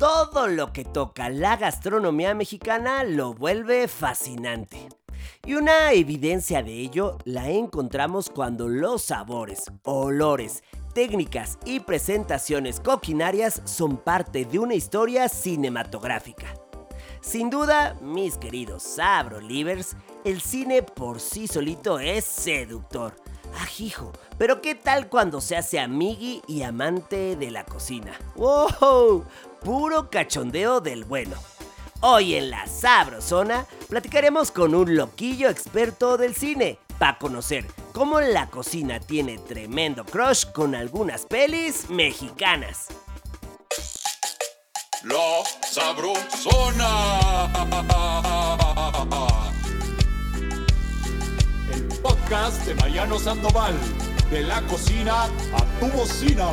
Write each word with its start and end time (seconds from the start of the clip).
todo 0.00 0.48
lo 0.48 0.72
que 0.72 0.86
toca 0.86 1.28
la 1.28 1.58
gastronomía 1.58 2.34
mexicana 2.34 3.04
lo 3.04 3.34
vuelve 3.34 3.86
fascinante. 3.86 4.88
Y 5.44 5.56
una 5.56 5.92
evidencia 5.92 6.62
de 6.62 6.72
ello 6.72 7.18
la 7.26 7.50
encontramos 7.50 8.30
cuando 8.30 8.66
los 8.66 9.02
sabores, 9.02 9.64
olores, 9.82 10.64
técnicas 10.94 11.58
y 11.66 11.80
presentaciones 11.80 12.80
coquinarias 12.80 13.60
son 13.66 13.98
parte 13.98 14.46
de 14.46 14.58
una 14.58 14.74
historia 14.74 15.28
cinematográfica. 15.28 16.46
Sin 17.20 17.50
duda, 17.50 17.94
mis 18.00 18.38
queridos 18.38 18.82
Sabro 18.82 19.38
Livers, 19.38 19.96
el 20.24 20.40
cine 20.40 20.82
por 20.82 21.20
sí 21.20 21.46
solito 21.46 21.98
es 21.98 22.24
seductor. 22.24 23.14
Ajijo, 23.60 24.12
pero 24.38 24.62
¿qué 24.62 24.74
tal 24.74 25.10
cuando 25.10 25.42
se 25.42 25.56
hace 25.56 25.78
amigui 25.78 26.40
y 26.46 26.62
amante 26.62 27.36
de 27.36 27.50
la 27.50 27.66
cocina? 27.66 28.12
¡Wow! 28.36 29.26
Puro 29.62 30.08
cachondeo 30.08 30.80
del 30.80 31.04
bueno. 31.04 31.36
Hoy 32.00 32.34
en 32.34 32.48
la 32.48 32.66
Sabrosona 32.66 33.66
platicaremos 33.90 34.50
con 34.50 34.74
un 34.74 34.96
loquillo 34.96 35.50
experto 35.50 36.16
del 36.16 36.34
cine 36.34 36.78
para 36.98 37.18
conocer 37.18 37.66
cómo 37.92 38.20
la 38.20 38.48
cocina 38.48 39.00
tiene 39.00 39.36
tremendo 39.36 40.06
crush 40.06 40.46
con 40.52 40.74
algunas 40.74 41.26
pelis 41.26 41.90
mexicanas. 41.90 42.86
La 45.04 45.42
Sabrosona. 45.70 47.50
El 51.70 51.86
podcast 52.00 52.64
de 52.64 52.74
Mariano 52.76 53.18
Sandoval. 53.18 53.74
De 54.30 54.40
la 54.42 54.62
cocina 54.62 55.24
a 55.24 55.64
tu 55.80 55.86
bocina. 55.88 56.48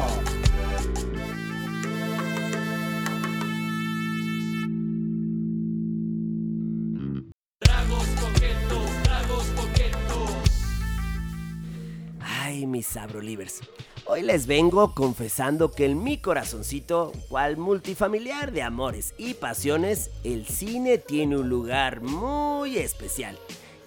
Ay, 12.58 12.66
mis 12.66 12.88
sabrolivers. 12.88 13.60
Hoy 14.08 14.24
les 14.24 14.48
vengo 14.48 14.96
confesando 14.96 15.70
que 15.70 15.86
en 15.86 16.04
mi 16.04 16.18
corazoncito, 16.18 17.12
cual 17.30 17.56
multifamiliar 17.58 18.52
de 18.52 18.64
amores 18.64 19.14
y 19.20 19.36
pasiones, 19.36 20.10
el 20.24 20.48
cine 20.48 20.98
tiene 20.98 21.38
un 21.38 21.50
lugar 21.50 22.02
muy 22.02 22.80
especial. 22.80 23.38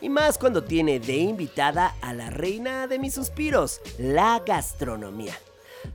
Y 0.00 0.08
más 0.08 0.38
cuando 0.38 0.62
tiene 0.62 1.00
de 1.00 1.16
invitada 1.16 1.96
a 2.00 2.14
la 2.14 2.30
reina 2.30 2.86
de 2.86 3.00
mis 3.00 3.14
suspiros, 3.14 3.80
la 3.98 4.40
gastronomía. 4.46 5.34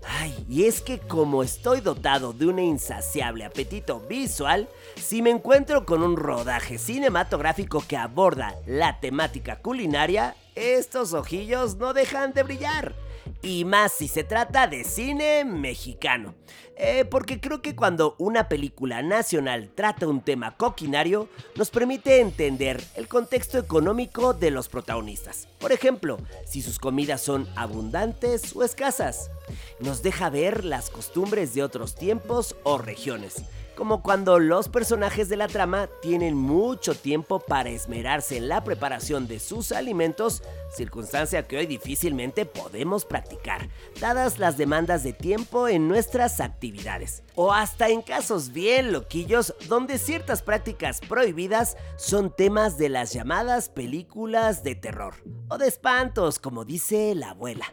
Ay, 0.08 0.46
y 0.50 0.66
es 0.66 0.82
que 0.82 1.00
como 1.00 1.44
estoy 1.44 1.82
dotado 1.82 2.34
de 2.34 2.48
un 2.48 2.60
insaciable 2.60 3.46
apetito 3.46 4.00
visual, 4.02 4.68
si 4.96 5.22
me 5.22 5.30
encuentro 5.30 5.86
con 5.86 6.04
un 6.04 6.16
rodaje 6.18 6.78
cinematográfico 6.78 7.84
que 7.88 7.98
aborda 7.98 8.56
la 8.66 9.00
temática 9.00 9.58
culinaria, 9.58 10.36
estos 10.56 11.14
ojillos 11.14 11.76
no 11.76 11.94
dejan 11.94 12.34
de 12.34 12.44
brillar. 12.44 13.05
Y 13.42 13.66
más 13.66 13.92
si 13.92 14.08
se 14.08 14.24
trata 14.24 14.68
de 14.68 14.84
cine 14.84 15.46
mexicano. 15.46 16.34
Eh, 16.78 17.06
porque 17.06 17.40
creo 17.40 17.62
que 17.62 17.76
cuando 17.76 18.16
una 18.18 18.50
película 18.50 19.02
nacional 19.02 19.70
trata 19.74 20.08
un 20.08 20.22
tema 20.22 20.58
coquinario, 20.58 21.30
nos 21.56 21.70
permite 21.70 22.20
entender 22.20 22.84
el 22.96 23.08
contexto 23.08 23.58
económico 23.58 24.34
de 24.34 24.52
los 24.52 24.68
protagonistas. 24.68 25.48
Por 25.60 25.72
ejemplo, 25.72 26.18
si 26.46 26.62
sus 26.62 26.78
comidas 26.78 27.22
son 27.22 27.48
abundantes 27.56 28.56
o 28.56 28.64
escasas. 28.64 29.32
Nos 29.80 30.04
deja 30.04 30.30
ver 30.30 30.66
las 30.66 30.90
costumbres 30.90 31.54
de 31.54 31.64
otros 31.64 31.96
tiempos 31.96 32.56
o 32.64 32.78
regiones 32.78 33.44
como 33.76 34.02
cuando 34.02 34.40
los 34.40 34.70
personajes 34.70 35.30
de 35.30 35.38
la 35.38 35.48
trama 35.48 35.88
tienen 36.02 36.36
mucho 36.36 36.96
tiempo 36.96 37.40
para 37.40 37.70
esmerarse 37.70 38.38
en 38.38 38.48
la 38.48 38.64
preparación 38.64 39.28
de 39.28 39.40
sus 39.40 39.72
alimentos, 39.72 40.42
circunstancia 40.76 41.48
que 41.48 41.58
hoy 41.58 41.66
difícilmente 41.66 42.46
podemos 42.46 43.06
practicar, 43.06 43.70
dadas 44.00 44.40
las 44.40 44.58
demandas 44.58 45.04
de 45.04 45.14
tiempo 45.14 45.68
en 45.68 45.88
nuestras 45.88 46.40
actividades. 46.40 47.24
O 47.36 47.54
hasta 47.54 47.90
en 47.90 48.02
casos 48.02 48.52
bien 48.52 48.92
loquillos 48.92 49.54
donde 49.68 49.98
ciertas 49.98 50.42
prácticas 50.42 51.02
prohibidas 51.02 51.78
son 51.98 52.34
temas 52.36 52.78
de 52.78 52.90
las 52.90 53.14
llamadas 53.14 53.70
películas 53.70 54.64
de 54.64 54.76
terror, 54.76 55.14
o 55.50 55.58
de 55.58 55.68
espantos, 55.68 56.40
como 56.40 56.66
dice 56.66 57.14
la 57.16 57.32
abuela. 57.32 57.66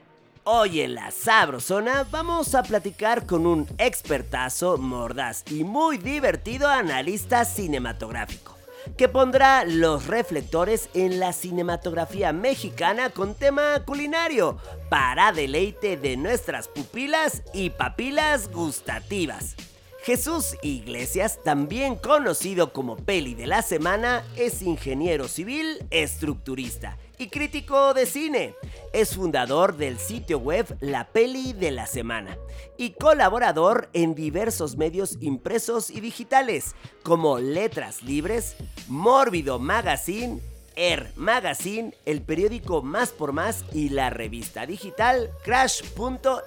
Hoy 0.44 0.80
en 0.80 0.96
la 0.96 1.12
Sabrosona 1.12 2.04
vamos 2.10 2.56
a 2.56 2.64
platicar 2.64 3.26
con 3.26 3.46
un 3.46 3.68
expertazo, 3.78 4.76
mordaz 4.76 5.44
y 5.48 5.62
muy 5.62 5.98
divertido 5.98 6.66
analista 6.66 7.44
cinematográfico, 7.44 8.58
que 8.96 9.08
pondrá 9.08 9.64
los 9.64 10.08
reflectores 10.08 10.88
en 10.94 11.20
la 11.20 11.32
cinematografía 11.32 12.32
mexicana 12.32 13.10
con 13.10 13.36
tema 13.36 13.84
culinario, 13.86 14.58
para 14.90 15.30
deleite 15.30 15.96
de 15.96 16.16
nuestras 16.16 16.66
pupilas 16.66 17.44
y 17.54 17.70
papilas 17.70 18.50
gustativas. 18.50 19.54
Jesús 20.02 20.56
Iglesias, 20.62 21.38
también 21.44 21.94
conocido 21.94 22.72
como 22.72 22.96
Peli 22.96 23.36
de 23.36 23.46
la 23.46 23.62
Semana, 23.62 24.24
es 24.34 24.60
ingeniero 24.60 25.28
civil 25.28 25.86
estructurista 25.90 26.98
y 27.22 27.28
crítico 27.28 27.94
de 27.94 28.04
cine. 28.04 28.54
Es 28.92 29.14
fundador 29.14 29.76
del 29.76 29.98
sitio 29.98 30.38
web 30.38 30.66
La 30.80 31.06
Peli 31.08 31.52
de 31.52 31.70
la 31.70 31.86
Semana 31.86 32.36
y 32.76 32.90
colaborador 32.90 33.88
en 33.92 34.14
diversos 34.14 34.76
medios 34.76 35.16
impresos 35.20 35.88
y 35.88 36.00
digitales 36.00 36.74
como 37.02 37.38
Letras 37.38 38.02
Libres, 38.02 38.56
Mórbido 38.88 39.58
Magazine, 39.58 40.40
Air 40.74 41.12
Magazine, 41.14 41.94
el 42.06 42.22
periódico 42.22 42.82
Más 42.82 43.10
por 43.10 43.32
Más 43.32 43.64
y 43.72 43.90
la 43.90 44.10
revista 44.10 44.66
digital 44.66 45.30
Crash.mx. 45.44 46.42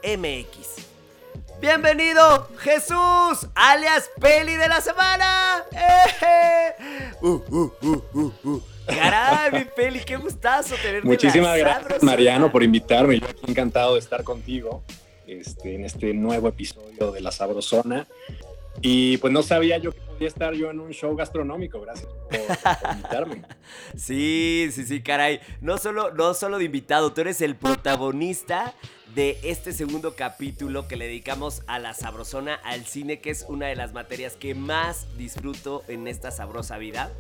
Bienvenido 1.62 2.50
Jesús, 2.60 3.48
alias 3.56 4.10
Peli 4.20 4.56
de 4.58 4.68
la 4.68 4.82
Semana. 4.82 5.64
¡Eh! 5.72 6.65
Uh, 7.26 7.42
uh, 7.50 8.32
uh, 8.44 8.62
Caray, 8.86 9.52
mi 9.52 9.66
Peli, 9.66 10.00
qué 10.02 10.16
gustazo 10.16 10.76
tenerte. 10.76 11.08
Muchísimas 11.08 11.58
gracias, 11.58 12.04
Mariano, 12.04 12.52
por 12.52 12.62
invitarme. 12.62 13.20
Yo 13.20 13.26
aquí 13.26 13.42
encantado 13.48 13.96
de 13.96 14.00
estar 14.00 14.24
contigo 14.24 14.84
este, 15.26 15.74
en 15.74 15.86
este 15.86 16.14
nuevo 16.14 16.48
episodio 16.48 17.12
de 17.12 17.22
La 17.22 17.32
Sabrosona. 17.32 18.06
Y 18.84 19.18
pues 19.18 19.34
no 19.34 19.42
sabía 19.42 19.80
yo 19.80 19.92
que 19.92 20.02
podía 20.02 20.28
estar 20.28 20.54
yo 20.54 20.70
en 20.70 20.80
un 20.80 20.92
show 20.92 21.16
gastronómico. 21.16 21.82
Gracias 21.82 22.08
por, 22.14 22.92
invitarme. 22.92 23.42
sí, 23.98 24.70
sí, 24.72 24.86
sí, 24.86 25.02
caray. 25.02 25.40
No 25.62 25.80
solo, 25.80 26.12
no 26.12 26.36
solo 26.36 26.60
de 26.60 26.66
invitado, 26.66 27.12
tú 27.12 27.22
eres 27.22 27.42
el 27.42 27.56
protagonista 27.56 28.76
de 29.14 29.40
este 29.44 29.72
segundo 29.72 30.16
capítulo 30.16 30.88
que 30.88 30.96
le 30.96 31.06
dedicamos 31.08 31.62
a 31.68 31.80
la 31.80 31.94
sabrosona, 31.94 32.56
al 32.56 32.86
cine, 32.86 33.22
que 33.22 33.30
es 33.30 33.46
una 33.48 33.68
de 33.68 33.76
las 33.76 33.94
materias 33.94 34.34
que 34.34 34.56
más 34.56 35.06
disfruto 35.18 35.84
en 35.88 36.08
esta 36.08 36.32
sabrosa 36.32 36.78
vida. 36.78 37.12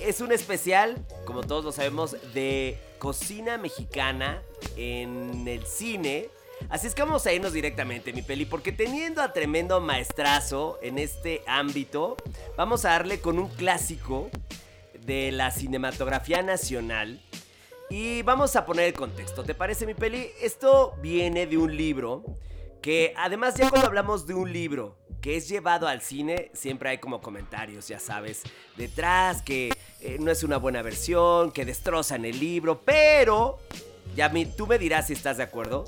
Es 0.00 0.20
un 0.20 0.30
especial, 0.32 0.96
como 1.24 1.42
todos 1.42 1.64
lo 1.64 1.72
sabemos, 1.72 2.16
de 2.34 2.78
cocina 2.98 3.58
mexicana 3.58 4.42
en 4.76 5.48
el 5.48 5.66
cine. 5.66 6.28
Así 6.68 6.86
es 6.86 6.94
que 6.94 7.02
vamos 7.02 7.26
a 7.26 7.32
irnos 7.32 7.52
directamente, 7.52 8.12
mi 8.12 8.22
peli, 8.22 8.44
porque 8.44 8.72
teniendo 8.72 9.22
a 9.22 9.32
tremendo 9.32 9.80
maestrazo 9.80 10.78
en 10.82 10.98
este 10.98 11.42
ámbito, 11.46 12.16
vamos 12.56 12.84
a 12.84 12.90
darle 12.90 13.20
con 13.20 13.38
un 13.38 13.48
clásico 13.48 14.28
de 15.04 15.32
la 15.32 15.50
cinematografía 15.50 16.42
nacional. 16.42 17.20
Y 17.90 18.22
vamos 18.22 18.54
a 18.54 18.66
poner 18.66 18.86
el 18.86 18.92
contexto, 18.92 19.42
¿te 19.44 19.54
parece 19.54 19.86
mi 19.86 19.94
peli? 19.94 20.30
Esto 20.42 20.94
viene 21.00 21.46
de 21.46 21.56
un 21.56 21.74
libro 21.74 22.22
que 22.82 23.14
además 23.16 23.54
ya 23.54 23.70
cuando 23.70 23.88
hablamos 23.88 24.26
de 24.26 24.34
un 24.34 24.52
libro 24.52 24.96
que 25.22 25.36
es 25.36 25.48
llevado 25.48 25.88
al 25.88 26.02
cine, 26.02 26.50
siempre 26.52 26.90
hay 26.90 26.98
como 26.98 27.20
comentarios, 27.20 27.88
ya 27.88 27.98
sabes, 27.98 28.42
detrás 28.76 29.42
que 29.42 29.72
eh, 30.00 30.18
no 30.20 30.30
es 30.30 30.42
una 30.42 30.58
buena 30.58 30.82
versión, 30.82 31.50
que 31.50 31.64
destrozan 31.64 32.24
el 32.24 32.38
libro, 32.38 32.82
pero, 32.84 33.58
ya 34.14 34.30
tú 34.56 34.66
me 34.66 34.78
dirás 34.78 35.06
si 35.06 35.14
estás 35.14 35.38
de 35.38 35.42
acuerdo, 35.42 35.86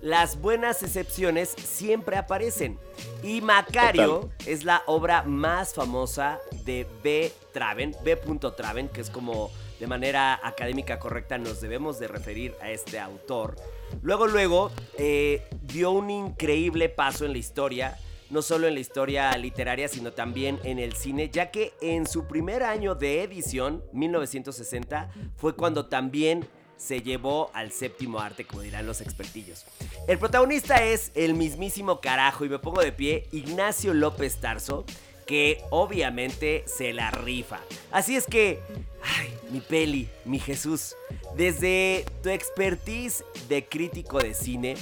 las 0.00 0.40
buenas 0.40 0.82
excepciones 0.82 1.50
siempre 1.50 2.16
aparecen. 2.16 2.78
Y 3.22 3.40
Macario 3.40 4.30
es 4.46 4.64
la 4.64 4.82
obra 4.86 5.22
más 5.22 5.74
famosa 5.74 6.38
de 6.64 6.86
B. 7.02 7.32
Traven, 7.52 7.96
B. 8.04 8.16
Traven, 8.56 8.88
que 8.88 9.00
es 9.00 9.10
como 9.10 9.50
de 9.78 9.86
manera 9.86 10.40
académica 10.42 10.98
correcta 10.98 11.38
nos 11.38 11.60
debemos 11.60 11.98
de 11.98 12.08
referir 12.08 12.54
a 12.60 12.70
este 12.70 12.98
autor. 12.98 13.56
Luego, 14.02 14.26
luego, 14.26 14.70
eh, 14.98 15.42
dio 15.62 15.90
un 15.92 16.10
increíble 16.10 16.88
paso 16.88 17.24
en 17.24 17.32
la 17.32 17.38
historia 17.38 17.96
no 18.30 18.42
solo 18.42 18.66
en 18.66 18.74
la 18.74 18.80
historia 18.80 19.36
literaria, 19.36 19.88
sino 19.88 20.12
también 20.12 20.60
en 20.64 20.78
el 20.78 20.94
cine, 20.94 21.30
ya 21.30 21.50
que 21.50 21.72
en 21.80 22.06
su 22.06 22.26
primer 22.26 22.62
año 22.62 22.94
de 22.94 23.22
edición, 23.22 23.82
1960, 23.92 25.10
fue 25.36 25.54
cuando 25.54 25.86
también 25.86 26.46
se 26.76 27.02
llevó 27.02 27.50
al 27.54 27.72
séptimo 27.72 28.20
arte, 28.20 28.44
como 28.44 28.62
dirán 28.62 28.86
los 28.86 29.00
expertillos. 29.00 29.64
El 30.06 30.18
protagonista 30.18 30.76
es 30.84 31.10
el 31.14 31.34
mismísimo 31.34 32.00
carajo, 32.00 32.44
y 32.44 32.48
me 32.48 32.58
pongo 32.58 32.80
de 32.80 32.92
pie, 32.92 33.26
Ignacio 33.32 33.94
López 33.94 34.36
Tarso, 34.36 34.84
que 35.28 35.62
obviamente 35.68 36.64
se 36.66 36.94
la 36.94 37.10
rifa. 37.10 37.60
Así 37.92 38.16
es 38.16 38.26
que, 38.26 38.60
ay, 39.04 39.28
mi 39.50 39.60
peli, 39.60 40.08
mi 40.24 40.40
Jesús, 40.40 40.96
desde 41.36 42.06
tu 42.22 42.30
expertise 42.30 43.24
de 43.46 43.66
crítico 43.66 44.18
de 44.18 44.32
cine, 44.32 44.74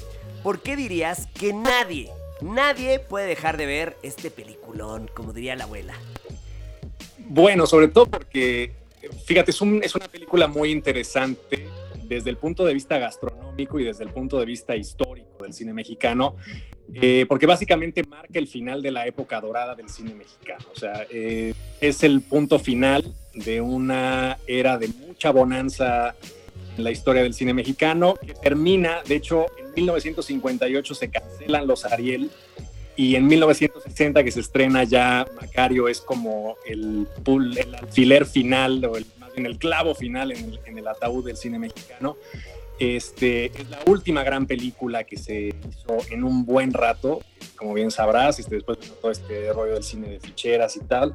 ¿por 0.44 0.60
qué 0.62 0.76
dirías 0.76 1.26
que 1.38 1.52
nadie, 1.52 2.10
nadie 2.40 3.00
puede 3.00 3.26
dejar 3.26 3.56
de 3.56 3.66
ver 3.66 3.96
este 4.04 4.30
peliculón, 4.30 5.10
como 5.12 5.32
diría 5.32 5.56
la 5.56 5.64
abuela? 5.64 5.94
Bueno, 7.18 7.66
sobre 7.66 7.88
todo 7.88 8.06
porque, 8.06 8.72
fíjate, 9.24 9.50
es, 9.50 9.60
es 9.82 9.94
una 9.96 10.06
película 10.06 10.46
muy 10.46 10.70
interesante 10.70 11.68
desde 12.04 12.30
el 12.30 12.36
punto 12.36 12.64
de 12.64 12.72
vista 12.72 12.98
gastronómico 12.98 13.80
y 13.80 13.84
desde 13.84 14.04
el 14.04 14.10
punto 14.10 14.38
de 14.38 14.46
vista 14.46 14.76
histórico 14.76 15.25
del 15.44 15.52
cine 15.52 15.72
mexicano, 15.72 16.36
eh, 16.94 17.26
porque 17.28 17.46
básicamente 17.46 18.04
marca 18.04 18.38
el 18.38 18.46
final 18.46 18.82
de 18.82 18.90
la 18.90 19.06
época 19.06 19.40
dorada 19.40 19.74
del 19.74 19.88
cine 19.88 20.14
mexicano. 20.14 20.64
O 20.72 20.78
sea, 20.78 21.06
eh, 21.10 21.52
es 21.80 22.02
el 22.02 22.20
punto 22.20 22.58
final 22.58 23.04
de 23.34 23.60
una 23.60 24.38
era 24.46 24.78
de 24.78 24.88
mucha 24.88 25.30
bonanza 25.30 26.14
en 26.76 26.84
la 26.84 26.90
historia 26.90 27.22
del 27.22 27.34
cine 27.34 27.54
mexicano, 27.54 28.14
que 28.14 28.34
termina, 28.34 29.02
de 29.06 29.16
hecho, 29.16 29.46
en 29.58 29.72
1958 29.74 30.94
se 30.94 31.10
cancelan 31.10 31.66
los 31.66 31.84
Ariel 31.84 32.30
y 32.96 33.14
en 33.16 33.26
1960 33.26 34.24
que 34.24 34.30
se 34.30 34.40
estrena 34.40 34.84
ya 34.84 35.26
Macario 35.40 35.88
es 35.88 36.00
como 36.00 36.56
el, 36.66 37.06
alfiler 37.78 38.24
final 38.24 38.84
o 38.86 38.96
el, 38.96 39.06
más 39.18 39.34
bien 39.34 39.46
el 39.46 39.58
clavo 39.58 39.94
final 39.94 40.32
en 40.32 40.44
el, 40.44 40.60
en 40.64 40.78
el 40.78 40.88
ataúd 40.88 41.24
del 41.24 41.36
cine 41.36 41.58
mexicano. 41.58 42.16
Este, 42.78 43.46
es 43.46 43.70
la 43.70 43.78
última 43.86 44.22
gran 44.22 44.46
película 44.46 45.04
que 45.04 45.16
se 45.16 45.54
hizo 45.68 45.96
en 46.10 46.24
un 46.24 46.44
buen 46.44 46.72
rato, 46.72 47.22
como 47.56 47.72
bien 47.72 47.90
sabrás, 47.90 48.38
este, 48.38 48.56
después 48.56 48.78
de 48.80 48.88
todo 48.88 49.10
este 49.10 49.52
rollo 49.52 49.74
del 49.74 49.82
cine 49.82 50.08
de 50.08 50.20
ficheras 50.20 50.76
y 50.76 50.80
tal. 50.80 51.12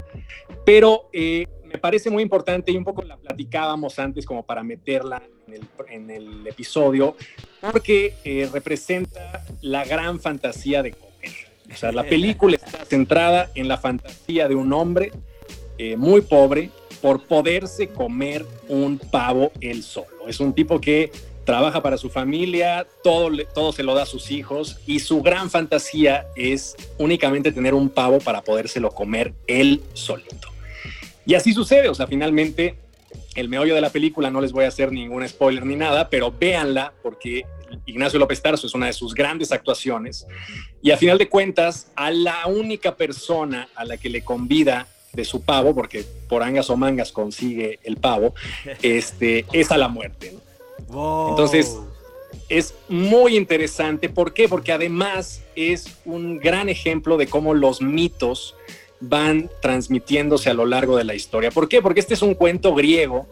Pero 0.66 1.10
eh, 1.13 1.48
me 1.72 1.78
parece 1.78 2.10
muy 2.10 2.24
importante 2.24 2.72
y 2.72 2.78
un 2.78 2.84
poco 2.84 3.04
la 3.04 3.18
platicábamos 3.18 4.00
antes 4.00 4.25
como 4.25 4.44
para 4.44 4.63
meterla 4.63 5.22
en 5.48 5.54
el, 5.54 5.68
en 5.90 6.10
el 6.10 6.48
episodio, 6.48 7.16
porque 7.72 8.16
eh, 8.24 8.50
representa 8.52 9.44
la 9.62 9.86
gran 9.86 10.19
fantasía 10.19 10.81
de 10.81 10.92
comer. 10.92 11.12
O 11.72 11.78
sea, 11.78 11.92
la 11.92 12.04
película 12.04 12.57
está 12.57 12.84
centrada 12.86 13.50
en 13.56 13.68
la 13.68 13.78
fantasía 13.78 14.48
de 14.48 14.56
un 14.56 14.74
hombre 14.74 15.12
eh, 15.78 15.96
muy 15.96 16.22
pobre 16.22 16.69
por 17.02 17.24
poderse 17.24 17.88
comer 17.88 18.46
un 18.68 19.00
pavo 19.00 19.52
él 19.62 19.84
solo. 19.84 20.28
Es 20.28 20.40
un 20.40 20.54
tipo 20.54 20.81
que 20.81 21.12
trabaja 21.46 21.82
para 21.82 21.98
su 21.98 22.10
familia, 22.10 22.88
todo, 23.04 23.30
todo 23.54 23.72
se 23.72 23.84
lo 23.84 23.94
da 23.94 24.04
a 24.04 24.06
sus 24.06 24.32
hijos 24.32 24.80
y 24.86 25.00
su 25.00 25.22
gran 25.22 25.50
fantasía 25.50 26.28
es 26.36 26.76
únicamente 26.98 27.52
tener 27.52 27.74
un 27.74 27.90
pavo 27.90 28.20
para 28.20 28.42
podérselo 28.42 28.92
comer 28.92 29.34
él 29.48 29.82
solito. 29.94 30.50
Y 31.26 31.36
así 31.36 31.54
sucede, 31.54 31.90
o 31.90 31.96
sea, 31.96 32.08
finalmente 32.08 32.76
el 33.36 33.50
meollo 33.50 33.76
de 33.76 33.82
la 33.82 33.90
película, 33.90 34.30
no 34.30 34.42
les 34.42 34.52
voy 34.52 34.66
a 34.66 34.68
hacer 34.68 34.92
ningún 34.92 35.28
spoiler 35.28 35.66
ni 35.66 35.76
nada, 35.76 36.10
pero 36.10 36.32
véanla 36.32 36.94
porque 37.02 37.46
Ignacio 37.86 38.20
López 38.20 38.42
Tarso 38.42 38.68
es 38.68 38.74
una 38.74 38.88
de 38.88 38.94
sus 38.94 39.14
grandes 39.14 39.52
actuaciones 39.52 40.28
y 40.82 40.92
a 40.92 40.98
final 40.98 41.18
de 41.18 41.30
cuentas 41.30 41.92
a 41.96 42.12
la 42.12 42.48
única 42.48 42.96
persona 42.96 43.70
a 43.76 43.86
la 43.86 43.98
que 43.98 44.10
le 44.10 44.24
convida 44.24 44.88
de 45.14 45.26
su 45.26 45.42
pavo, 45.42 45.76
porque 45.76 46.06
por 46.30 46.42
angas 46.44 46.70
o 46.70 46.78
mangas 46.78 47.12
consigue 47.12 47.80
el 47.84 47.98
pavo, 47.98 48.34
este, 48.82 49.46
es 49.52 49.72
a 49.72 49.78
la 49.78 49.88
muerte. 49.88 50.34
¿no? 50.34 50.50
Entonces, 50.88 51.78
es 52.50 52.74
muy 52.89 53.38
interesante. 53.38 54.10
¿Por 54.10 54.33
qué? 54.33 54.48
Porque 54.48 54.72
además 54.72 55.42
es 55.56 55.98
un 56.06 56.38
gran 56.38 56.69
ejemplo 56.69 57.18
de 57.18 57.28
cómo 57.28 57.54
los 57.54 57.81
mitos 57.81 58.56
van 59.00 59.50
transmitiéndose 59.62 60.50
a 60.50 60.54
lo 60.54 60.66
largo 60.66 60.98
de 60.98 61.04
la 61.04 61.16
historia. 61.16 61.51
¿Por 61.51 61.68
qué? 61.68 61.81
Porque 61.81 62.00
este 62.00 62.13
es 62.13 62.22
un 62.22 62.36
cuento 62.36 62.75
griego 62.75 63.28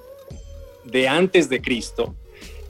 de 0.84 1.07
antes 1.07 1.50
de 1.50 1.62
Cristo, 1.62 2.16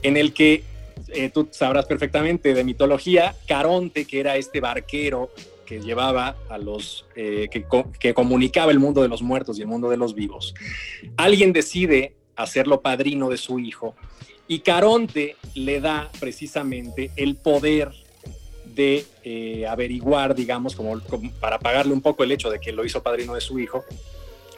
en 0.02 0.16
el 0.16 0.34
que 0.34 0.64
eh, 1.08 1.30
tú 1.30 1.48
sabrás 1.50 1.86
perfectamente 1.86 2.52
de 2.52 2.64
mitología, 2.64 3.34
Caronte, 3.46 4.04
que 4.04 4.20
era 4.20 4.36
este 4.36 4.60
barquero 4.60 5.30
que 5.64 5.80
llevaba 5.80 6.36
a 6.48 6.58
los, 6.58 7.06
eh, 7.14 7.48
que, 7.50 7.64
que 7.98 8.12
comunicaba 8.12 8.72
el 8.72 8.80
mundo 8.80 9.02
de 9.02 9.08
los 9.08 9.22
muertos 9.22 9.58
y 9.58 9.62
el 9.62 9.68
mundo 9.68 9.88
de 9.88 9.96
los 9.96 10.14
vivos, 10.14 10.54
alguien 11.16 11.52
decide 11.52 12.16
hacerlo 12.36 12.80
padrino 12.80 13.30
de 13.30 13.36
su 13.36 13.58
hijo 13.60 13.94
y 14.50 14.58
Caronte 14.58 15.36
le 15.54 15.80
da 15.80 16.10
precisamente 16.18 17.12
el 17.14 17.36
poder 17.36 17.92
de 18.64 19.06
eh, 19.22 19.64
averiguar, 19.68 20.34
digamos, 20.34 20.74
como, 20.74 20.98
para 21.38 21.60
pagarle 21.60 21.92
un 21.92 22.00
poco 22.00 22.24
el 22.24 22.32
hecho 22.32 22.50
de 22.50 22.58
que 22.58 22.72
lo 22.72 22.84
hizo 22.84 23.00
padrino 23.00 23.34
de 23.34 23.40
su 23.40 23.60
hijo, 23.60 23.84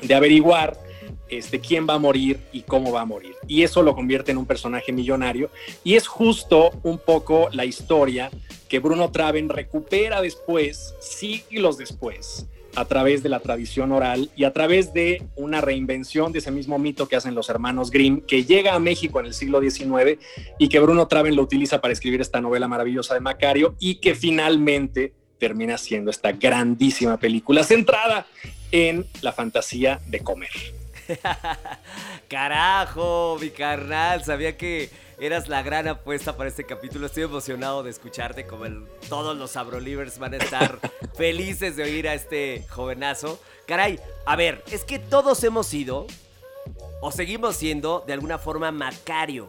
de 0.01 0.15
averiguar 0.15 0.79
este, 1.29 1.61
quién 1.61 1.87
va 1.87 1.93
a 1.93 1.99
morir 1.99 2.41
y 2.55 2.63
cómo 2.63 2.91
va 2.91 3.03
a 3.03 3.05
morir. 3.05 3.35
Y 3.47 3.65
eso 3.65 3.83
lo 3.83 3.95
convierte 3.95 4.33
en 4.33 4.39
un 4.39 4.47
personaje 4.47 4.93
millonario. 4.93 5.51
Y 5.85 5.97
es 5.97 6.07
justo 6.07 6.71
un 6.83 6.97
poco 6.97 7.51
la 7.53 7.67
historia 7.67 8.31
que 8.71 8.79
Bruno 8.79 9.11
Traven 9.11 9.51
recupera 9.51 10.23
después, 10.23 10.95
siglos 11.01 11.77
después, 11.77 12.47
a 12.75 12.85
través 12.85 13.23
de 13.23 13.29
la 13.29 13.41
tradición 13.41 13.93
oral 13.93 14.31
y 14.37 14.45
a 14.45 14.53
través 14.53 14.93
de 14.93 15.23
una 15.37 15.61
reinvención 15.61 16.33
de 16.33 16.39
ese 16.39 16.51
mismo 16.51 16.79
mito 16.79 17.09
que 17.09 17.17
hacen 17.17 17.35
los 17.35 17.49
hermanos 17.49 17.91
Grimm, 17.91 18.21
que 18.23 18.45
llega 18.45 18.75
a 18.75 18.79
México 18.79 19.21
en 19.21 19.27
el 19.27 19.35
siglo 19.35 19.61
XIX 19.61 20.19
y 20.59 20.69
que 20.69 20.81
Bruno 20.81 21.07
Traven 21.07 21.37
lo 21.37 21.43
utiliza 21.43 21.81
para 21.81 21.93
escribir 21.93 22.21
esta 22.21 22.41
novela 22.41 22.69
maravillosa 22.69 23.15
de 23.15 23.21
Macario 23.21 23.75
y 23.79 23.97
que 23.97 24.15
finalmente 24.15 25.13
termina 25.39 25.77
siendo 25.77 26.11
esta 26.11 26.33
grandísima 26.33 27.19
película 27.19 27.65
centrada 27.65 28.27
en 28.71 29.07
la 29.21 29.33
fantasía 29.33 30.01
de 30.07 30.21
comer. 30.21 30.51
Carajo, 32.29 33.39
mi 33.41 33.51
carnal, 33.51 34.25
sabía 34.25 34.57
que 34.57 34.89
eras 35.19 35.49
la 35.49 35.63
gran 35.63 35.89
apuesta 35.89 36.37
para 36.37 36.49
este 36.49 36.65
capítulo. 36.65 37.07
Estoy 37.07 37.25
emocionado 37.25 37.83
de 37.83 37.91
escucharte 37.91 38.47
como 38.47 38.67
el, 38.67 38.87
todos 39.09 39.37
los 39.37 39.57
Abrolivers 39.57 40.19
van 40.19 40.35
a 40.35 40.39
estar 40.39 40.79
felices 41.17 41.77
de 41.77 41.85
oír 41.85 42.09
a 42.09 42.15
este 42.15 42.65
jovenazo. 42.71 43.41
Caray, 43.67 44.01
a 44.27 44.37
ver, 44.37 44.63
es 44.71 44.85
que 44.85 44.99
todos 44.99 45.43
hemos 45.45 45.67
sido 45.67 46.07
o 47.01 47.11
seguimos 47.11 47.57
siendo 47.57 48.05
de 48.07 48.13
alguna 48.13 48.39
forma 48.39 48.73
Macario. 48.73 49.47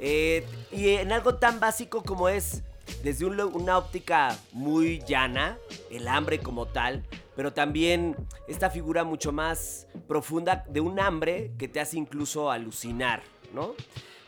Eh, 0.00 0.46
y 0.70 0.90
en 0.90 1.12
algo 1.12 1.36
tan 1.36 1.58
básico 1.58 2.02
como 2.02 2.28
es 2.28 2.62
desde 3.02 3.24
una 3.24 3.78
óptica 3.78 4.36
muy 4.52 5.02
llana, 5.06 5.58
el 5.90 6.06
hambre 6.08 6.38
como 6.38 6.66
tal, 6.66 7.04
pero 7.34 7.52
también 7.52 8.16
esta 8.48 8.70
figura 8.70 9.04
mucho 9.04 9.32
más 9.32 9.86
profunda 10.06 10.64
de 10.68 10.80
un 10.80 11.00
hambre 11.00 11.52
que 11.58 11.68
te 11.68 11.80
hace 11.80 11.98
incluso 11.98 12.50
alucinar, 12.50 13.22
¿no? 13.52 13.74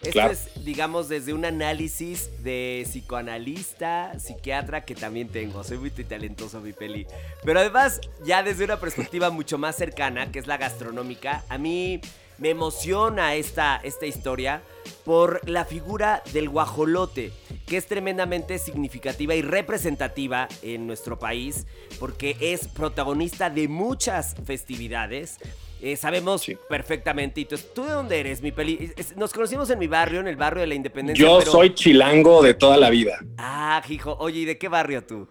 Esto 0.02 0.20
es, 0.20 0.64
digamos, 0.64 1.08
desde 1.08 1.32
un 1.32 1.44
análisis 1.44 2.30
de 2.44 2.84
psicoanalista, 2.86 4.18
psiquiatra 4.18 4.84
que 4.84 4.94
también 4.94 5.28
tengo. 5.28 5.64
Soy 5.64 5.78
muy 5.78 5.90
talentoso, 5.90 6.60
mi 6.60 6.72
peli. 6.72 7.06
Pero 7.44 7.58
además, 7.58 8.00
ya 8.24 8.42
desde 8.42 8.64
una 8.64 8.78
perspectiva 8.78 9.30
mucho 9.38 9.58
más 9.58 9.74
cercana, 9.76 10.30
que 10.30 10.38
es 10.38 10.46
la 10.46 10.56
gastronómica, 10.56 11.44
a 11.48 11.58
mí 11.58 12.00
me 12.38 12.50
emociona 12.50 13.34
esta, 13.34 13.80
esta 13.82 14.06
historia 14.06 14.62
por 15.04 15.46
la 15.48 15.64
figura 15.64 16.22
del 16.32 16.48
guajolote, 16.48 17.32
que 17.66 17.76
es 17.76 17.86
tremendamente 17.86 18.58
significativa 18.58 19.34
y 19.34 19.42
representativa 19.42 20.48
en 20.62 20.86
nuestro 20.86 21.18
país, 21.18 21.66
porque 21.98 22.36
es 22.40 22.68
protagonista 22.68 23.50
de 23.50 23.66
muchas 23.66 24.36
festividades. 24.44 25.38
Eh, 25.80 25.96
sabemos 25.96 26.44
perfectamente. 26.68 27.40
¿Y 27.40 27.44
tú, 27.44 27.56
tú, 27.74 27.84
de 27.84 27.92
dónde 27.92 28.18
eres, 28.18 28.42
mi 28.42 28.50
peli? 28.50 28.92
Nos 29.16 29.32
conocimos 29.32 29.70
en 29.70 29.78
mi 29.78 29.86
barrio, 29.86 30.20
en 30.20 30.28
el 30.28 30.36
barrio 30.36 30.62
de 30.62 30.66
la 30.66 30.74
Independencia. 30.74 31.24
Yo 31.24 31.40
soy 31.40 31.74
chilango 31.74 32.42
de 32.42 32.54
toda 32.54 32.76
la 32.76 32.90
vida. 32.90 33.18
Ah, 33.36 33.82
hijo. 33.88 34.16
Oye, 34.18 34.40
¿y 34.40 34.44
de 34.44 34.58
qué 34.58 34.68
barrio 34.68 35.04
tú? 35.04 35.28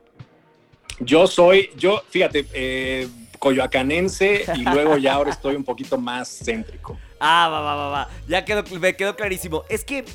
Yo 0.99 1.27
soy, 1.27 1.69
yo, 1.75 2.01
fíjate, 2.09 2.45
eh, 2.53 3.07
coyoacanense 3.39 4.45
y 4.55 4.63
luego 4.63 4.97
ya 4.97 5.13
ahora 5.13 5.31
estoy 5.31 5.55
un 5.55 5.63
poquito 5.63 5.97
más 5.97 6.41
céntrico. 6.43 6.97
Ah, 7.19 7.49
va, 7.51 7.61
va, 7.61 7.75
va, 7.75 7.89
va. 7.89 8.09
Ya 8.27 8.45
quedó, 8.45 8.63
me 8.79 8.95
quedó 8.95 9.15
clarísimo. 9.15 9.63
Es 9.69 9.83
que 9.83 10.05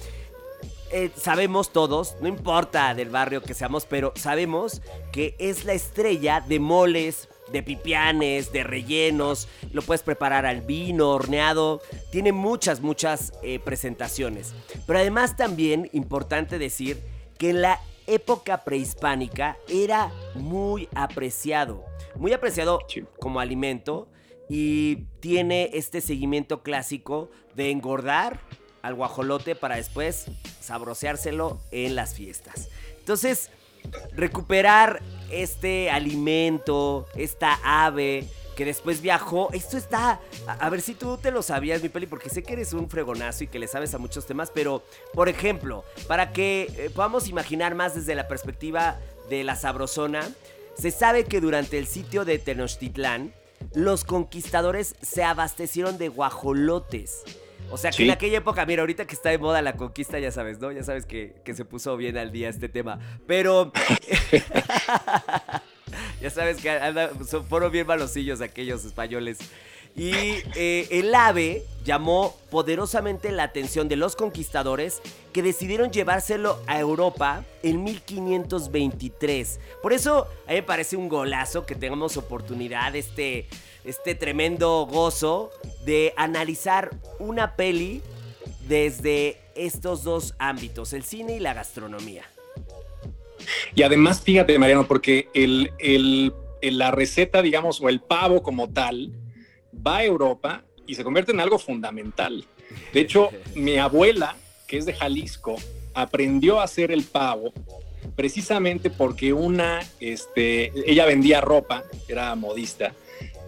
eh, 0.93 1.11
sabemos 1.17 1.73
todos, 1.73 2.15
no 2.21 2.29
importa 2.29 2.95
del 2.95 3.09
barrio 3.09 3.43
que 3.43 3.55
seamos, 3.55 3.87
pero 3.87 4.12
sabemos 4.15 4.83
que 5.11 5.35
es 5.41 5.65
la 5.65 5.73
estrella 5.73 6.45
de 6.47 6.61
moles, 6.61 7.29
de 7.52 7.62
pipianes, 7.62 8.52
de 8.52 8.64
rellenos, 8.64 9.49
lo 9.73 9.82
puedes 9.82 10.02
preparar 10.02 10.47
al 10.47 10.62
vino, 10.62 11.11
horneado, 11.11 11.80
tiene 12.11 12.32
muchas, 12.32 12.80
muchas 12.80 13.32
eh, 13.42 13.59
presentaciones. 13.59 14.54
Pero 14.87 14.99
además 14.99 15.37
también 15.37 15.88
importante 15.92 16.59
decir 16.59 17.00
que 17.38 17.50
en 17.50 17.62
la 17.62 17.80
época 18.06 18.64
prehispánica 18.64 19.56
era 19.68 20.12
muy 20.35 20.88
apreciado, 20.94 21.85
muy 22.16 22.32
apreciado 22.32 22.80
como 23.21 23.40
alimento 23.40 24.09
y 24.49 25.06
tiene 25.21 25.71
este 25.73 26.00
seguimiento 26.00 26.62
clásico 26.62 27.30
de 27.54 27.71
engordar 27.71 28.40
al 28.82 28.94
guajolote 28.94 29.54
para 29.54 29.76
después 29.76 30.26
sabroseárselo 30.61 31.61
en 31.71 31.94
las 31.94 32.14
fiestas. 32.14 32.68
Entonces, 32.99 33.50
recuperar 34.12 35.02
este 35.33 35.91
alimento, 35.91 37.07
esta 37.15 37.59
ave 37.65 38.29
que 38.57 38.65
después 38.65 39.01
viajó. 39.01 39.49
Esto 39.53 39.77
está. 39.77 40.21
A, 40.47 40.71
ver 40.71 40.81
si 40.81 40.95
tú 40.95 41.17
te 41.17 41.31
lo 41.31 41.43
sabías, 41.43 41.83
mi 41.83 41.89
peli, 41.89 42.07
porque 42.07 42.31
sé 42.31 42.43
que 42.43 42.53
eres 42.53 42.73
un 42.73 42.89
fregonazo 42.89 43.45
y 43.45 43.47
que 43.47 43.59
le 43.59 43.67
sabes 43.67 43.95
a 43.95 43.99
muchos 43.99 44.27
temas. 44.27 44.51
Pero, 44.55 44.83
por 45.15 45.29
ejemplo, 45.29 45.85
para 46.07 46.33
que 46.33 46.73
eh, 46.77 46.91
podamos 46.95 47.29
imaginar 47.29 47.75
más 47.75 47.95
desde 47.95 48.15
la 48.15 48.29
perspectiva 48.29 48.99
de 49.29 49.45
la 49.45 49.57
sabrosona, 49.57 50.29
se 50.77 50.91
sabe 50.91 51.25
que 51.25 51.41
durante 51.41 51.79
el 51.79 51.87
sitio 51.87 52.25
de 52.25 52.39
Tenochtitlán, 52.39 53.33
los 53.75 54.05
conquistadores 54.05 54.97
se 55.03 55.23
abastecieron 55.23 55.99
de 55.99 56.09
guajolotes. 56.09 57.23
O 57.73 57.79
sea 57.79 57.91
que 57.91 58.05
en 58.05 58.11
aquella 58.11 58.38
época, 58.38 58.67
mira, 58.67 58.83
ahorita 58.83 59.07
que 59.07 59.14
está 59.14 59.31
de 59.31 59.38
moda 59.38 59.62
la 59.62 59.76
conquista, 59.76 60.19
ya 60.19 60.31
sabes, 60.31 60.61
¿no? 60.61 60.71
Ya 60.73 60.83
sabes 60.83 61.07
que, 61.07 61.37
que 61.45 61.55
se 61.55 61.64
puso 61.64 61.97
bien 61.97 62.19
al 62.19 62.31
día 62.31 62.49
este 62.49 62.69
tema. 62.69 62.99
Pero. 63.26 63.73
ya 66.21 66.31
sabes 66.31 66.59
que 66.59 66.79
fueron 67.49 67.73
bien 67.73 67.87
malosillos 67.87 68.41
aquellos 68.41 68.85
españoles. 68.85 69.38
Y 69.95 70.12
eh, 70.55 70.88
el 70.91 71.14
ave 71.14 71.64
llamó 71.85 72.35
poderosamente 72.50 73.31
la 73.31 73.43
atención 73.43 73.88
de 73.88 73.97
los 73.97 74.17
conquistadores 74.17 75.02
que 75.35 75.43
decidieron 75.43 75.91
llevárselo 75.91 76.59
a 76.67 76.79
Europa 76.79 77.45
en 77.62 77.85
1523. 77.85 79.61
Por 79.83 79.93
eso 79.93 80.29
a 80.47 80.50
mí 80.50 80.57
me 80.57 80.62
parece 80.62 80.97
un 80.97 81.11
golazo 81.11 81.67
que 81.67 81.75
tengamos 81.75 82.17
oportunidad, 82.17 82.97
este, 82.97 83.49
este 83.85 84.15
tremendo 84.15 84.87
gozo 84.91 85.51
de 85.85 86.12
analizar 86.17 86.91
una 87.19 87.57
peli 87.57 88.03
desde 88.69 89.39
estos 89.55 90.05
dos 90.05 90.35
ámbitos, 90.39 90.93
el 90.93 91.03
cine 91.03 91.37
y 91.37 91.41
la 91.41 91.55
gastronomía. 91.55 92.25
Y 93.75 93.83
además, 93.83 94.21
fíjate, 94.21 94.59
Mariano, 94.59 94.87
porque 94.87 95.29
el, 95.35 96.33
la 96.62 96.91
receta, 96.91 97.43
digamos, 97.43 97.81
o 97.81 97.89
el 97.89 98.01
pavo 98.01 98.43
como 98.43 98.71
tal, 98.71 99.12
va 99.75 99.99
a 99.99 100.05
Europa 100.05 100.65
y 100.87 100.95
se 100.95 101.05
convierte 101.05 101.33
en 101.33 101.41
algo 101.41 101.59
fundamental. 101.59 102.45
De 102.93 103.01
hecho, 103.01 103.31
mi 103.55 103.79
abuela, 103.79 104.37
que 104.67 104.79
es 104.79 104.87
de 104.87 104.95
Jalisco, 104.95 105.57
aprendió 105.95 106.61
a 106.61 106.65
hacer 106.65 106.91
el 106.91 107.03
pavo 107.03 107.53
precisamente 108.17 108.91
porque 108.91 109.33
una, 109.33 109.81
este, 110.01 110.73
ella 110.91 111.07
vendía 111.07 111.41
ropa, 111.41 111.85
era 112.09 112.35
modista, 112.35 112.95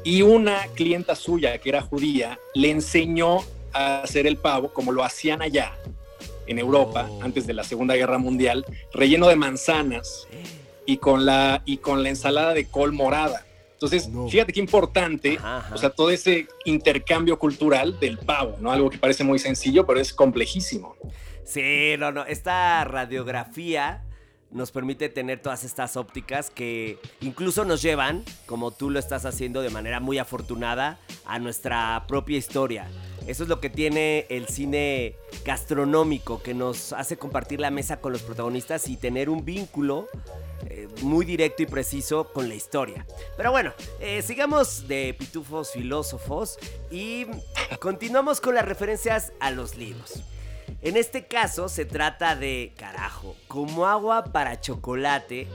y 0.04 0.22
una 0.22 0.66
clienta 0.74 1.14
suya, 1.14 1.58
que 1.58 1.70
era 1.70 1.80
judía, 1.80 2.38
le 2.54 2.70
enseñó 2.70 3.38
a 3.72 4.02
hacer 4.02 4.26
el 4.26 4.36
pavo 4.36 4.72
como 4.72 4.92
lo 4.92 5.02
hacían 5.02 5.42
allá 5.42 5.72
en 6.46 6.58
Europa 6.58 7.08
oh. 7.10 7.22
antes 7.22 7.46
de 7.46 7.54
la 7.54 7.64
Segunda 7.64 7.94
Guerra 7.94 8.18
Mundial, 8.18 8.64
relleno 8.92 9.28
de 9.28 9.36
manzanas 9.36 10.28
y 10.86 10.98
con 10.98 11.24
la, 11.24 11.62
y 11.64 11.78
con 11.78 12.02
la 12.02 12.10
ensalada 12.10 12.52
de 12.52 12.66
col 12.66 12.92
morada. 12.92 13.44
Entonces, 13.72 14.08
fíjate 14.30 14.52
qué 14.52 14.60
importante, 14.60 15.38
o 15.72 15.76
sea, 15.76 15.90
todo 15.90 16.10
ese 16.10 16.46
intercambio 16.64 17.38
cultural 17.38 17.98
del 17.98 18.18
pavo, 18.18 18.56
¿no? 18.60 18.70
Algo 18.70 18.88
que 18.88 18.98
parece 18.98 19.24
muy 19.24 19.38
sencillo, 19.38 19.84
pero 19.84 20.00
es 20.00 20.14
complejísimo. 20.14 20.96
Sí, 21.44 21.94
no, 21.98 22.10
no, 22.10 22.24
esta 22.24 22.84
radiografía 22.84 24.04
nos 24.54 24.70
permite 24.70 25.08
tener 25.08 25.42
todas 25.42 25.64
estas 25.64 25.96
ópticas 25.96 26.48
que 26.48 26.98
incluso 27.20 27.64
nos 27.64 27.82
llevan, 27.82 28.24
como 28.46 28.70
tú 28.70 28.88
lo 28.88 29.00
estás 29.00 29.26
haciendo 29.26 29.60
de 29.60 29.68
manera 29.68 30.00
muy 30.00 30.18
afortunada, 30.18 30.98
a 31.26 31.38
nuestra 31.38 32.04
propia 32.06 32.38
historia. 32.38 32.88
Eso 33.26 33.42
es 33.42 33.48
lo 33.48 33.60
que 33.60 33.68
tiene 33.68 34.26
el 34.28 34.46
cine 34.46 35.16
gastronómico, 35.44 36.42
que 36.42 36.54
nos 36.54 36.92
hace 36.92 37.16
compartir 37.16 37.58
la 37.58 37.70
mesa 37.70 38.00
con 38.00 38.12
los 38.12 38.22
protagonistas 38.22 38.88
y 38.88 38.96
tener 38.96 39.28
un 39.28 39.44
vínculo 39.44 40.08
eh, 40.66 40.88
muy 41.02 41.26
directo 41.26 41.62
y 41.62 41.66
preciso 41.66 42.32
con 42.32 42.48
la 42.48 42.54
historia. 42.54 43.06
Pero 43.36 43.50
bueno, 43.50 43.72
eh, 43.98 44.22
sigamos 44.22 44.86
de 44.86 45.16
pitufos 45.18 45.72
filósofos 45.72 46.58
y 46.90 47.26
continuamos 47.80 48.40
con 48.40 48.54
las 48.54 48.64
referencias 48.64 49.32
a 49.40 49.50
los 49.50 49.76
libros. 49.76 50.22
En 50.84 50.98
este 50.98 51.24
caso 51.24 51.70
se 51.70 51.86
trata 51.86 52.36
de, 52.36 52.74
carajo, 52.76 53.36
como 53.48 53.86
agua 53.86 54.24
para 54.24 54.60
chocolate, 54.60 55.48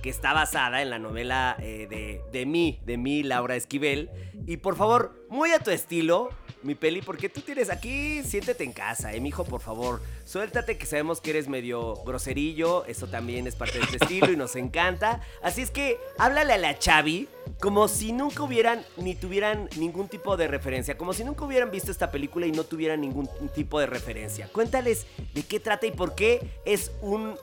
que 0.00 0.08
está 0.08 0.32
basada 0.32 0.80
en 0.80 0.90
la 0.90 1.00
novela 1.00 1.56
eh, 1.58 1.88
de, 1.90 2.22
de 2.30 2.46
mí, 2.46 2.78
de 2.86 2.96
mí, 2.96 3.24
Laura 3.24 3.56
Esquivel. 3.56 4.08
Y 4.46 4.58
por 4.58 4.76
favor, 4.76 5.25
muy 5.28 5.52
a 5.52 5.58
tu 5.58 5.70
estilo, 5.70 6.30
mi 6.62 6.74
peli, 6.74 7.02
porque 7.02 7.28
tú 7.28 7.40
tienes 7.40 7.70
aquí, 7.70 8.22
siéntete 8.22 8.64
en 8.64 8.72
casa, 8.72 9.12
eh, 9.12 9.20
mijo, 9.20 9.44
por 9.44 9.60
favor. 9.60 10.00
Suéltate, 10.24 10.78
que 10.78 10.86
sabemos 10.86 11.20
que 11.20 11.30
eres 11.30 11.48
medio 11.48 11.94
groserillo, 12.04 12.84
eso 12.86 13.06
también 13.06 13.46
es 13.46 13.54
parte 13.54 13.78
de 13.78 13.86
tu 13.86 13.96
estilo 13.96 14.32
y 14.32 14.36
nos 14.36 14.56
encanta. 14.56 15.20
Así 15.42 15.62
es 15.62 15.70
que 15.70 15.98
háblale 16.18 16.54
a 16.54 16.58
la 16.58 16.78
Chavi 16.78 17.28
como 17.60 17.88
si 17.88 18.12
nunca 18.12 18.42
hubieran 18.42 18.84
ni 18.96 19.14
tuvieran 19.14 19.68
ningún 19.76 20.08
tipo 20.08 20.36
de 20.36 20.48
referencia, 20.48 20.98
como 20.98 21.12
si 21.12 21.24
nunca 21.24 21.44
hubieran 21.44 21.70
visto 21.70 21.90
esta 21.90 22.10
película 22.10 22.46
y 22.46 22.52
no 22.52 22.64
tuvieran 22.64 23.00
ningún 23.00 23.28
tipo 23.54 23.80
de 23.80 23.86
referencia. 23.86 24.48
Cuéntales 24.52 25.06
de 25.34 25.42
qué 25.42 25.60
trata 25.60 25.86
y 25.86 25.92
por 25.92 26.14
qué 26.14 26.60
es 26.64 26.92
un 27.00 27.36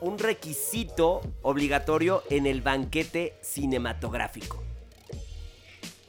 un 0.00 0.18
requisito 0.18 1.22
obligatorio 1.42 2.22
en 2.28 2.46
el 2.46 2.60
banquete 2.60 3.38
cinematográfico. 3.40 4.62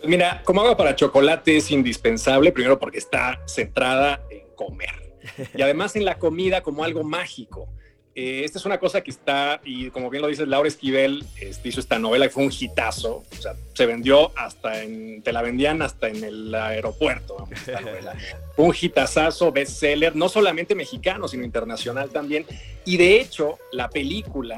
Mira, 0.08 0.42
como 0.46 0.62
agua 0.62 0.78
para 0.78 0.96
chocolate 0.96 1.58
es 1.58 1.70
indispensable, 1.70 2.54
primero 2.54 2.80
porque 2.80 2.98
está 2.98 3.42
centrada 3.46 4.22
en 4.30 4.48
comer. 4.56 5.14
Y 5.54 5.62
además 5.62 5.98
en 5.98 6.06
la 6.06 6.18
comida 6.18 6.64
como 6.64 6.86
algo 6.86 7.04
mágico. 7.04 7.68
Eh, 8.16 8.44
esta 8.46 8.58
es 8.58 8.66
una 8.66 8.80
cosa 8.80 9.02
que 9.02 9.12
está, 9.12 9.60
y 9.66 9.90
como 9.90 10.10
bien 10.10 10.22
lo 10.22 10.30
dice 10.30 10.46
Laura 10.46 10.68
Esquivel, 10.68 11.26
este, 11.42 11.70
hizo 11.70 11.82
esta 11.82 12.00
novela 12.00 12.26
y 12.26 12.30
fue 12.30 12.46
un 12.46 12.54
hitazo. 12.58 13.24
O 13.30 13.36
sea, 13.38 13.54
se 13.74 13.86
vendió 13.86 14.32
hasta 14.38 14.82
en, 14.82 15.22
te 15.24 15.34
la 15.34 15.42
vendían 15.42 15.82
hasta 15.82 16.08
en 16.08 16.24
el 16.24 16.56
aeropuerto, 16.56 17.36
vamos, 17.36 17.52
esta 17.52 17.82
novela. 17.82 18.16
Fue 18.56 18.66
un 18.66 18.76
hitazazo, 18.80 19.52
bestseller, 19.52 20.16
no 20.16 20.30
solamente 20.30 20.74
mexicano, 20.74 21.28
sino 21.28 21.44
internacional 21.44 22.10
también. 22.10 22.46
Y 22.86 22.96
de 22.96 23.20
hecho, 23.20 23.60
la 23.74 23.90
película 23.90 24.58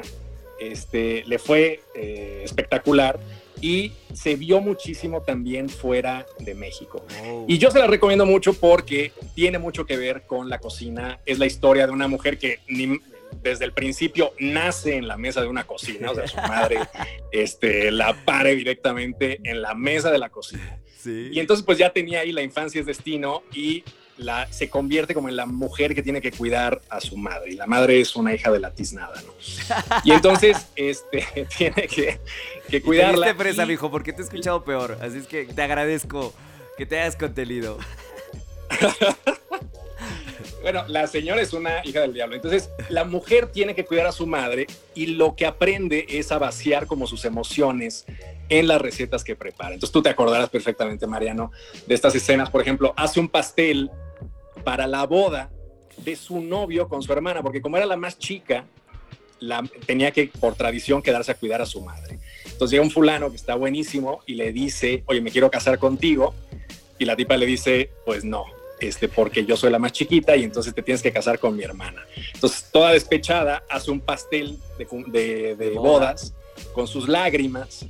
este, 0.60 1.24
le 1.26 1.40
fue 1.40 1.82
eh, 1.96 2.44
espectacular 2.46 3.20
y 3.62 3.94
se 4.14 4.36
vio 4.36 4.62
muchísimo 4.62 5.22
también 5.22 5.70
fuera 5.70 6.26
de 6.40 6.56
México. 6.56 7.06
Oh. 7.24 7.46
Y 7.48 7.58
yo 7.58 7.72
se 7.72 7.80
la 7.80 7.88
recomiendo 7.88 8.26
mucho 8.26 8.54
porque 8.54 9.12
tiene 9.36 9.60
mucho 9.60 9.86
que 9.86 9.98
ver 9.98 10.24
con 10.26 10.50
la 10.50 10.60
cocina. 10.60 11.20
Es 11.26 11.40
la 11.40 11.46
historia 11.46 11.86
de 11.88 11.94
una 11.94 12.08
mujer 12.08 12.38
que 12.38 12.60
desde 13.42 13.66
el 13.66 13.74
principio 13.74 14.34
nace 14.40 14.96
en 14.96 15.08
la 15.08 15.18
mesa 15.18 15.42
de 15.42 15.48
una 15.48 15.66
cocina, 15.66 16.12
o 16.12 16.16
sea, 16.16 16.28
su 16.28 16.38
madre 16.38 16.80
este, 17.32 17.92
la 17.92 18.14
pare 18.26 18.56
directamente 18.56 19.40
en 19.44 19.62
la 19.62 19.74
mesa 19.74 20.12
de 20.12 20.18
la 20.18 20.30
cocina. 20.30 20.80
Y 21.06 21.40
entonces 21.40 21.66
pues 21.66 21.78
ya 21.78 21.92
tenía 21.92 22.22
ahí 22.22 22.32
la 22.32 22.42
infancia 22.42 22.80
es 22.82 22.86
destino 22.86 23.44
y 23.54 23.84
la, 24.20 24.52
se 24.52 24.70
convierte 24.70 25.14
como 25.14 25.30
en 25.30 25.36
la 25.36 25.46
mujer 25.46 25.96
que 25.96 26.04
tiene 26.04 26.22
que 26.22 26.32
cuidar 26.32 26.82
a 26.90 27.02
su 27.02 27.18
madre. 27.18 27.52
Y 27.52 27.56
la 27.56 27.68
madre 27.68 28.00
es 28.00 28.16
una 28.16 28.34
hija 28.34 28.52
de 28.52 28.60
la 28.60 28.72
tiznada, 28.72 29.22
¿no? 29.22 29.34
Y 30.04 30.12
entonces 30.12 30.68
este, 30.76 31.48
tiene 31.58 31.88
que, 31.88 32.20
que 32.70 32.82
cuidarla. 32.82 33.28
Y 33.28 33.30
te 33.32 33.36
presa, 33.36 33.66
mijo, 33.66 33.90
porque 33.90 34.14
te 34.14 34.22
he 34.22 34.26
escuchado 34.26 34.64
peor. 34.64 34.98
Así 35.02 35.18
es 35.18 35.28
que 35.28 35.46
te 35.46 35.62
agradezco 35.62 36.34
que 36.78 36.86
te 36.86 37.00
hayas 37.00 37.16
contenido. 37.16 37.78
bueno, 40.62 40.86
la 40.88 41.08
señora 41.08 41.42
es 41.42 41.54
una 41.54 41.86
hija 41.86 42.02
del 42.02 42.14
diablo. 42.14 42.36
Entonces, 42.36 42.70
la 42.90 43.04
mujer 43.04 43.48
tiene 43.48 43.76
que 43.76 43.86
cuidar 43.86 44.08
a 44.08 44.12
su 44.12 44.26
madre 44.26 44.68
y 44.96 45.08
lo 45.08 45.36
que 45.36 45.46
aprende 45.46 46.06
es 46.10 46.32
a 46.32 46.38
vaciar 46.38 46.88
como 46.88 47.08
sus 47.08 47.26
emociones 47.26 48.06
en 48.50 48.68
las 48.68 48.82
recetas 48.82 49.24
que 49.24 49.36
prepara. 49.36 49.74
Entonces, 49.74 49.92
tú 49.92 50.02
te 50.02 50.10
acordarás 50.10 50.50
perfectamente, 50.50 51.06
Mariano, 51.06 51.52
de 51.86 51.96
estas 51.96 52.16
escenas. 52.16 52.50
Por 52.50 52.62
ejemplo, 52.62 52.94
hace 52.98 53.20
un 53.20 53.28
pastel 53.28 53.92
para 54.64 54.88
la 54.88 55.06
boda 55.06 55.50
de 55.98 56.16
su 56.16 56.42
novio 56.42 56.88
con 56.88 57.02
su 57.02 57.12
hermana, 57.12 57.42
porque 57.42 57.62
como 57.62 57.78
era 57.78 57.86
la 57.86 57.98
más 57.98 58.18
chica, 58.18 58.66
la, 59.40 59.64
tenía 59.86 60.12
que, 60.12 60.32
por 60.40 60.56
tradición, 60.56 61.02
quedarse 61.02 61.32
a 61.32 61.36
cuidar 61.36 61.62
a 61.62 61.66
su 61.66 61.82
madre. 61.82 62.20
Entonces 62.46 62.72
llega 62.72 62.84
un 62.84 62.92
fulano 62.92 63.30
que 63.30 63.36
está 63.36 63.56
buenísimo 63.56 64.22
y 64.26 64.36
le 64.36 64.52
dice, 64.52 65.04
oye, 65.08 65.22
me 65.22 65.32
quiero 65.32 65.50
casar 65.50 65.80
contigo. 65.80 66.34
Y 66.98 67.06
la 67.06 67.16
tipa 67.16 67.38
le 67.38 67.46
dice, 67.46 67.92
pues 68.06 68.26
no, 68.26 68.46
este, 68.80 69.08
porque 69.08 69.46
yo 69.46 69.56
soy 69.56 69.72
la 69.72 69.80
más 69.80 69.94
chiquita 69.94 70.36
y 70.36 70.44
entonces 70.44 70.74
te 70.74 70.84
tienes 70.84 71.02
que 71.02 71.14
casar 71.14 71.40
con 71.40 71.56
mi 71.56 71.64
hermana. 71.64 72.06
Entonces, 72.34 72.66
toda 72.72 72.92
despechada, 72.92 73.64
hace 73.70 73.92
un 73.92 74.02
pastel 74.02 74.58
de, 74.78 75.56
de 75.56 75.70
bodas 75.72 76.34
con 76.74 76.88
sus 76.88 77.08
lágrimas 77.08 77.86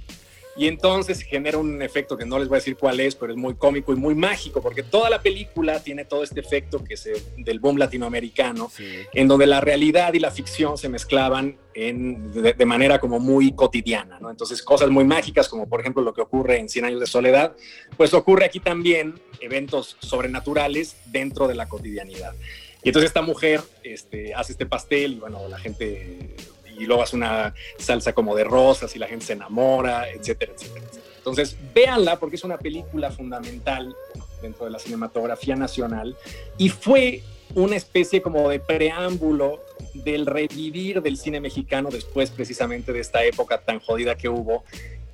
y 0.60 0.68
entonces 0.68 1.22
genera 1.22 1.58
un 1.58 1.82
efecto 1.82 2.18
que 2.18 2.26
no 2.26 2.38
les 2.38 2.50
voy 2.50 2.58
a 2.58 2.60
decir 2.60 2.76
cuál 2.76 3.00
es, 3.00 3.16
pero 3.16 3.32
es 3.32 3.38
muy 3.38 3.56
cómico 3.56 3.94
y 3.94 3.96
muy 3.96 4.14
mágico, 4.14 4.62
porque 4.62 4.84
toda 4.84 5.10
la 5.10 5.22
película 5.22 5.82
tiene 5.82 6.04
todo 6.04 6.22
este 6.22 6.42
efecto 6.42 6.84
que 6.84 6.98
se, 6.98 7.14
del 7.38 7.62
boom 7.62 7.78
latinoamericano, 7.78 8.70
en 9.14 9.28
donde 9.30 9.48
la 9.48 9.62
realidad 9.62 10.14
y 10.14 10.20
la 10.20 10.32
ficción 10.32 10.78
se 10.78 10.90
mezclaban 10.90 11.58
en, 11.74 12.34
de, 12.34 12.66
manera 12.66 13.00
como 13.00 13.22
muy 13.22 13.54
cotidiana, 13.54 14.20
¿no? 14.20 14.30
Entonces 14.30 14.62
cosas 14.62 14.90
muy 14.90 15.06
mágicas, 15.06 15.48
como 15.48 15.70
por 15.70 15.80
ejemplo 15.80 16.04
lo 16.04 16.14
que 16.14 16.20
ocurre 16.20 16.60
en 16.60 16.68
Cien 16.68 16.84
años 16.84 17.00
de 17.00 17.08
soledad, 17.08 17.56
pues 17.96 18.14
ocurre 18.14 18.44
aquí 18.44 18.60
también 18.60 19.18
eventos 19.40 19.96
sobrenaturales 20.02 20.98
dentro 21.06 21.48
de 21.48 21.56
la 21.56 21.70
cotidianidad. 21.70 22.36
Y 22.84 22.90
entonces 22.90 23.10
esta 23.10 23.22
mujer 23.22 23.62
este, 23.84 24.34
hace 24.34 24.54
este 24.54 24.66
pastel 24.66 25.14
y 25.14 25.20
bueno, 25.20 25.48
la 25.48 25.58
gente, 25.58 26.36
y 26.80 26.86
luego 26.86 27.04
hace 27.04 27.16
una 27.16 27.54
salsa 27.78 28.14
como 28.14 28.36
de 28.36 28.44
rosas 28.44 28.96
y 28.96 29.00
la 29.00 29.08
gente 29.08 29.26
se 29.26 29.34
enamora, 29.34 30.10
etcétera, 30.10 30.54
etcétera. 30.56 30.86
Entonces, 31.18 31.58
véanla 31.76 32.18
porque 32.20 32.38
es 32.38 32.44
una 32.44 32.58
película 32.58 33.12
fundamental 33.12 33.96
dentro 34.42 34.66
de 34.66 34.72
la 34.72 34.80
cinematografía 34.80 35.56
nacional 35.56 36.16
y 36.58 36.70
fue 36.70 37.22
una 37.56 37.76
especie 37.76 38.22
como 38.22 38.50
de 38.50 38.60
preámbulo 38.60 39.60
del 39.94 40.26
revivir 40.26 41.02
del 41.02 41.18
cine 41.18 41.40
mexicano 41.42 41.90
después 41.90 42.30
precisamente 42.30 42.94
de 42.94 43.00
esta 43.00 43.24
época 43.24 43.60
tan 43.60 43.80
jodida 43.80 44.16
que 44.16 44.30
hubo 44.30 44.64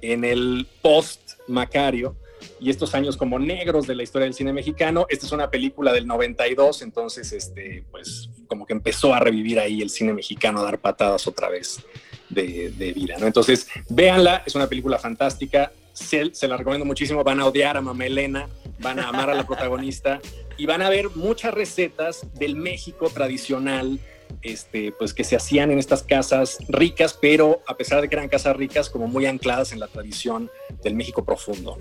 en 0.01 0.23
el 0.23 0.67
post 0.81 1.33
Macario 1.47 2.15
y 2.59 2.69
estos 2.69 2.93
años 2.93 3.17
como 3.17 3.39
negros 3.39 3.87
de 3.87 3.95
la 3.95 4.03
historia 4.03 4.25
del 4.25 4.33
cine 4.33 4.53
mexicano. 4.53 5.05
Esta 5.09 5.25
es 5.25 5.31
una 5.31 5.49
película 5.49 5.93
del 5.93 6.05
92, 6.05 6.81
entonces 6.81 7.31
este 7.31 7.83
pues 7.91 8.29
como 8.47 8.65
que 8.65 8.73
empezó 8.73 9.13
a 9.13 9.19
revivir 9.19 9.59
ahí 9.59 9.81
el 9.81 9.89
cine 9.89 10.13
mexicano, 10.13 10.59
a 10.59 10.63
dar 10.63 10.79
patadas 10.79 11.27
otra 11.27 11.49
vez 11.49 11.79
de, 12.29 12.93
vida, 12.95 13.15
¿no? 13.19 13.27
Entonces, 13.27 13.67
véanla, 13.89 14.43
es 14.45 14.55
una 14.55 14.67
película 14.67 14.97
fantástica, 14.97 15.71
se, 15.93 16.31
la 16.47 16.57
recomiendo 16.57 16.85
muchísimo, 16.85 17.23
van 17.23 17.39
a 17.39 17.45
odiar 17.45 17.77
a 17.77 17.81
Mamá 17.81 18.05
Elena, 18.05 18.49
van 18.79 18.99
a 18.99 19.07
amar 19.07 19.29
a 19.29 19.33
la 19.33 19.45
protagonista 19.45 20.19
y 20.57 20.65
van 20.65 20.81
a 20.81 20.89
ver 20.89 21.09
muchas 21.15 21.53
recetas 21.53 22.25
del 22.33 22.55
México 22.55 23.09
tradicional, 23.09 23.99
este, 24.41 24.91
pues 24.91 25.13
que 25.13 25.23
se 25.23 25.35
hacían 25.35 25.71
en 25.71 25.79
estas 25.79 26.03
casas 26.03 26.57
ricas, 26.67 27.17
pero 27.19 27.61
a 27.67 27.77
pesar 27.77 28.01
de 28.01 28.09
que 28.09 28.15
eran 28.15 28.27
casas 28.27 28.55
ricas, 28.55 28.89
como 28.89 29.07
muy 29.07 29.25
ancladas 29.25 29.71
en 29.71 29.79
la 29.79 29.87
tradición 29.87 30.51
del 30.83 30.95
México 30.95 31.23
profundo. 31.23 31.77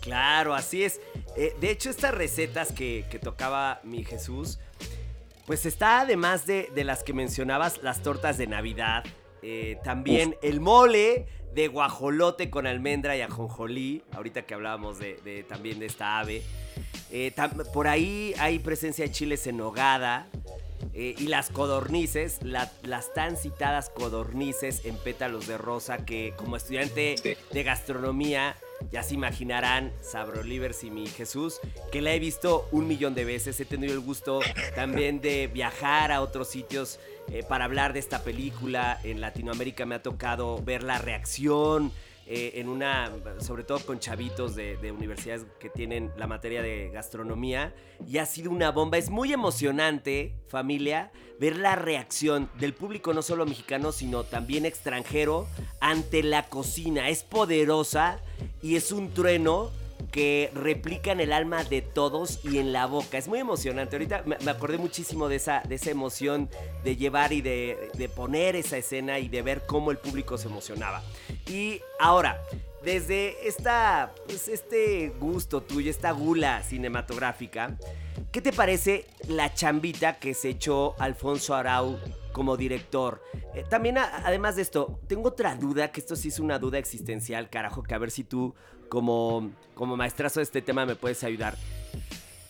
Claro, 0.00 0.54
así 0.54 0.84
es. 0.84 1.00
Eh, 1.36 1.54
de 1.60 1.70
hecho, 1.70 1.90
estas 1.90 2.14
recetas 2.14 2.72
que, 2.72 3.04
tocaba 3.22 3.80
mi 3.84 4.04
Jesús, 4.04 4.58
pues 5.48 5.64
está 5.64 6.02
además 6.02 6.44
de, 6.44 6.70
las 6.84 7.02
que 7.02 7.14
mencionabas, 7.14 7.82
las 7.82 8.02
tortas 8.02 8.36
de 8.36 8.46
Navidad, 8.46 9.02
eh, 9.40 9.78
también 9.82 10.36
el 10.42 10.60
mole 10.60 11.24
de 11.54 11.68
guajolote 11.68 12.50
con 12.50 12.66
almendra 12.66 13.16
y 13.16 13.22
ajonjolí, 13.22 14.02
ahorita 14.12 14.42
que 14.42 14.52
hablábamos 14.52 14.98
de, 14.98 15.46
también 15.48 15.78
de 15.78 15.86
esta 15.86 16.18
ave. 16.18 16.42
Eh, 17.10 17.32
por 17.72 17.88
ahí 17.88 18.34
hay 18.38 18.58
presencia 18.58 19.06
de 19.06 19.10
chiles 19.10 19.46
en 19.46 19.56
nogada. 19.56 20.26
y 20.92 21.28
las 21.28 21.48
codornices, 21.48 22.40
las 22.42 23.14
tan 23.14 23.38
citadas 23.38 23.88
codornices 23.88 24.84
en 24.84 24.98
pétalos 24.98 25.46
de 25.46 25.56
rosa 25.56 26.04
que 26.04 26.34
como 26.36 26.56
estudiante 26.56 27.36
de 27.52 27.62
gastronomía 27.62 28.54
ya 28.90 29.02
se 29.02 29.14
imaginarán, 29.14 29.92
Sabrolivers 30.00 30.84
y 30.84 30.90
mi 30.90 31.06
Jesús, 31.06 31.60
que 31.92 32.02
la 32.02 32.12
he 32.12 32.18
visto 32.18 32.68
un 32.72 32.86
millón 32.88 33.14
de 33.14 33.24
veces. 33.24 33.58
He 33.60 33.64
tenido 33.64 33.92
el 33.94 34.00
gusto 34.00 34.40
también 34.74 35.20
de 35.20 35.48
viajar 35.48 36.12
a 36.12 36.20
otros 36.20 36.48
sitios 36.48 36.98
eh, 37.30 37.42
para 37.46 37.64
hablar 37.64 37.92
de 37.92 37.98
esta 37.98 38.22
película. 38.22 38.98
En 39.04 39.20
Latinoamérica 39.20 39.84
me 39.86 39.96
ha 39.96 40.02
tocado 40.02 40.62
ver 40.62 40.82
la 40.82 40.98
reacción. 40.98 41.92
Eh, 42.30 42.60
en 42.60 42.68
una, 42.68 43.10
sobre 43.38 43.64
todo 43.64 43.78
con 43.78 44.00
chavitos 44.00 44.54
de, 44.54 44.76
de, 44.76 44.92
universidades 44.92 45.46
que 45.58 45.70
tienen 45.70 46.12
la 46.18 46.26
materia 46.26 46.60
de 46.60 46.90
gastronomía, 46.90 47.74
y 48.06 48.18
ha 48.18 48.26
sido 48.26 48.50
una 48.50 48.70
bomba. 48.70 48.98
Es 48.98 49.08
muy 49.08 49.32
emocionante, 49.32 50.34
familia, 50.46 51.10
ver 51.40 51.56
la 51.56 51.74
reacción 51.74 52.50
del 52.60 52.74
público, 52.74 53.14
no 53.14 53.22
solo 53.22 53.46
mexicano, 53.46 53.92
sino 53.92 54.24
también 54.24 54.66
extranjero, 54.66 55.48
ante 55.80 56.22
la 56.22 56.50
cocina. 56.50 57.08
Es 57.08 57.22
poderosa 57.22 58.20
y 58.60 58.76
es 58.76 58.92
un 58.92 59.14
trueno 59.14 59.70
que 60.10 60.50
replica 60.54 61.12
en 61.12 61.20
el 61.20 61.32
alma 61.32 61.64
de 61.64 61.82
todos 61.82 62.40
y 62.44 62.58
en 62.58 62.72
la 62.72 62.86
boca. 62.86 63.18
Es 63.18 63.28
muy 63.28 63.38
emocionante. 63.38 63.96
Ahorita 63.96 64.24
me 64.24 64.50
acordé 64.50 64.78
muchísimo 64.78 65.28
de 65.28 65.36
esa, 65.36 65.62
de 65.68 65.74
esa 65.74 65.90
emoción 65.90 66.48
de 66.84 66.96
llevar 66.96 67.32
y 67.32 67.40
de, 67.40 67.90
de 67.94 68.08
poner 68.08 68.56
esa 68.56 68.76
escena 68.76 69.18
y 69.18 69.28
de 69.28 69.42
ver 69.42 69.66
cómo 69.66 69.90
el 69.90 69.98
público 69.98 70.38
se 70.38 70.48
emocionaba. 70.48 71.02
Y 71.46 71.80
ahora, 72.00 72.40
desde 72.82 73.46
esta, 73.46 74.14
pues 74.26 74.48
este 74.48 75.12
gusto 75.18 75.62
tuyo, 75.62 75.90
esta 75.90 76.12
gula 76.12 76.62
cinematográfica, 76.62 77.76
¿qué 78.30 78.40
te 78.40 78.52
parece 78.52 79.06
la 79.26 79.52
chambita 79.52 80.18
que 80.18 80.34
se 80.34 80.50
echó 80.50 80.94
Alfonso 80.98 81.54
Arau 81.54 81.98
como 82.32 82.56
director? 82.56 83.22
Eh, 83.54 83.64
también, 83.68 83.98
además 83.98 84.56
de 84.56 84.62
esto, 84.62 85.00
tengo 85.08 85.28
otra 85.28 85.56
duda, 85.56 85.90
que 85.90 86.00
esto 86.00 86.16
sí 86.16 86.28
es 86.28 86.38
una 86.38 86.58
duda 86.58 86.78
existencial, 86.78 87.50
carajo, 87.50 87.82
que 87.82 87.94
a 87.94 87.98
ver 87.98 88.10
si 88.10 88.24
tú, 88.24 88.54
como, 88.88 89.50
como 89.74 89.96
maestrazo 89.96 90.40
de 90.40 90.44
este 90.44 90.62
tema, 90.62 90.86
me 90.86 90.96
puedes 90.96 91.22
ayudar. 91.24 91.56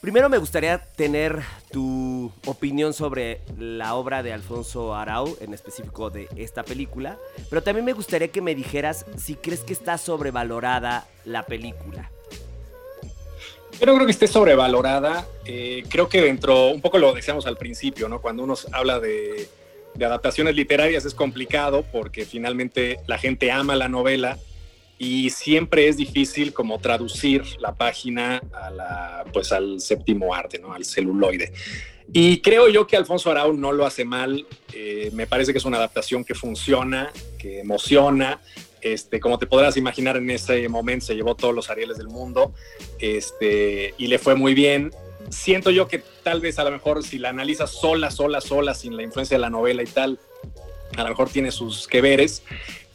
Primero 0.00 0.28
me 0.28 0.38
gustaría 0.38 0.78
tener 0.78 1.42
tu 1.72 2.30
opinión 2.46 2.94
sobre 2.94 3.40
la 3.58 3.94
obra 3.94 4.22
de 4.22 4.32
Alfonso 4.32 4.94
Arau, 4.94 5.36
en 5.40 5.52
específico 5.52 6.08
de 6.08 6.28
esta 6.36 6.62
película, 6.62 7.18
pero 7.50 7.64
también 7.64 7.84
me 7.84 7.92
gustaría 7.94 8.28
que 8.28 8.40
me 8.40 8.54
dijeras 8.54 9.06
si 9.16 9.34
crees 9.34 9.60
que 9.60 9.72
está 9.72 9.98
sobrevalorada 9.98 11.08
la 11.24 11.46
película. 11.46 12.12
Yo 13.80 13.86
no 13.86 13.94
creo 13.94 14.06
que 14.06 14.12
esté 14.12 14.28
sobrevalorada. 14.28 15.26
Eh, 15.44 15.82
creo 15.88 16.08
que 16.08 16.20
dentro, 16.20 16.68
un 16.68 16.80
poco 16.80 16.98
lo 16.98 17.12
decíamos 17.12 17.46
al 17.46 17.56
principio, 17.56 18.08
¿no? 18.08 18.20
Cuando 18.20 18.44
uno 18.44 18.54
habla 18.72 19.00
de, 19.00 19.48
de 19.94 20.04
adaptaciones 20.04 20.54
literarias 20.54 21.04
es 21.04 21.14
complicado 21.14 21.84
porque 21.92 22.24
finalmente 22.24 23.00
la 23.08 23.18
gente 23.18 23.50
ama 23.50 23.74
la 23.74 23.88
novela 23.88 24.38
y 24.98 25.30
siempre 25.30 25.86
es 25.86 25.96
difícil 25.96 26.52
como 26.52 26.80
traducir 26.80 27.44
la 27.60 27.74
página 27.74 28.42
a 28.52 28.70
la, 28.70 29.24
pues 29.32 29.52
al 29.52 29.80
séptimo 29.80 30.34
arte, 30.34 30.58
¿no? 30.58 30.72
al 30.72 30.84
celuloide. 30.84 31.52
Y 32.12 32.40
creo 32.40 32.68
yo 32.68 32.86
que 32.86 32.96
Alfonso 32.96 33.30
Arau 33.30 33.52
no 33.52 33.70
lo 33.70 33.86
hace 33.86 34.04
mal, 34.04 34.46
eh, 34.72 35.10
me 35.12 35.26
parece 35.26 35.52
que 35.52 35.58
es 35.58 35.64
una 35.64 35.76
adaptación 35.76 36.24
que 36.24 36.34
funciona, 36.34 37.12
que 37.38 37.60
emociona, 37.60 38.40
este, 38.80 39.20
como 39.20 39.38
te 39.38 39.46
podrás 39.46 39.76
imaginar 39.76 40.16
en 40.16 40.30
ese 40.30 40.68
momento 40.68 41.06
se 41.06 41.14
llevó 41.14 41.34
todos 41.34 41.54
los 41.54 41.68
Arieles 41.68 41.98
del 41.98 42.08
mundo 42.08 42.54
este, 42.98 43.94
y 43.98 44.06
le 44.06 44.18
fue 44.18 44.34
muy 44.34 44.54
bien. 44.54 44.90
Siento 45.30 45.70
yo 45.70 45.86
que 45.88 46.02
tal 46.22 46.40
vez 46.40 46.58
a 46.58 46.64
lo 46.64 46.70
mejor 46.70 47.04
si 47.04 47.18
la 47.18 47.28
analizas 47.28 47.70
sola, 47.70 48.10
sola, 48.10 48.40
sola, 48.40 48.74
sin 48.74 48.96
la 48.96 49.02
influencia 49.02 49.36
de 49.36 49.42
la 49.42 49.50
novela 49.50 49.82
y 49.82 49.86
tal, 49.86 50.18
a 50.96 51.02
lo 51.02 51.10
mejor 51.10 51.28
tiene 51.28 51.50
sus 51.50 51.86
que 51.86 52.00
veres, 52.00 52.42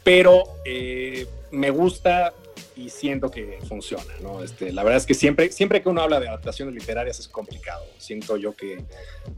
pero 0.04 0.44
eh, 0.64 1.26
me 1.50 1.70
gusta 1.70 2.32
y 2.76 2.88
siento 2.88 3.30
que 3.30 3.58
funciona, 3.68 4.12
¿no? 4.20 4.42
Este, 4.42 4.72
la 4.72 4.82
verdad 4.82 4.98
es 4.98 5.06
que 5.06 5.14
siempre, 5.14 5.52
siempre 5.52 5.80
que 5.80 5.88
uno 5.88 6.02
habla 6.02 6.18
de 6.18 6.28
adaptaciones 6.28 6.74
literarias 6.74 7.20
es 7.20 7.28
complicado. 7.28 7.84
Siento 7.98 8.36
yo 8.36 8.54
que 8.54 8.84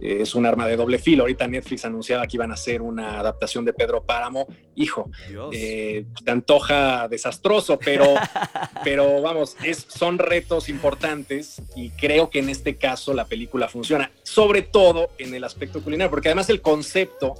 eh, 0.00 0.18
es 0.20 0.34
un 0.34 0.46
arma 0.46 0.66
de 0.66 0.76
doble 0.76 0.98
filo. 0.98 1.24
Ahorita 1.24 1.46
Netflix 1.46 1.84
anunciaba 1.84 2.26
que 2.26 2.36
iban 2.36 2.50
a 2.50 2.54
hacer 2.54 2.80
una 2.80 3.20
adaptación 3.20 3.64
de 3.64 3.74
Pedro 3.74 4.02
Páramo. 4.02 4.46
Hijo, 4.74 5.10
eh, 5.52 6.06
te 6.24 6.30
antoja 6.30 7.08
desastroso, 7.08 7.78
pero, 7.78 8.06
pero 8.84 9.20
vamos, 9.20 9.56
es, 9.62 9.84
son 9.86 10.18
retos 10.18 10.70
importantes 10.70 11.60
y 11.74 11.90
creo 11.90 12.30
que 12.30 12.38
en 12.38 12.48
este 12.48 12.76
caso 12.76 13.12
la 13.12 13.26
película 13.26 13.68
funciona, 13.68 14.10
sobre 14.22 14.62
todo 14.62 15.10
en 15.18 15.34
el 15.34 15.44
aspecto 15.44 15.82
culinario, 15.82 16.10
porque 16.10 16.28
además 16.28 16.48
el 16.48 16.62
concepto 16.62 17.34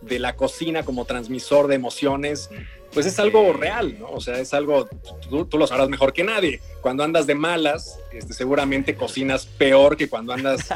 de 0.00 0.18
la 0.18 0.36
cocina 0.36 0.84
como 0.84 1.04
transmisor 1.04 1.66
de 1.68 1.74
emociones 1.74 2.50
pues 2.92 3.06
es 3.06 3.18
algo 3.18 3.52
real, 3.52 3.98
¿no? 3.98 4.10
O 4.10 4.20
sea, 4.20 4.38
es 4.38 4.52
algo, 4.52 4.88
tú, 5.28 5.58
lo 5.58 5.66
sabrás 5.66 5.88
mejor 5.88 6.12
que 6.12 6.24
nadie. 6.24 6.60
Cuando 6.80 7.04
andas 7.04 7.26
de 7.26 7.34
malas, 7.34 8.00
este, 8.12 8.34
seguramente 8.34 8.96
cocinas 8.96 9.46
peor 9.46 9.96
que 9.96 10.08
cuando 10.08 10.32
andas 10.32 10.70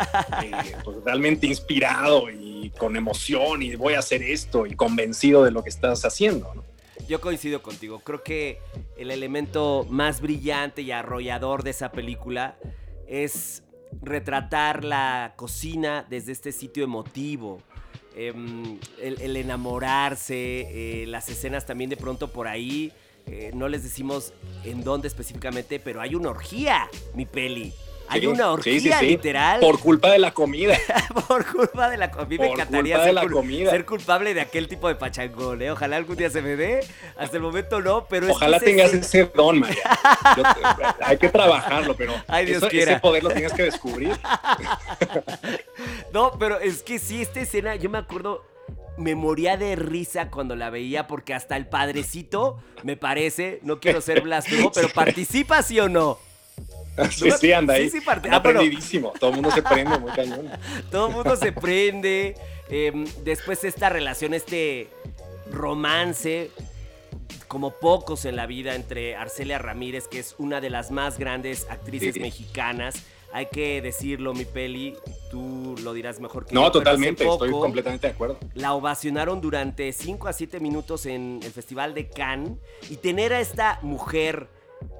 eh, 0.45 0.77
pues, 0.85 0.99
realmente 1.05 1.47
inspirado 1.47 2.31
y 2.31 2.71
con 2.79 2.97
emoción 2.97 3.63
y 3.63 3.75
voy 3.75 3.95
a 3.95 3.99
hacer 3.99 4.23
esto 4.23 4.67
y 4.67 4.75
convencido 4.77 5.45
de 5.45 5.51
lo 5.51 5.63
que 5.63 5.71
estás 5.71 6.05
haciendo, 6.05 6.53
¿no? 6.55 6.65
Yo 7.09 7.21
coincido 7.21 7.61
contigo. 7.61 7.99
Creo 7.99 8.23
que 8.23 8.61
el 8.97 9.11
elemento 9.11 9.87
más 9.91 10.21
brillante 10.21 10.83
y 10.83 10.91
arrollador 10.93 11.63
de 11.63 11.71
esa 11.71 11.93
película 11.93 12.57
es 13.07 13.63
retratar 14.01 14.85
la 14.85 15.35
cocina 15.37 16.07
desde 16.09 16.33
este 16.33 16.53
sitio 16.53 16.85
emotivo 16.85 17.61
Em, 18.17 18.79
el, 19.01 19.37
enamorarse, 19.37 21.03
eh, 21.03 21.07
las 21.07 21.29
escenas 21.29 21.67
también 21.67 21.91
de 21.91 21.97
pronto 21.97 22.33
por 22.33 22.47
ahí. 22.47 22.93
Eh, 23.27 23.51
no 23.55 23.69
les 23.69 23.83
decimos 23.83 24.33
en 24.65 24.85
dónde 24.85 25.09
específicamente, 25.09 25.81
pero 25.81 26.01
hay 26.01 26.15
una 26.15 26.31
orgía, 26.31 26.89
mi 27.15 27.27
peli. 27.27 27.73
Hay 28.09 28.27
una 28.27 28.51
orgía 28.51 29.01
literal. 29.03 29.61
Por 29.61 29.79
culpa 29.81 30.11
de 30.11 30.19
la 30.19 30.33
comida. 30.33 30.77
Por 31.29 31.47
culpa 31.47 31.89
de 31.89 31.97
la 31.97 32.11
comida. 32.11 32.45
Me 32.45 32.53
encantaría 32.53 33.03
ser, 33.03 33.15
la 33.15 33.27
comida. 33.27 33.71
ser, 33.71 33.85
culpable 33.85 34.35
de 34.35 34.41
aquel 34.41 34.69
tipo 34.69 34.89
de 34.89 34.95
pachangón, 34.95 35.63
¿eh? 35.63 35.71
Ojalá 35.71 35.97
algún 35.97 36.17
día 36.17 36.31
se 36.31 36.43
me 36.43 36.57
dé. 36.57 36.87
Hasta 37.17 37.37
el 37.37 37.43
momento 37.43 37.81
no, 37.81 38.07
pero 38.07 38.31
Ojalá 38.31 38.61
tengas 38.61 38.93
ese 38.93 39.25
don, 39.35 39.61
María. 39.61 39.83
hay 41.01 41.17
que 41.17 41.29
trabajarlo, 41.29 41.97
pero 41.97 42.15
Ay, 42.27 42.47
Dios 42.47 42.63
ese 42.63 42.99
poder 43.01 43.25
lo 43.25 43.31
tienes 43.31 43.53
que 43.53 43.63
descubrir. 43.63 44.17
no, 46.13 46.33
pero 46.39 46.61
es 46.61 46.83
que 46.83 46.99
sí, 46.99 47.23
esta 47.23 47.41
escena, 47.41 47.77
yo 47.77 47.91
me 47.91 47.99
acuerdo 47.99 48.43
me 48.97 49.15
moría 49.15 49.57
de 49.57 49.75
risa 49.77 50.31
cuando 50.31 50.55
la 50.55 50.71
veía 50.71 51.07
porque 51.07 51.35
hasta 51.35 51.57
el 51.57 51.67
padrecito, 51.67 52.61
me 52.83 52.97
parece, 52.97 53.59
no 53.63 53.81
quiero 53.81 54.01
ser 54.01 54.21
blasfemo, 54.23 54.71
pero 54.73 54.89
participa 54.89 55.63
sí 55.63 55.81
o 55.81 55.89
no. 55.89 56.19
Sí, 57.11 57.31
sí, 57.33 57.53
anda 57.53 57.75
ahí. 57.75 57.91
Sí, 57.91 58.01
sí, 58.01 58.07
ah, 58.31 58.43
prendidísimo. 58.43 59.13
Todo 59.19 59.31
el 59.31 59.37
mundo 59.37 59.51
se 59.51 59.63
prende 59.63 59.99
muy 59.99 60.13
cañón. 60.13 60.49
Todo 60.91 61.09
el 61.09 61.13
mundo 61.15 61.37
se 61.37 61.53
prende. 61.53 62.37
em, 62.69 63.05
después 63.25 63.63
esta 63.65 63.89
relación, 63.89 64.33
este 64.35 64.89
romance, 65.51 66.51
como 67.49 67.73
pocos 67.73 68.25
en 68.25 68.37
la 68.37 68.47
vida, 68.47 68.75
entre 68.75 69.17
Arcelia 69.17 69.59
Ramírez, 69.59 70.09
que 70.09 70.19
es 70.19 70.35
una 70.39 70.61
de 70.61 70.71
las 70.71 70.91
más 70.91 71.19
grandes 71.19 71.67
actrices 71.71 72.15
Sí. 72.15 72.21
mexicanas. 72.21 72.97
Hay 73.33 73.47
que 73.47 73.83
decirlo, 73.83 74.33
mi 74.33 74.45
peli, 74.45 74.97
tú 75.31 75.75
lo 75.83 75.93
dirás 75.93 76.21
mejor 76.21 76.47
que 76.47 76.55
yo. 76.55 76.61
No, 76.61 76.69
pero 76.71 76.79
hace 76.81 76.85
totalmente. 76.85 77.29
Estoy 77.29 77.51
completamente 77.51 78.07
de 78.07 78.13
acuerdo. 78.13 78.39
La 78.55 78.75
ovacionaron 78.75 79.41
durante 79.41 79.93
5 79.93 80.29
a 80.29 80.33
7 80.33 80.61
minutos 80.61 81.05
en 81.07 81.41
el 81.43 81.51
Festival 81.51 81.95
de 81.95 82.09
Cannes. 82.09 82.53
Y 82.91 82.97
tener 82.97 83.33
a 83.33 83.41
esta 83.41 83.81
mujer, 83.83 84.49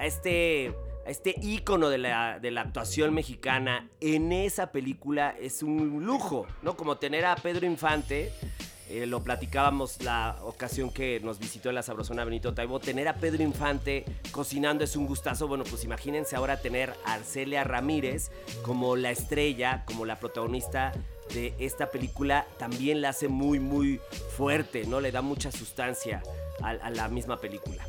a 0.01 0.05
este, 0.05 0.73
a 1.05 1.09
este 1.09 1.35
ícono 1.41 1.89
de 1.89 1.97
la, 1.99 2.39
de 2.39 2.51
la 2.51 2.61
actuación 2.61 3.13
mexicana 3.13 3.89
en 4.01 4.31
esa 4.31 4.71
película 4.71 5.35
es 5.39 5.61
un 5.63 6.03
lujo, 6.05 6.47
¿no? 6.63 6.75
Como 6.75 6.97
tener 6.97 7.25
a 7.25 7.35
Pedro 7.35 7.65
Infante. 7.65 8.31
eh, 8.87 9.05
lo 9.07 9.23
platicábamos 9.23 10.03
la 10.03 10.37
ocasión 10.43 10.91
que 10.91 11.19
nos 11.19 11.39
visitó 11.39 11.69
en 11.69 11.75
la 11.75 11.83
Sabrosona 11.83 12.23
Benito 12.23 12.53
Taibo. 12.53 12.79
Tener 12.79 13.07
a 13.07 13.15
Pedro 13.15 13.41
Infante 13.43 14.05
cocinando 14.31 14.83
es 14.83 14.95
un 14.95 15.07
gustazo. 15.07 15.47
Bueno, 15.47 15.63
pues 15.63 15.83
imagínense 15.83 16.35
ahora 16.35 16.61
tener 16.61 16.93
a 17.05 17.13
Arcelia 17.13 17.63
Ramírez 17.63 18.31
como 18.63 18.95
la 18.95 19.11
estrella, 19.11 19.83
como 19.85 20.05
la 20.05 20.19
protagonista 20.19 20.91
de 21.33 21.55
esta 21.57 21.89
película 21.89 22.45
también 22.59 23.01
la 23.01 23.09
hace 23.09 23.27
muy, 23.27 23.59
muy 23.59 23.99
fuerte, 24.37 24.85
¿no? 24.85 25.01
Le 25.01 25.11
da 25.11 25.23
mucha 25.23 25.51
sustancia 25.51 26.21
a, 26.61 26.69
a 26.69 26.89
la 26.91 27.09
misma 27.09 27.39
película. 27.39 27.83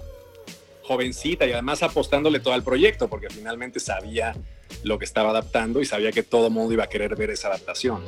Jovencita 0.87 1.47
y 1.47 1.53
además 1.53 1.83
apostándole 1.83 2.41
todo 2.41 2.55
al 2.55 2.63
proyecto, 2.63 3.09
porque 3.09 3.29
finalmente 3.31 3.81
sabía 3.81 4.35
lo 4.83 4.99
que 4.99 5.05
estaba 5.05 5.31
adaptando 5.31 5.81
y 5.81 5.85
sabía 5.85 6.13
que 6.13 6.23
todo 6.23 6.47
el 6.49 6.53
mundo 6.53 6.73
iba 6.73 6.85
a 6.85 6.89
querer 6.89 7.17
ver 7.17 7.31
esa 7.31 7.49
adaptación. 7.49 8.03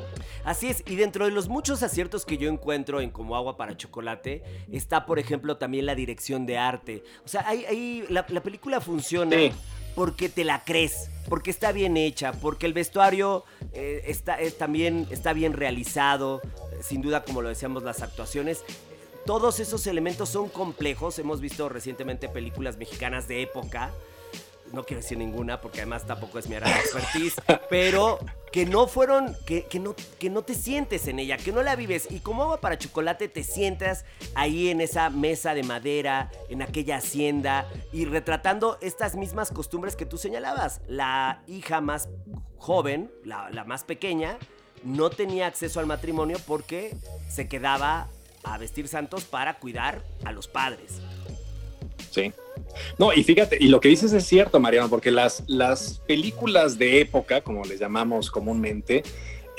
Así 0.45 0.69
es, 0.69 0.83
y 0.87 0.97
dentro 0.97 1.25
de 1.25 1.31
los 1.31 1.49
muchos 1.49 1.83
aciertos 1.83 2.25
que 2.25 2.39
yo 2.39 2.49
encuentro 2.49 3.01
en 3.01 3.11
Como 3.11 3.37
Agua 3.37 3.57
para 3.57 3.77
Chocolate, 3.77 4.43
está, 4.73 5.07
por 5.07 5.19
ejemplo, 5.19 5.57
también 5.57 5.87
la 5.87 5.95
dirección 5.95 6.47
de 6.47 6.57
arte. 6.59 7.03
O 7.25 7.29
sea, 7.29 7.47
ahí, 7.49 7.65
ahí 7.67 8.05
la, 8.09 8.25
la 8.29 8.43
película 8.43 8.81
funciona 8.81 9.37
Sí. 9.37 9.53
porque 9.95 10.29
te 10.29 10.45
la 10.45 10.63
crees, 10.65 11.11
porque 11.29 11.51
está 11.51 11.73
bien 11.73 11.97
hecha, 11.97 12.33
porque 12.33 12.67
el 12.67 12.73
vestuario 12.73 13.45
eh, 13.73 14.03
está, 14.07 14.41
es 14.41 14.57
también 14.57 15.07
está 15.11 15.33
bien 15.33 15.53
realizado, 15.53 16.41
eh, 16.45 16.79
sin 16.83 17.03
duda, 17.03 17.25
como 17.25 17.43
lo 17.43 17.49
decíamos, 17.49 17.83
las 17.83 18.03
actuaciones. 18.03 18.63
Todos 19.29 19.61
esos 19.61 19.87
elementos 19.87 20.31
son 20.31 20.49
complejos. 20.49 21.19
Hemos 21.19 21.43
visto 21.43 21.69
recientemente 21.69 22.31
películas 22.31 22.79
mexicanas 22.79 23.29
de 23.29 23.43
época. 23.43 23.91
No 24.73 24.85
quiero 24.85 25.03
decir 25.03 25.19
ninguna 25.19 25.61
porque 25.61 25.81
además 25.81 26.07
tampoco 26.07 26.39
es 26.39 26.49
mi 26.49 26.55
área 26.55 26.73
de 26.73 26.81
expertise. 26.81 27.35
pero 27.69 28.21
que 28.51 28.65
no 28.65 28.87
fueron, 28.87 29.37
que, 29.45 29.65
que 29.65 29.81
no, 29.81 29.95
que 30.19 30.31
no 30.31 30.45
te 30.45 30.55
sientes 30.55 31.09
en 31.09 31.19
ella, 31.19 31.37
que 31.37 31.53
no 31.53 31.63
la 31.63 31.77
vives. 31.77 32.09
Y 32.11 32.21
como 32.21 32.45
agua 32.45 32.63
para 32.63 32.79
chocolate 32.79 33.29
te 33.29 33.45
sientas 33.45 34.07
ahí 34.35 34.71
en 34.71 34.81
esa 34.81 35.11
mesa 35.11 35.53
de 35.53 35.63
madera, 35.63 36.31
en 36.49 36.63
aquella 36.63 36.97
hacienda 36.97 37.71
y 37.93 38.07
retratando 38.07 38.79
estas 38.81 39.15
mismas 39.15 39.51
costumbres 39.51 39.95
que 39.95 40.07
tú 40.07 40.17
señalabas. 40.17 40.81
La 40.89 41.43
hija 41.47 41.83
más 41.83 42.09
joven, 42.57 43.11
la, 43.25 43.51
la 43.51 43.65
más 43.65 43.85
pequeña, 43.85 44.39
no 44.85 45.11
tenía 45.11 45.49
acceso 45.49 45.81
al 45.81 45.87
matrimonio 45.87 46.39
porque 46.47 46.97
se 47.29 47.47
quedaba 47.47 48.09
a 48.45 48.59
vestir 48.59 48.89
santos 48.89 49.25
para 49.25 49.59
cuidar 49.59 50.03
a 50.25 50.33
los 50.33 50.49
padres. 50.49 51.01
Sí. 52.11 52.33
No, 52.99 53.13
y 53.13 53.23
fíjate, 53.23 53.59
y 53.61 53.69
lo 53.69 53.81
que 53.81 53.89
dices 53.89 54.13
es 54.13 54.25
cierto, 54.27 54.61
Mariano, 54.61 54.89
porque 54.89 55.11
las, 55.11 55.45
las 55.47 56.01
películas 56.07 56.79
de 56.79 57.01
época, 57.01 57.41
como 57.41 57.65
les 57.65 57.81
llamamos 57.81 58.31
comúnmente, 58.31 59.03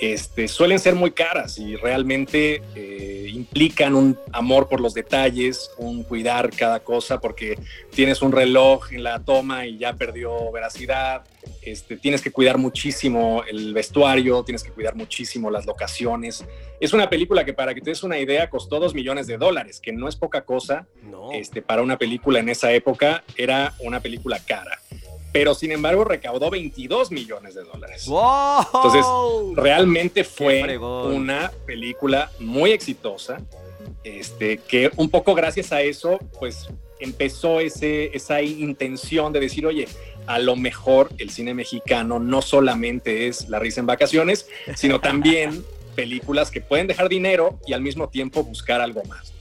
este, 0.01 0.47
suelen 0.47 0.79
ser 0.79 0.95
muy 0.95 1.11
caras 1.11 1.57
y 1.57 1.75
realmente 1.75 2.61
eh, 2.75 3.29
implican 3.33 3.95
un 3.95 4.17
amor 4.31 4.67
por 4.69 4.79
los 4.79 4.93
detalles, 4.93 5.71
un 5.77 6.03
cuidar 6.03 6.49
cada 6.51 6.79
cosa, 6.79 7.19
porque 7.19 7.59
tienes 7.91 8.21
un 8.21 8.31
reloj 8.31 8.93
en 8.93 9.03
la 9.03 9.19
toma 9.19 9.65
y 9.65 9.77
ya 9.77 9.93
perdió 9.93 10.51
veracidad, 10.51 11.23
este, 11.61 11.97
tienes 11.97 12.21
que 12.21 12.31
cuidar 12.31 12.57
muchísimo 12.57 13.43
el 13.47 13.73
vestuario, 13.73 14.43
tienes 14.43 14.63
que 14.63 14.71
cuidar 14.71 14.95
muchísimo 14.95 15.51
las 15.51 15.65
locaciones. 15.65 16.45
Es 16.79 16.93
una 16.93 17.09
película 17.09 17.43
que, 17.43 17.53
para 17.53 17.73
que 17.73 17.81
te 17.81 17.89
des 17.89 18.03
una 18.03 18.19
idea, 18.19 18.49
costó 18.49 18.79
dos 18.79 18.93
millones 18.93 19.27
de 19.27 19.37
dólares, 19.37 19.79
que 19.81 19.91
no 19.91 20.07
es 20.07 20.15
poca 20.15 20.41
cosa 20.41 20.87
No. 21.03 21.31
este, 21.33 21.61
para 21.61 21.81
una 21.81 21.97
película 21.97 22.39
en 22.39 22.49
esa 22.49 22.71
época, 22.71 23.23
era 23.35 23.73
una 23.79 23.99
película 23.99 24.39
cara. 24.39 24.79
Pero 25.31 25.53
sin 25.53 25.71
embargo 25.71 26.03
recaudó 26.03 26.49
22 26.49 27.11
millones 27.11 27.55
de 27.55 27.63
dólares. 27.63 28.05
¡Wow! 28.07 28.61
Entonces, 28.73 29.05
Realmente 29.55 30.23
fue 30.23 30.77
una 30.77 31.51
película 31.65 32.31
muy 32.39 32.71
exitosa, 32.71 33.41
este, 34.03 34.57
que 34.57 34.91
un 34.95 35.09
poco 35.09 35.35
gracias 35.35 35.71
a 35.71 35.81
eso, 35.81 36.19
pues 36.39 36.69
empezó 36.99 37.59
ese, 37.59 38.15
esa 38.15 38.41
intención 38.41 39.31
de 39.31 39.39
decir, 39.39 39.65
oye, 39.65 39.87
a 40.27 40.39
lo 40.39 40.55
mejor 40.55 41.09
el 41.17 41.29
cine 41.29 41.53
mexicano 41.53 42.19
no 42.19 42.41
solamente 42.41 43.27
es 43.27 43.49
La 43.49 43.59
risa 43.59 43.79
en 43.79 43.87
vacaciones, 43.87 44.47
sino 44.75 44.99
también 44.99 45.65
películas 45.95 46.51
que 46.51 46.61
pueden 46.61 46.87
dejar 46.87 47.09
dinero 47.09 47.59
y 47.65 47.73
al 47.73 47.81
mismo 47.81 48.09
tiempo 48.09 48.43
buscar 48.43 48.81
algo 48.81 49.03
más. 49.05 49.33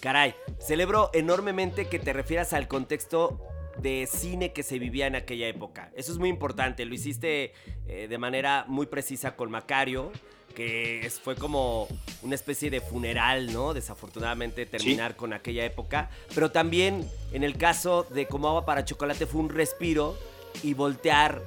Caray, 0.00 0.34
celebro 0.58 1.10
enormemente 1.14 1.86
que 1.86 1.98
te 1.98 2.12
refieras 2.12 2.52
al 2.52 2.68
contexto 2.68 3.40
de 3.78 4.08
cine 4.10 4.52
que 4.52 4.62
se 4.62 4.78
vivía 4.78 5.06
en 5.06 5.16
aquella 5.16 5.48
época. 5.48 5.90
Eso 5.96 6.12
es 6.12 6.18
muy 6.18 6.28
importante. 6.28 6.84
Lo 6.84 6.94
hiciste 6.94 7.52
eh, 7.88 8.06
de 8.08 8.18
manera 8.18 8.64
muy 8.68 8.86
precisa 8.86 9.36
con 9.36 9.50
Macario, 9.50 10.10
que 10.54 11.04
es- 11.04 11.18
fue 11.20 11.34
como 11.34 11.88
una 12.22 12.34
especie 12.36 12.70
de 12.70 12.80
funeral, 12.80 13.52
¿no? 13.52 13.74
Desafortunadamente 13.74 14.66
terminar 14.66 15.16
con 15.16 15.32
aquella 15.32 15.64
época. 15.64 16.10
Pero 16.34 16.50
también 16.52 17.08
en 17.32 17.42
el 17.42 17.56
caso 17.56 18.04
de 18.04 18.26
Como 18.26 18.48
Agua 18.48 18.64
para 18.64 18.84
Chocolate 18.84 19.26
fue 19.26 19.40
un 19.40 19.48
respiro 19.50 20.16
y 20.62 20.74
voltear 20.74 21.42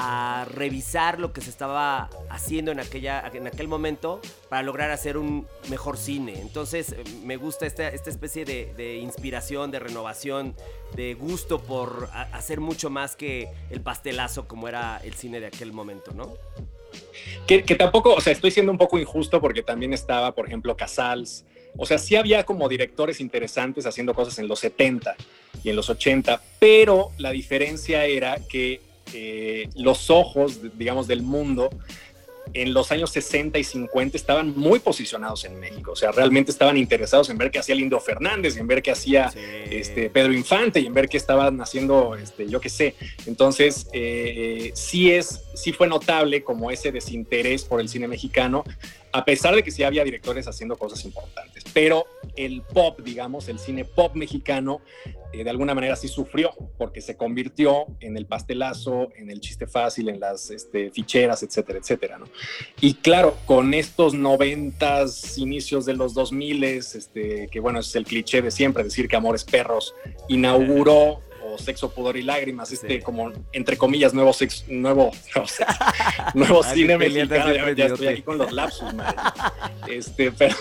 a 0.00 0.44
revisar 0.44 1.18
lo 1.18 1.32
que 1.32 1.40
se 1.40 1.50
estaba 1.50 2.08
haciendo 2.30 2.70
en, 2.70 2.78
aquella, 2.78 3.28
en 3.34 3.48
aquel 3.48 3.66
momento 3.66 4.20
para 4.48 4.62
lograr 4.62 4.92
hacer 4.92 5.18
un 5.18 5.48
mejor 5.70 5.98
cine. 5.98 6.40
Entonces 6.40 6.92
eh, 6.92 7.02
me 7.24 7.36
gusta 7.36 7.66
esta, 7.66 7.88
esta 7.88 8.08
especie 8.08 8.44
de, 8.44 8.96
inspiración, 8.98 9.72
de 9.72 9.80
renovación, 9.80 10.54
de 10.94 11.14
gusto 11.14 11.60
por 11.60 12.08
hacer 12.12 12.60
mucho 12.60 12.90
más 12.90 13.16
que 13.16 13.48
el 13.70 13.80
pastelazo 13.80 14.46
como 14.46 14.68
era 14.68 15.00
el 15.02 15.14
cine 15.14 15.40
de 15.40 15.46
aquel 15.48 15.72
momento, 15.72 16.12
¿no? 16.14 16.32
Que, 17.48 17.64
que 17.64 17.74
tampoco, 17.74 18.14
o 18.14 18.20
sea, 18.20 18.32
estoy 18.32 18.52
siendo 18.52 18.70
un 18.70 18.78
poco 18.78 19.00
injusto 19.00 19.40
porque 19.40 19.64
también 19.64 19.92
estaba, 19.92 20.32
por 20.32 20.46
ejemplo, 20.46 20.76
Casals. 20.76 21.44
O 21.76 21.86
sea, 21.86 21.98
sí 21.98 22.14
había 22.14 22.44
como 22.44 22.68
directores 22.68 23.18
interesantes 23.18 23.84
haciendo 23.84 24.14
cosas 24.14 24.38
en 24.38 24.46
los 24.46 24.60
70 24.60 25.16
y 25.64 25.70
en 25.70 25.76
los 25.76 25.90
80, 25.90 26.40
pero 26.60 27.10
la 27.18 27.32
diferencia 27.32 28.04
era 28.04 28.38
que 28.48 28.80
eh, 29.14 29.68
los 29.76 30.10
ojos, 30.10 30.60
digamos, 30.76 31.06
del 31.06 31.22
mundo 31.22 31.70
en 32.54 32.72
los 32.74 32.90
años 32.92 33.10
60 33.10 33.58
y 33.58 33.64
50 33.64 34.16
estaban 34.16 34.56
muy 34.56 34.78
posicionados 34.78 35.44
en 35.44 35.58
México. 35.58 35.92
O 35.92 35.96
sea, 35.96 36.12
realmente 36.12 36.50
estaban 36.50 36.76
interesados 36.76 37.30
en 37.30 37.38
ver 37.38 37.50
qué 37.50 37.58
hacía 37.58 37.74
Lindo 37.74 38.00
Fernández 38.00 38.56
y 38.56 38.60
en 38.60 38.66
ver 38.66 38.82
qué 38.82 38.90
hacía 38.90 39.32
este, 39.70 40.10
Pedro 40.10 40.32
Infante 40.32 40.80
y 40.80 40.86
en 40.86 40.94
ver 40.94 41.08
qué 41.08 41.16
estaban 41.16 41.60
haciendo, 41.60 42.16
este, 42.16 42.48
yo 42.48 42.60
qué 42.60 42.68
sé. 42.68 42.94
Entonces, 43.26 43.86
eh, 43.92 44.70
sí, 44.74 45.10
es, 45.10 45.42
sí 45.54 45.72
fue 45.72 45.88
notable 45.88 46.42
como 46.42 46.70
ese 46.70 46.92
desinterés 46.92 47.64
por 47.64 47.80
el 47.80 47.88
cine 47.88 48.08
mexicano, 48.08 48.64
a 49.12 49.24
pesar 49.24 49.54
de 49.54 49.62
que 49.62 49.70
sí 49.70 49.82
había 49.82 50.04
directores 50.04 50.46
haciendo 50.46 50.76
cosas 50.76 51.04
importantes. 51.04 51.64
Pero 51.72 52.06
el 52.36 52.62
pop, 52.62 53.00
digamos, 53.00 53.48
el 53.48 53.58
cine 53.58 53.84
pop 53.84 54.14
mexicano, 54.14 54.80
eh, 55.32 55.44
de 55.44 55.50
alguna 55.50 55.74
manera 55.74 55.96
sí 55.96 56.08
sufrió, 56.08 56.52
porque 56.76 57.00
se 57.00 57.16
convirtió 57.16 57.86
en 58.00 58.16
el 58.16 58.26
pastelazo, 58.26 59.08
en 59.16 59.30
el 59.30 59.40
chiste 59.40 59.66
fácil, 59.66 60.08
en 60.08 60.20
las 60.20 60.50
este, 60.50 60.90
ficheras, 60.90 61.42
etcétera, 61.42 61.78
etcétera. 61.78 62.18
¿no? 62.18 62.26
Y 62.80 62.94
claro, 62.94 63.36
con 63.46 63.74
estos 63.74 64.14
noventas, 64.14 65.38
inicios 65.38 65.84
de 65.84 65.94
los 65.94 66.14
2000, 66.14 66.64
este, 66.64 67.48
que 67.50 67.60
bueno, 67.60 67.80
es 67.80 67.94
el 67.96 68.04
cliché 68.04 68.42
de 68.42 68.50
siempre, 68.50 68.84
decir 68.84 69.08
que 69.08 69.16
Amores 69.16 69.44
Perros 69.44 69.94
inauguró 70.28 71.22
o 71.44 71.58
Sexo, 71.58 71.90
Pudor 71.90 72.16
y 72.16 72.22
Lágrimas, 72.22 72.72
este 72.72 72.96
Sí. 72.96 73.02
como, 73.02 73.32
entre 73.52 73.76
comillas, 73.76 74.14
nuevo 74.14 74.32
sexo, 74.32 74.64
nuevo, 74.68 75.10
no 75.34 75.44
nuevo 76.34 76.62
Ay, 76.64 76.74
cine 76.74 76.98
mexicano, 76.98 77.72
ya, 77.72 77.86
estoy 77.86 78.06
aquí 78.08 78.22
con 78.22 78.38
los 78.38 78.52
lapsus, 78.52 78.92
madre. 78.94 79.16
Este, 79.88 80.32
pero, 80.32 80.56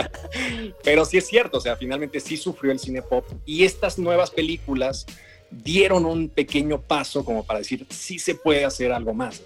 pero 0.84 1.04
sí 1.04 1.18
es 1.18 1.26
cierto, 1.26 1.58
o 1.58 1.60
sea, 1.60 1.76
finalmente 1.76 2.20
sí 2.20 2.36
sufrió 2.36 2.72
el 2.72 2.78
cine 2.78 3.02
pop 3.02 3.26
y 3.44 3.64
estas 3.64 3.98
nuevas 3.98 4.30
películas 4.30 5.06
dieron 5.50 6.04
un 6.04 6.28
pequeño 6.28 6.80
paso 6.80 7.24
como 7.24 7.44
para 7.44 7.60
decir, 7.60 7.86
sí 7.90 8.18
se 8.18 8.34
puede 8.34 8.64
hacer 8.64 8.92
algo 8.92 9.14
más. 9.14 9.42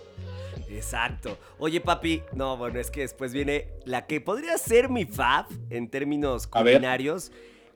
Exacto. 0.70 1.38
Oye, 1.58 1.80
papi, 1.80 2.22
no, 2.32 2.56
bueno, 2.56 2.78
es 2.78 2.90
que 2.90 3.00
después 3.00 3.32
viene 3.32 3.68
la 3.84 4.06
que 4.06 4.20
podría 4.20 4.56
ser 4.58 4.88
mi 4.88 5.06
fab 5.06 5.46
en 5.70 5.88
términos 5.88 6.48
A 6.52 6.62
ver. 6.62 6.80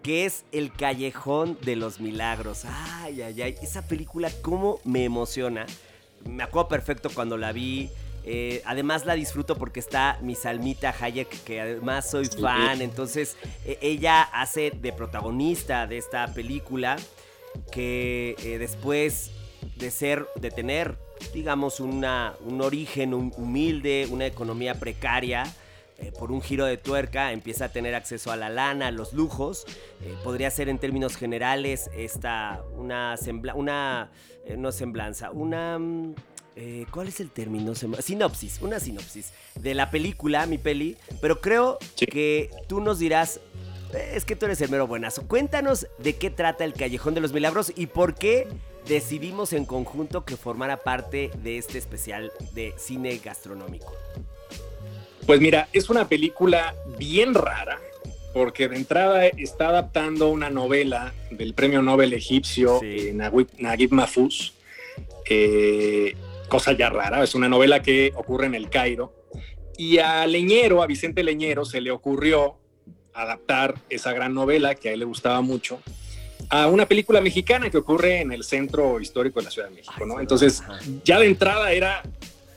Que 0.03 0.27
es 0.27 0.45
El 0.53 0.73
Callejón 0.73 1.59
de 1.63 1.77
los 1.77 2.01
Milagros. 2.01 2.65
Ay, 2.65 3.23
ay, 3.23 3.43
ay, 3.43 3.55
esa 3.63 3.87
película 3.87 4.31
cómo 4.43 4.81
me 4.85 5.05
emociona. 5.05 5.67
me 6.29 6.43
acuerdo 6.43 6.69
perfecto 6.69 7.11
cuando 7.15 7.37
la 7.37 7.53
vi. 7.53 7.91
Eh, 8.25 8.63
además 8.67 9.05
la 9.05 9.15
disfruto 9.15 9.57
porque 9.57 9.81
está 9.81 10.19
mi 10.23 10.37
Salmita 10.37 10.95
Hayek, 10.99 11.43
que 11.45 11.61
además 11.61 12.11
soy 12.11 12.27
fan. 12.27 12.81
Entonces 12.81 13.37
e, 13.65 13.79
ella 13.81 14.23
hace 14.23 14.71
de 14.71 14.93
protagonista 14.93 15.87
de 15.87 15.99
esta 15.99 16.33
película 16.33 16.97
que 17.71 18.37
eh, 18.45 18.59
después 18.59 19.31
de 19.77 19.91
ser, 19.91 20.27
de 20.37 20.51
tener, 20.51 20.97
digamos, 21.35 21.81
una, 21.81 22.35
un 22.45 22.61
origen 22.61 23.15
humilde, 23.15 24.09
una 24.11 24.27
economía 24.27 24.75
precaria, 24.75 25.45
eh, 26.03 26.11
por 26.11 26.33
un 26.33 26.43
giro 26.43 26.67
de 26.67 26.77
tuerca 26.77 27.31
empieza 27.31 27.67
a 27.67 27.69
tener 27.69 27.95
acceso 27.95 28.33
a 28.33 28.37
la 28.37 28.49
lana, 28.49 28.89
a 28.89 28.91
los 28.91 29.13
lujos. 29.13 29.65
Eh, 30.03 30.15
podría 30.25 30.51
ser 30.51 30.69
en 30.69 30.79
términos 30.79 31.17
generales 31.17 31.91
esta, 31.97 32.61
una, 32.77 33.15
una 33.55 34.11
eh, 34.45 34.57
no 34.57 34.73
semblanza, 34.73 35.31
una... 35.31 35.79
Mm, 35.79 36.15
¿Cuál 36.91 37.09
es 37.09 37.19
el 37.21 37.31
término? 37.31 37.73
Sinopsis, 37.75 38.61
una 38.61 38.79
sinopsis 38.79 39.33
de 39.55 39.73
la 39.73 39.91
película, 39.91 40.45
mi 40.45 40.59
peli, 40.59 40.99
pero 41.23 41.41
creo 41.41 41.79
que 41.97 42.51
tú 42.69 42.83
nos 42.83 42.99
dirás, 42.99 43.41
es 43.95 44.27
que 44.27 44.37
tú 44.37 44.45
eres 44.45 44.61
el 44.61 44.69
mero 44.69 44.87
buenazo. 44.87 45.27
Cuéntanos 45.27 45.87
de 45.97 46.17
qué 46.17 46.29
trata 46.29 46.67
el 46.67 46.75
Callejón 46.75 47.15
de 47.15 47.23
los 47.23 47.33
Milagros 47.33 47.73
y 47.75 47.87
por 47.87 48.15
qué 48.15 48.49
decidimos 48.87 49.55
en 49.55 49.65
conjunto 49.65 50.27
que 50.27 50.37
formara 50.37 50.77
parte 50.77 51.31
de 51.43 51.57
este 51.57 51.79
especial 51.79 52.31
de 52.53 52.75
cine 52.77 53.19
gastronómico. 53.25 53.95
Pues 55.27 55.41
mira, 55.41 55.69
es 55.73 55.89
una 55.89 56.09
película 56.09 56.75
bien 56.99 57.35
rara, 57.35 57.79
porque 58.33 58.69
de 58.69 58.77
entrada 58.77 59.27
está 59.27 59.69
adaptando 59.69 60.29
una 60.29 60.51
novela 60.51 61.15
del 61.31 61.55
premio 61.55 61.81
Nobel 61.83 62.13
egipcio 62.13 62.81
eh, 62.83 63.13
Naguib, 63.15 63.93
Mahfouz, 63.93 64.55
eh, 65.29 66.17
cosa 66.49 66.73
ya 66.73 66.91
rara, 66.91 67.23
es 67.23 67.35
una 67.35 67.49
novela 67.49 67.83
que 67.83 68.13
ocurre 68.17 68.47
en 68.47 68.55
el 68.55 68.69
Cairo, 68.69 69.13
y 69.77 69.99
a 69.99 70.27
Leñero, 70.27 70.83
a 70.83 70.87
Vicente 70.87 71.23
Leñero, 71.23 71.65
se 71.65 71.81
le 71.81 71.91
ocurrió 71.91 72.57
adaptar 73.15 73.75
esa 73.91 74.13
gran 74.13 74.35
novela 74.35 74.75
que 74.75 74.89
a 74.89 74.93
él 74.93 75.01
le 75.01 75.05
gustaba 75.05 75.41
mucho 75.41 75.81
a 76.49 76.67
una 76.67 76.87
película 76.87 77.21
mexicana 77.21 77.71
que 77.71 77.79
ocurre 77.79 78.21
en 78.21 78.33
el 78.33 78.45
centro 78.45 79.01
histórico 79.01 79.41
de 79.41 79.45
la 79.45 79.51
Ciudad 79.51 79.69
de 79.69 79.77
México, 79.77 80.05
¿no? 80.05 80.21
Entonces, 80.21 80.63
ya 81.05 81.19
de 81.19 81.27
entrada 81.27 81.73
era 81.73 82.03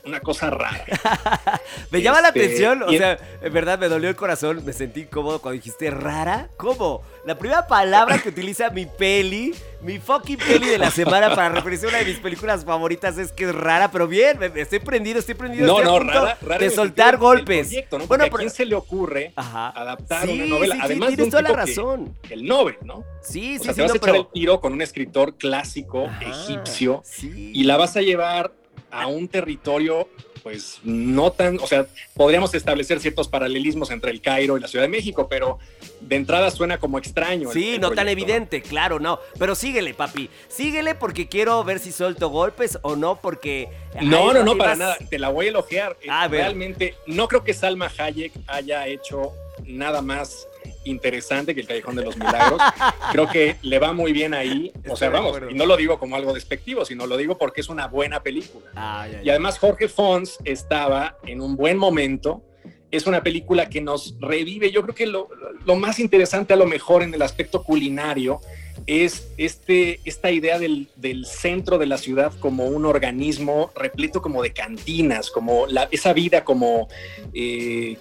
una 0.06 0.20
cosa 0.20 0.50
rara. 0.50 0.86
me 1.92 2.02
llama 2.02 2.22
la 2.22 2.30
este, 2.30 2.46
atención, 2.46 2.84
o 2.84 2.92
sea, 2.92 3.18
en 3.42 3.54
verdad 3.54 3.80
me 3.80 3.88
dolió 3.88 4.10
el 4.10 4.16
corazón, 4.16 4.64
me 4.64 4.74
sentí 4.74 5.02
incómodo 5.02 5.42
cuando 5.42 5.56
dijiste 5.56 5.90
rara. 5.90 6.50
¿Cómo? 6.58 7.02
La 7.26 7.38
primera 7.38 7.66
palabra 7.68 8.20
que 8.20 8.30
utiliza 8.30 8.70
mi 8.70 8.86
peli, 8.86 9.54
mi 9.82 9.98
fucking 9.98 10.38
peli 10.38 10.68
de 10.68 10.78
la 10.78 10.92
semana 10.92 11.34
para 11.34 11.50
referirse 11.50 11.88
a 11.88 11.90
una 11.90 11.98
de 12.00 12.06
mis 12.06 12.20
películas 12.20 12.64
favoritas 12.64 13.18
es 13.18 13.32
que 13.32 13.46
es 13.46 13.56
rara, 13.56 13.90
pero 13.92 14.08
bien, 14.08 14.38
me, 14.38 14.62
estoy 14.62 14.80
prendido, 14.80 15.20
estoy 15.20 15.36
prendido. 15.36 15.66
No, 15.66 15.84
no, 15.84 16.00
rara, 16.00 16.38
rara. 16.42 16.58
De 16.60 16.70
soltar 16.70 17.18
golpes. 17.18 17.72
Bueno, 18.08 18.26
¿a 18.26 18.30
quién 18.30 18.50
se 18.50 18.66
le 18.66 18.76
ocurre 18.76 19.34
adaptar 19.36 20.30
una 20.30 20.46
novela? 20.46 20.76
Sí, 20.76 20.82
Además 20.84 21.08
tienes 21.10 21.30
toda 21.30 21.42
la 21.42 21.54
razón. 21.54 22.16
el 22.30 22.46
Nobel, 22.46 22.78
¿no? 22.84 23.04
Sí, 23.22 23.58
o 23.58 23.60
sí, 23.60 23.66
sea, 23.66 23.74
sí. 23.74 23.78
te 23.78 23.82
vas 23.82 23.94
a 23.94 23.98
echar 23.98 24.16
el 24.16 24.28
tiro 24.28 24.62
con 24.62 24.74
un 24.74 24.82
escritor 24.82 25.36
clásico 25.36 26.10
egipcio 26.22 27.02
y 27.26 27.64
la 27.64 27.78
vas 27.78 27.98
a 27.98 28.02
llevar 28.02 28.52
a 28.96 29.08
un 29.08 29.28
territorio 29.28 30.08
pues 30.46 30.80
no 30.84 31.32
tan, 31.32 31.58
o 31.60 31.66
sea, 31.66 31.88
podríamos 32.14 32.54
establecer 32.54 33.00
ciertos 33.00 33.28
paralelismos 33.28 33.90
entre 33.90 34.12
el 34.12 34.22
Cairo 34.22 34.58
y 34.58 34.62
la 34.62 34.68
Ciudad 34.68 34.86
de 34.86 34.90
México, 34.90 35.28
pero 35.28 35.58
de 36.02 36.16
entrada 36.18 36.52
suena 36.52 36.78
como 36.78 37.00
extraño. 37.00 37.52
Sí, 37.52 37.80
no 37.80 37.90
tan 37.94 38.08
evidente, 38.10 38.62
claro, 38.62 39.00
no. 39.00 39.20
Pero 39.40 39.56
síguele, 39.56 39.96
papi. 39.96 40.30
Síguele 40.48 40.94
porque 40.94 41.28
quiero 41.28 41.64
ver 41.64 41.80
si 41.80 41.92
suelto 41.92 42.30
golpes 42.30 42.78
o 42.84 42.96
no, 42.96 43.20
porque. 43.20 43.70
No, 44.04 44.34
no, 44.34 44.44
no, 44.44 44.56
para 44.56 44.76
nada. 44.76 44.98
Te 45.10 45.18
la 45.18 45.30
voy 45.30 45.48
a 45.48 45.50
elogiar. 45.50 45.98
Ah, 46.08 46.28
Realmente, 46.28 46.94
no 47.08 47.28
creo 47.28 47.44
que 47.44 47.56
Salma 47.56 47.92
Hayek 47.98 48.34
haya 48.46 48.86
hecho 48.86 49.34
nada 49.66 50.04
más 50.04 50.48
interesante 50.86 51.54
que 51.54 51.62
el 51.62 51.68
Callejón 51.68 51.96
de 51.96 52.04
los 52.04 52.18
Milagros. 52.18 52.62
Creo 53.12 53.30
que 53.30 53.58
le 53.62 53.80
va 53.80 53.94
muy 53.94 54.14
bien 54.14 54.34
ahí. 54.34 54.72
O 54.88 54.96
sea, 54.96 55.10
vamos, 55.10 55.40
y 55.50 55.54
no 55.54 55.66
lo 55.66 55.78
digo 55.78 56.00
como 56.00 56.16
algo 56.16 56.34
despectivo, 56.34 56.86
sino 56.86 57.06
lo 57.08 57.18
digo 57.18 57.38
porque 57.38 57.62
es 57.62 57.70
una 57.70 57.88
buena 57.88 58.24
película. 58.24 58.66
Ah, 58.76 59.08
y 59.24 59.30
además 59.30 59.60
Jorge 59.60 59.88
Fons 59.88 60.38
estaba 60.46 61.18
en 61.26 61.42
un 61.42 61.56
buen 61.56 61.78
momento. 61.78 62.44
Es 62.92 63.08
una 63.08 63.24
película 63.24 63.70
que 63.70 63.82
nos 63.82 64.16
revive. 64.22 64.72
Yo 64.72 64.82
creo 64.84 64.96
que 64.96 65.06
lo, 65.06 65.28
más 65.76 66.00
interesante 66.00 66.54
a 66.54 66.58
lo 66.58 66.66
mejor 66.66 67.04
en 67.04 67.14
el 67.14 67.22
aspecto 67.22 67.64
culinario 67.64 68.40
es 68.88 69.28
este, 69.38 70.00
esta 70.06 70.32
idea 70.32 70.60
del, 70.60 70.88
centro 71.26 71.78
de 71.78 71.88
la 71.88 71.98
ciudad 71.98 72.32
como 72.40 72.66
un 72.66 72.86
organismo 72.86 73.72
repleto 73.76 74.22
como 74.22 74.42
de 74.42 74.54
cantinas, 74.54 75.30
como 75.30 75.68
la, 75.68 75.90
esa 75.92 76.14
vida 76.14 76.44
como... 76.44 76.88
Eh, 77.34 77.98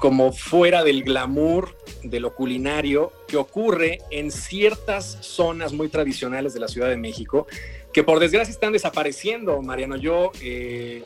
como 0.00 0.32
fuera 0.32 0.82
del 0.82 1.04
glamour 1.04 1.76
de 2.02 2.20
lo 2.20 2.34
culinario 2.34 3.12
que 3.28 3.36
ocurre 3.36 4.00
en 4.10 4.32
ciertas 4.32 5.18
zonas 5.20 5.74
muy 5.74 5.88
tradicionales 5.88 6.54
de 6.54 6.60
la 6.60 6.68
Ciudad 6.68 6.88
de 6.88 6.96
México, 6.96 7.46
que 7.92 8.02
por 8.02 8.18
desgracia 8.18 8.50
están 8.50 8.72
desapareciendo, 8.72 9.60
Mariano. 9.60 9.96
Yo, 9.96 10.32
eh, 10.40 11.02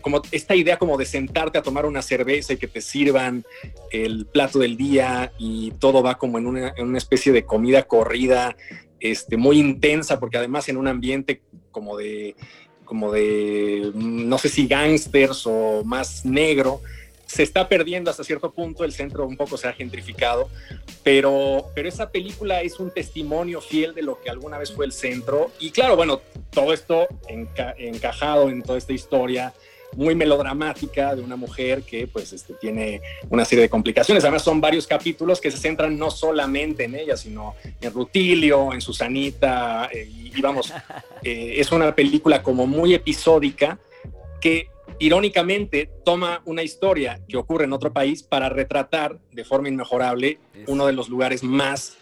como, 0.00 0.22
esta 0.32 0.54
idea 0.54 0.78
como 0.78 0.96
de 0.96 1.04
sentarte 1.04 1.58
a 1.58 1.62
tomar 1.62 1.84
una 1.84 2.00
cerveza 2.00 2.54
y 2.54 2.56
que 2.56 2.66
te 2.66 2.80
sirvan 2.80 3.44
el 3.92 4.24
plato 4.24 4.58
del 4.58 4.78
día 4.78 5.30
y 5.38 5.72
todo 5.72 6.02
va 6.02 6.16
como 6.16 6.38
en 6.38 6.46
una, 6.46 6.72
especie 6.96 7.32
de 7.32 7.44
comida 7.44 7.82
corrida, 7.82 8.56
este, 8.98 9.36
muy 9.36 9.58
intensa, 9.58 10.18
porque 10.18 10.38
además 10.38 10.70
en 10.70 10.78
un 10.78 10.88
ambiente 10.88 11.42
como 11.70 11.98
de, 11.98 12.34
como 12.86 13.12
de, 13.12 13.92
no 13.94 14.38
sé 14.38 14.48
si 14.48 14.66
gángsters 14.66 15.46
o 15.46 15.84
más 15.84 16.24
negro, 16.24 16.80
se 17.28 17.42
está 17.42 17.68
perdiendo 17.68 18.10
hasta 18.10 18.24
cierto 18.24 18.50
punto, 18.52 18.84
el 18.84 18.92
centro 18.92 19.26
un 19.26 19.36
poco 19.36 19.58
se 19.58 19.68
ha 19.68 19.74
gentrificado, 19.74 20.48
pero, 21.04 21.66
pero 21.74 21.86
esa 21.86 22.10
película 22.10 22.62
es 22.62 22.80
un 22.80 22.90
testimonio 22.90 23.60
fiel 23.60 23.94
de 23.94 24.02
lo 24.02 24.18
que 24.18 24.30
alguna 24.30 24.56
vez 24.56 24.72
fue 24.72 24.86
el 24.86 24.92
centro. 24.92 25.50
Y 25.60 25.70
claro, 25.70 25.94
bueno, 25.94 26.22
todo 26.50 26.72
esto 26.72 27.06
encajado 27.28 28.48
en 28.48 28.62
toda 28.62 28.78
esta 28.78 28.94
historia 28.94 29.52
muy 29.94 30.14
melodramática 30.14 31.14
de 31.14 31.22
una 31.22 31.36
mujer 31.36 31.82
que 31.82 32.06
pues 32.06 32.32
este, 32.32 32.54
tiene 32.54 33.02
una 33.28 33.44
serie 33.44 33.62
de 33.62 33.68
complicaciones. 33.68 34.24
Además 34.24 34.42
son 34.42 34.60
varios 34.60 34.86
capítulos 34.86 35.38
que 35.38 35.50
se 35.50 35.58
centran 35.58 35.98
no 35.98 36.10
solamente 36.10 36.84
en 36.84 36.94
ella, 36.94 37.16
sino 37.16 37.56
en 37.80 37.92
Rutilio, 37.92 38.72
en 38.72 38.80
Susanita, 38.80 39.90
eh, 39.92 40.08
y, 40.10 40.40
vamos, 40.40 40.72
eh, 41.22 41.56
es 41.58 41.70
una 41.72 41.94
película 41.94 42.42
como 42.42 42.66
muy 42.66 42.94
episódica 42.94 43.78
que 44.40 44.68
irónicamente 44.98 45.90
toma 46.04 46.42
una 46.44 46.62
historia 46.62 47.20
que 47.28 47.36
ocurre 47.36 47.64
en 47.64 47.72
otro 47.72 47.92
país 47.92 48.22
para 48.22 48.48
retratar 48.48 49.18
de 49.32 49.44
forma 49.44 49.68
inmejorable 49.68 50.38
uno 50.66 50.86
de 50.86 50.92
los 50.92 51.08
lugares 51.08 51.42
más 51.42 51.96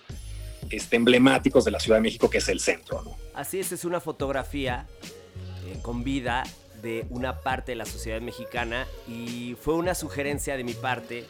este, 0.70 0.96
emblemáticos 0.96 1.64
de 1.64 1.70
la 1.70 1.80
Ciudad 1.80 1.98
de 1.98 2.02
México, 2.02 2.30
que 2.30 2.38
es 2.38 2.48
el 2.48 2.60
centro. 2.60 3.02
Así 3.34 3.60
es, 3.60 3.72
es 3.72 3.84
una 3.84 4.00
fotografía 4.00 4.86
eh, 5.66 5.78
con 5.82 6.04
vida 6.04 6.44
de 6.82 7.06
una 7.10 7.40
parte 7.40 7.72
de 7.72 7.76
la 7.76 7.84
sociedad 7.84 8.20
mexicana 8.20 8.86
y 9.08 9.56
fue 9.60 9.74
una 9.74 9.94
sugerencia 9.94 10.56
de 10.56 10.64
mi 10.64 10.74
parte 10.74 11.24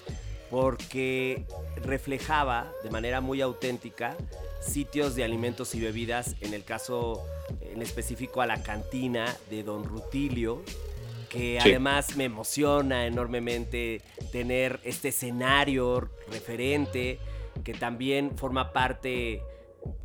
porque 0.51 1.45
reflejaba 1.77 2.73
de 2.85 2.91
manera 2.91 3.21
muy 3.21 3.41
auténtica 3.41 4.17
sitios 4.61 5.15
de 5.15 5.25
alimentos 5.25 5.75
y 5.75 5.81
bebidas, 5.81 6.37
en 6.41 6.55
el 6.55 6.65
caso 6.65 7.25
en 7.61 7.83
específico 7.83 8.43
a 8.43 8.47
la 8.47 8.63
cantina 8.63 9.37
de 9.51 9.63
Don 9.63 9.85
Rutilio, 9.85 10.63
que 11.29 11.59
además 11.61 12.17
me 12.17 12.25
emociona 12.25 13.07
enormemente 13.07 14.03
tener 14.33 14.81
este 14.85 15.09
escenario 15.09 16.11
referente 16.29 17.19
que 17.65 17.75
también 17.75 18.37
forma 18.37 18.73
parte 18.73 19.43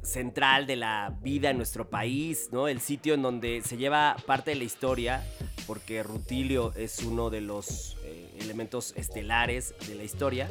central 0.03 0.67
de 0.67 0.75
la 0.75 1.15
vida 1.21 1.49
en 1.49 1.57
nuestro 1.57 1.89
país, 1.89 2.49
¿no? 2.51 2.67
El 2.67 2.81
sitio 2.81 3.13
en 3.13 3.21
donde 3.21 3.61
se 3.61 3.77
lleva 3.77 4.15
parte 4.25 4.51
de 4.51 4.57
la 4.57 4.63
historia, 4.63 5.23
porque 5.67 6.03
Rutilio 6.03 6.73
es 6.75 6.99
uno 6.99 7.29
de 7.29 7.41
los 7.41 7.97
eh, 8.03 8.29
elementos 8.39 8.93
estelares 8.95 9.73
de 9.87 9.95
la 9.95 10.03
historia, 10.03 10.49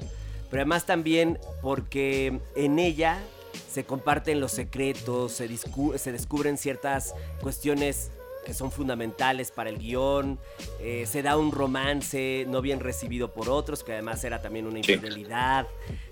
pero 0.50 0.62
además 0.62 0.86
también 0.86 1.38
porque 1.62 2.40
en 2.56 2.78
ella 2.78 3.22
se 3.70 3.84
comparten 3.84 4.40
los 4.40 4.52
secretos, 4.52 5.32
se, 5.32 5.48
se 5.98 6.12
descubren 6.12 6.56
ciertas 6.56 7.14
cuestiones 7.40 8.10
que 8.50 8.54
son 8.54 8.72
fundamentales 8.72 9.52
para 9.52 9.70
el 9.70 9.78
guion. 9.78 10.36
Eh, 10.80 11.04
se 11.06 11.22
da 11.22 11.36
un 11.36 11.52
romance 11.52 12.44
no 12.48 12.60
bien 12.60 12.80
recibido 12.80 13.32
por 13.32 13.48
otros, 13.48 13.84
que 13.84 13.92
además 13.92 14.24
era 14.24 14.42
también 14.42 14.66
una 14.66 14.78
infidelidad. 14.78 15.68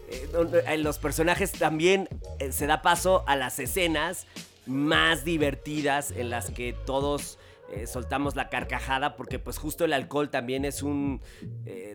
Eh, 0.08 0.28
en 0.68 0.84
los 0.84 0.98
personajes 0.98 1.50
también 1.50 2.08
eh, 2.38 2.52
se 2.52 2.68
da 2.68 2.80
paso 2.80 3.24
a 3.26 3.34
las 3.34 3.58
escenas 3.58 4.28
más 4.66 5.24
divertidas 5.24 6.12
en 6.12 6.30
las 6.30 6.50
que 6.50 6.76
todos 6.86 7.40
soltamos 7.86 8.34
la 8.34 8.48
carcajada 8.48 9.14
porque 9.14 9.38
pues 9.38 9.58
justo 9.58 9.84
el 9.84 9.92
alcohol 9.92 10.30
también 10.30 10.64
es 10.64 10.82
un 10.82 11.20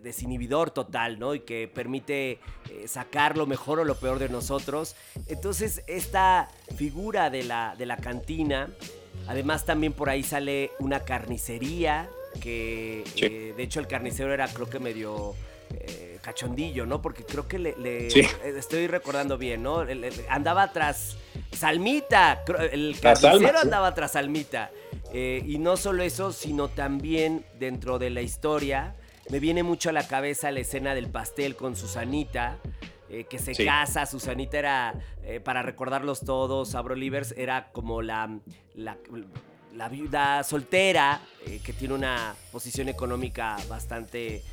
desinhibidor 0.03 0.69
total, 0.69 1.17
¿no? 1.17 1.33
Y 1.33 1.39
que 1.39 1.67
permite 1.67 2.39
sacar 2.85 3.37
lo 3.37 3.47
mejor 3.47 3.79
o 3.79 3.83
lo 3.83 3.95
peor 3.95 4.19
de 4.19 4.29
nosotros. 4.29 4.95
Entonces 5.25 5.81
esta 5.87 6.47
figura 6.75 7.31
de 7.31 7.41
la, 7.41 7.75
de 7.75 7.87
la 7.87 7.97
cantina 7.97 8.69
Además 9.27 9.65
también 9.65 9.93
por 9.93 10.09
ahí 10.09 10.23
sale 10.23 10.71
una 10.79 11.01
carnicería 11.01 12.09
que 12.41 13.03
Sí. 13.15 13.25
eh, 13.25 13.53
de 13.55 13.63
hecho 13.63 13.79
el 13.79 13.87
carnicero 13.87 14.33
era 14.33 14.47
creo 14.47 14.69
que 14.69 14.79
medio 14.79 15.35
eh, 15.75 16.19
cachondillo, 16.21 16.85
¿no? 16.85 17.01
Porque 17.01 17.23
creo 17.23 17.47
que 17.47 17.57
le, 17.57 17.75
le- 17.77 18.09
Sí. 18.11 18.19
eh, 18.19 18.53
estoy 18.57 18.85
recordando 18.87 19.37
bien, 19.39 19.63
¿no? 19.63 19.81
El- 19.81 20.03
el- 20.03 20.13
andaba 20.29 20.71
tras 20.71 21.17
Salmita, 21.51 22.43
el 22.71 22.95
carnicero 23.01 23.59
andaba 23.59 23.93
tras 23.95 24.11
Salmita. 24.13 24.69
Eh, 25.13 25.43
y 25.45 25.57
no 25.57 25.75
solo 25.77 26.03
eso, 26.03 26.31
sino 26.31 26.67
también 26.69 27.43
dentro 27.59 27.97
de 27.99 28.09
la 28.11 28.21
historia 28.21 28.95
me 29.29 29.39
viene 29.39 29.63
mucho 29.63 29.89
a 29.89 29.93
la 29.93 30.07
cabeza 30.07 30.51
la 30.51 30.59
escena 30.59 30.93
del 30.95 31.07
pastel 31.07 31.55
con 31.55 31.75
Susanita. 31.75 32.57
Eh, 33.13 33.25
que 33.25 33.37
se 33.39 33.53
Sí. 33.53 33.63
casa, 33.65 34.05
Susanita 34.05 34.57
era, 34.57 34.93
eh, 35.23 35.39
para 35.39 35.61
recordarlos 35.61 36.21
todos, 36.21 36.73
Abro 36.75 36.95
Livers, 36.95 37.33
era 37.37 37.71
como 37.71 38.01
la, 38.01 38.39
la, 38.75 38.97
la 39.75 39.87
viuda 39.89 40.43
soltera, 40.43 41.21
eh, 41.45 41.59
que 41.63 41.73
tiene 41.73 41.93
una 41.93 42.35
posición 42.51 42.89
económica 42.89 43.57
bastante 43.69 44.43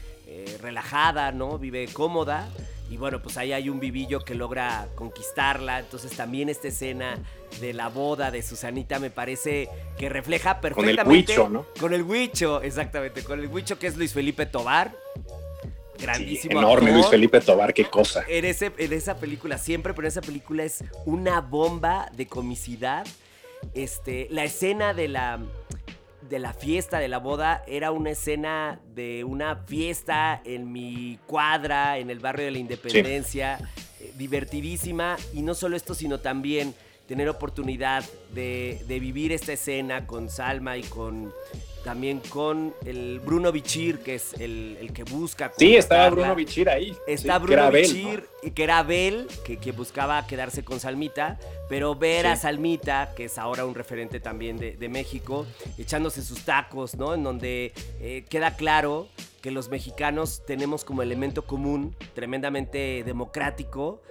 relajada, 0.61 1.33
¿no? 1.33 1.59
Vive 1.59 1.88
cómoda. 1.92 2.49
Y 2.88 2.96
bueno, 2.96 3.20
pues 3.20 3.37
ahí 3.37 3.53
hay 3.53 3.68
un 3.68 3.81
vivillo 3.81 4.20
que 4.20 4.37
logra 4.37 4.87
conquistarla. 4.94 5.81
Entonces 5.81 6.12
también 6.16 6.49
esta 6.49 6.68
escena 6.68 7.18
de 7.61 7.73
la 7.73 7.88
boda 7.88 8.31
de 8.31 8.40
Susanita 8.40 9.01
me 9.01 9.11
parece 9.11 9.68
que 9.99 10.09
refleja 10.09 10.61
Con 10.61 10.68
el 10.70 10.75
perfectamente. 10.75 11.33
huicho, 11.33 11.49
¿no? 11.49 11.66
Con 11.81 11.94
el 11.94 12.05
huicho, 12.05 12.62
exactamente. 12.62 13.25
Con 13.25 13.40
el 13.40 13.49
huicho 13.49 13.77
que 13.81 13.88
es 13.88 13.96
Luis 13.96 14.12
Felipe 14.12 14.46
Tobar. 14.46 14.92
Sí, 16.17 16.41
enorme 16.49 16.91
actor. 16.91 16.93
Luis 16.93 17.07
Felipe 17.09 17.41
Tobar, 17.41 17.75
qué 17.75 17.85
cosa. 17.85 18.25
En, 18.29 18.45
ese, 18.45 18.73
en 18.79 18.93
esa 18.93 19.17
película, 19.17 19.59
siempre, 19.59 19.93
pero 19.95 20.07
en 20.07 20.11
esa 20.11 20.23
película 20.23 20.65
es 20.65 20.85
una 21.05 21.41
bomba 21.41 22.11
de 22.17 22.27
comicidad. 22.27 23.07
Este, 23.75 24.27
la 24.31 24.45
escena 24.45 24.95
de 24.95 25.09
la, 25.09 25.39
de 26.29 26.39
la 26.39 26.53
fiesta, 26.53 26.99
de 26.99 27.09
la 27.09 27.19
boda, 27.19 27.63
era 27.67 27.91
una 27.93 28.11
escena 28.11 28.81
de 28.95 29.25
una 29.25 29.57
fiesta 29.57 30.41
en 30.45 30.73
mi 30.73 31.19
cuadra, 31.27 31.99
en 31.99 32.11
el 32.11 32.21
barrio 32.21 32.47
de 32.47 32.51
la 32.53 32.59
Independencia, 32.59 33.59
eh, 34.01 34.13
divertidísima. 34.17 35.17
Y 35.35 35.43
no 35.43 35.55
solo 35.55 35.77
esto, 35.77 35.95
sino 35.95 36.21
también 36.21 36.75
tener 37.07 37.29
oportunidad 37.29 38.05
de, 38.33 38.83
de 38.87 39.01
vivir 39.01 39.33
esta 39.33 39.53
escena 39.53 40.07
con 40.07 40.31
Salma 40.31 40.77
y 40.77 40.83
con 40.85 41.33
también 41.85 42.21
con 42.29 42.75
el 42.85 43.21
Bruno 43.21 43.53
Bichir, 43.53 44.01
que 44.01 44.16
es 44.16 44.35
el, 44.35 44.77
el 44.81 44.93
que 44.93 45.05
busca. 45.05 45.53
Sí, 45.57 45.77
estaba. 45.77 46.11
Bruno 46.11 46.35
Bichir 46.35 46.69
ahí. 46.69 46.97
Está 47.07 47.38
sí, 47.38 47.43
Bruno 47.45 47.64
¿no? 47.64 47.71
Bichir, 47.71 48.29
y 48.43 48.51
que 48.51 48.64
era 48.64 48.79
Abel, 48.79 49.27
que, 49.45 49.59
que 49.59 49.73
buscaba 49.73 50.27
quedarse 50.27 50.62
con 50.64 50.81
Salmita, 50.81 51.38
pero 51.69 51.95
ver 51.95 52.27
a. 52.27 52.37
Salmita, 52.37 53.12
que 53.16 53.27
es 53.27 53.38
ahora 53.38 53.64
un 53.64 53.75
referente 53.75 54.21
también 54.21 54.59
de, 54.59 54.77
de 54.77 54.88
México, 54.88 55.47
echándose 55.79 56.23
sus 56.23 56.45
tacos, 56.45 56.95
¿no? 56.95 57.14
En 57.14 57.23
donde 57.23 57.73
eh, 58.01 58.25
queda 58.29 58.57
claro 58.57 59.09
que 59.40 59.51
los 59.51 59.69
mexicanos 59.69 60.43
tenemos 60.47 60.85
como 60.85 61.03
elemento 61.03 61.47
común, 61.47 61.97
tremendamente 62.14 63.03
democrático, 63.05 64.03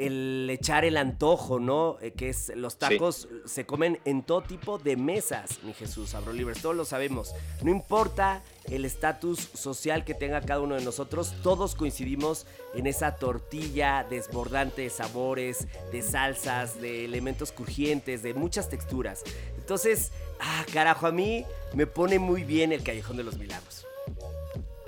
el 0.00 0.48
echar 0.50 0.86
el 0.86 0.96
antojo, 0.96 1.60
¿no? 1.60 1.98
Eh, 2.00 2.12
que 2.12 2.30
es 2.30 2.50
los 2.56 2.78
tacos 2.78 3.28
se 3.44 3.66
comen 3.66 4.00
en 4.06 4.22
todo 4.22 4.42
tipo 4.42 4.78
de 4.78 4.96
mesas, 4.96 5.60
mi 5.62 5.74
Jesús, 5.74 6.14
Abrolivers, 6.14 6.62
todos 6.62 6.74
lo 6.74 6.86
sabemos. 6.86 7.34
No 7.62 7.70
importa 7.70 8.42
el 8.70 8.86
estatus 8.86 9.38
social 9.52 10.04
que 10.06 10.14
tenga 10.14 10.40
cada 10.40 10.60
uno 10.60 10.74
de 10.74 10.84
nosotros, 10.84 11.34
todos 11.42 11.74
coincidimos 11.74 12.46
en 12.74 12.86
esa 12.86 13.16
tortilla 13.16 14.06
desbordante 14.08 14.82
de 14.82 14.90
sabores, 14.90 15.68
de 15.92 16.00
salsas, 16.00 16.80
de 16.80 17.04
elementos 17.04 17.52
crujientes, 17.52 18.22
de 18.22 18.32
muchas 18.32 18.70
texturas. 18.70 19.22
Entonces, 19.58 20.12
ah, 20.40 20.64
carajo, 20.72 21.08
a 21.08 21.12
mí 21.12 21.44
me 21.74 21.86
pone 21.86 22.18
muy 22.18 22.44
bien 22.44 22.72
el 22.72 22.82
Callejón 22.82 23.18
de 23.18 23.24
los 23.24 23.36
Milagros. 23.36 23.86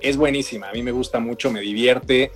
es 0.01 0.17
buenísima, 0.17 0.69
a 0.69 0.73
mí 0.73 0.81
me 0.81 0.91
gusta 0.91 1.19
mucho, 1.19 1.51
me 1.51 1.61
divierte. 1.61 2.31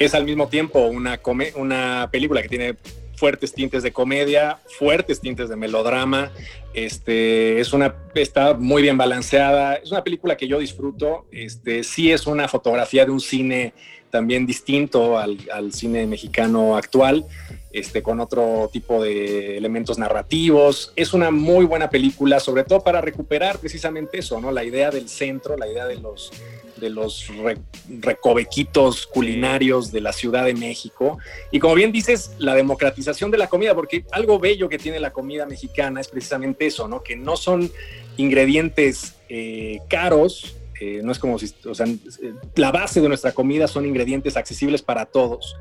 Es 0.00 0.14
al 0.14 0.24
mismo 0.24 0.48
tiempo 0.48 0.86
una, 0.86 1.20
una 1.56 2.08
película 2.10 2.40
que 2.40 2.48
tiene 2.48 2.74
fuertes 3.16 3.52
tintes 3.52 3.82
de 3.82 3.92
comedia, 3.92 4.58
fuertes 4.78 5.20
tintes 5.20 5.50
de 5.50 5.56
melodrama. 5.56 6.32
Este, 6.72 7.60
es 7.60 7.74
una, 7.74 7.94
está 8.14 8.54
muy 8.54 8.80
bien 8.80 8.96
balanceada. 8.96 9.74
Es 9.74 9.90
una 9.92 10.02
película 10.02 10.38
que 10.38 10.48
yo 10.48 10.58
disfruto. 10.58 11.26
Este, 11.30 11.84
sí 11.84 12.10
es 12.10 12.26
una 12.26 12.48
fotografía 12.48 13.04
de 13.04 13.10
un 13.10 13.20
cine 13.20 13.74
también 14.08 14.46
distinto 14.46 15.18
al, 15.18 15.36
al 15.52 15.74
cine 15.74 16.06
mexicano 16.06 16.78
actual, 16.78 17.26
este, 17.72 18.02
con 18.02 18.20
otro 18.20 18.68
tipo 18.72 19.02
de 19.02 19.56
elementos 19.56 19.98
narrativos. 19.98 20.92
Es 20.96 21.12
una 21.12 21.30
muy 21.30 21.64
buena 21.64 21.88
película, 21.90 22.40
sobre 22.40 22.64
todo 22.64 22.82
para 22.82 23.00
recuperar 23.00 23.58
precisamente 23.58 24.18
eso, 24.18 24.40
¿no? 24.40 24.50
La 24.50 24.64
idea 24.64 24.90
del 24.90 25.08
centro, 25.08 25.56
la 25.56 25.68
idea 25.68 25.86
de 25.86 25.96
los 25.96 26.32
de 26.76 26.88
los 26.88 27.28
re- 27.28 27.58
recovequitos 28.00 29.06
culinarios 29.06 29.92
de 29.92 30.00
la 30.00 30.14
Ciudad 30.14 30.46
de 30.46 30.54
México. 30.54 31.18
Y 31.50 31.58
como 31.58 31.74
bien 31.74 31.92
dices, 31.92 32.30
la 32.38 32.54
democratización 32.54 33.30
de 33.30 33.36
la 33.36 33.48
comida, 33.48 33.74
porque 33.74 34.06
algo 34.12 34.38
bello 34.38 34.66
que 34.70 34.78
tiene 34.78 34.98
la 34.98 35.12
comida 35.12 35.44
mexicana 35.44 36.00
es 36.00 36.08
precisamente 36.08 36.64
eso, 36.66 36.88
¿no? 36.88 37.02
Que 37.02 37.16
no 37.16 37.36
son 37.36 37.70
ingredientes 38.16 39.14
eh, 39.28 39.80
caros, 39.90 40.56
eh, 40.80 41.00
no 41.02 41.12
es 41.12 41.18
como 41.18 41.38
si, 41.38 41.52
o 41.66 41.74
sea, 41.74 41.86
eh, 41.86 42.32
la 42.54 42.72
base 42.72 43.02
de 43.02 43.08
nuestra 43.08 43.32
comida 43.32 43.68
son 43.68 43.84
ingredientes 43.84 44.38
accesibles 44.38 44.80
para 44.80 45.04
todos. 45.04 45.56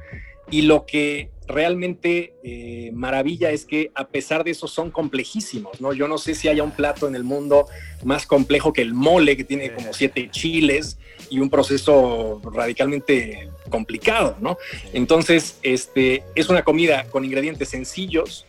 Y 0.52 0.64
lo 0.64 0.86
que 0.86 1.30
realmente 1.48 2.34
eh, 2.44 2.92
maravilla 2.94 3.50
es 3.52 3.66
que 3.66 3.92
a 3.96 4.08
pesar 4.08 4.44
de 4.44 4.52
eso 4.52 4.68
son 4.68 4.92
complejísimos, 4.92 5.82
¿no? 5.82 5.94
Yo 5.94 6.08
no 6.08 6.18
sé 6.20 6.36
si 6.36 6.48
haya 6.48 6.64
un 6.64 6.72
plato 6.72 7.08
en 7.08 7.16
el 7.16 7.24
mundo 7.24 7.66
más 8.04 8.28
complejo 8.28 8.72
que 8.72 8.84
el 8.84 8.94
mole, 8.94 9.36
que 9.36 9.44
tiene 9.44 9.74
como 9.74 9.92
siete 9.94 10.30
chiles 10.32 11.00
y 11.30 11.40
un 11.40 11.50
proceso 11.50 12.40
radicalmente 12.54 13.50
complicado, 13.70 14.38
¿no? 14.40 14.58
Entonces, 14.94 15.58
este, 15.64 16.24
es 16.36 16.50
una 16.50 16.64
comida 16.64 17.06
con 17.06 17.26
ingredientes 17.26 17.70
sencillos, 17.70 18.46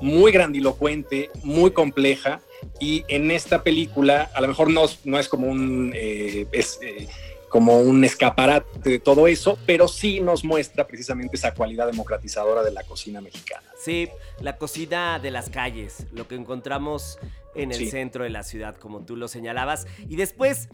muy 0.00 0.32
grandilocuente, 0.32 1.30
muy 1.42 1.72
compleja, 1.72 2.40
y 2.80 3.04
en 3.08 3.30
esta 3.30 3.62
película, 3.62 4.30
a 4.34 4.40
lo 4.40 4.48
mejor 4.48 4.70
no, 4.70 4.86
no 5.04 5.18
es 5.18 5.28
como 5.28 5.48
un... 5.48 5.92
eh, 5.94 6.46
es, 6.52 6.78
eh, 6.82 7.08
como 7.56 7.78
un 7.80 8.04
escaparate 8.04 8.90
de 8.90 8.98
todo 8.98 9.26
eso, 9.26 9.56
pero 9.64 9.88
sí 9.88 10.20
nos 10.20 10.44
muestra 10.44 10.86
precisamente 10.86 11.36
esa 11.36 11.54
cualidad 11.54 11.86
democratizadora 11.86 12.62
de 12.62 12.70
la 12.70 12.82
cocina 12.82 13.22
mexicana. 13.22 13.66
Sí, 13.82 14.10
la 14.42 14.58
cocina 14.58 15.18
de 15.18 15.30
las 15.30 15.48
calles, 15.48 16.04
lo 16.12 16.28
que 16.28 16.34
encontramos 16.34 17.18
en 17.54 17.72
el 17.72 17.78
Sí. 17.78 17.90
centro 17.90 18.24
de 18.24 18.28
la 18.30 18.42
ciudad, 18.42 18.76
como 18.76 19.06
tú 19.06 19.16
lo 19.16 19.26
señalabas. 19.26 19.86
Y 20.06 20.16
después, 20.16 20.68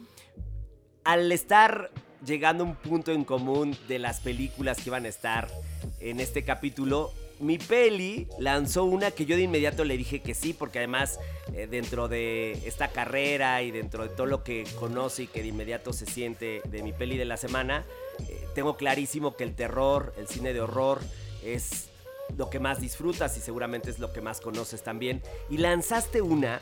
al 1.04 1.30
estar 1.30 1.92
llegando 2.26 2.64
a 2.64 2.66
un 2.66 2.74
punto 2.74 3.12
en 3.12 3.22
común 3.22 3.76
de 3.86 4.00
las 4.00 4.18
películas 4.18 4.78
que 4.78 4.88
iban 4.88 5.04
a 5.04 5.08
estar 5.08 5.46
en 6.00 6.18
este 6.18 6.42
capítulo, 6.42 7.12
mi 7.42 7.58
peli 7.58 8.28
lanzó 8.38 8.84
una 8.84 9.10
que 9.10 9.26
yo 9.26 9.36
de 9.36 9.42
inmediato 9.42 9.84
le 9.84 9.96
dije 9.96 10.22
que 10.22 10.32
sí, 10.32 10.52
porque 10.52 10.78
además 10.78 11.18
eh, 11.52 11.66
dentro 11.68 12.06
de 12.08 12.52
esta 12.64 12.88
carrera 12.88 13.62
y 13.62 13.72
dentro 13.72 14.04
de 14.04 14.10
todo 14.10 14.26
lo 14.26 14.44
que 14.44 14.64
conoce 14.78 15.24
y 15.24 15.26
que 15.26 15.42
de 15.42 15.48
inmediato 15.48 15.92
se 15.92 16.06
siente 16.06 16.62
de 16.68 16.82
mi 16.82 16.92
peli 16.92 17.18
de 17.18 17.24
la 17.24 17.36
semana, 17.36 17.84
eh, 18.28 18.46
tengo 18.54 18.76
clarísimo 18.76 19.36
que 19.36 19.44
el 19.44 19.54
terror, 19.54 20.14
el 20.16 20.28
cine 20.28 20.52
de 20.52 20.60
horror, 20.60 21.00
es 21.44 21.88
lo 22.36 22.48
que 22.48 22.60
más 22.60 22.80
disfrutas 22.80 23.36
y 23.36 23.40
seguramente 23.40 23.90
es 23.90 23.98
lo 23.98 24.12
que 24.12 24.20
más 24.20 24.40
conoces 24.40 24.82
también. 24.82 25.20
Y 25.50 25.58
lanzaste 25.58 26.22
una 26.22 26.60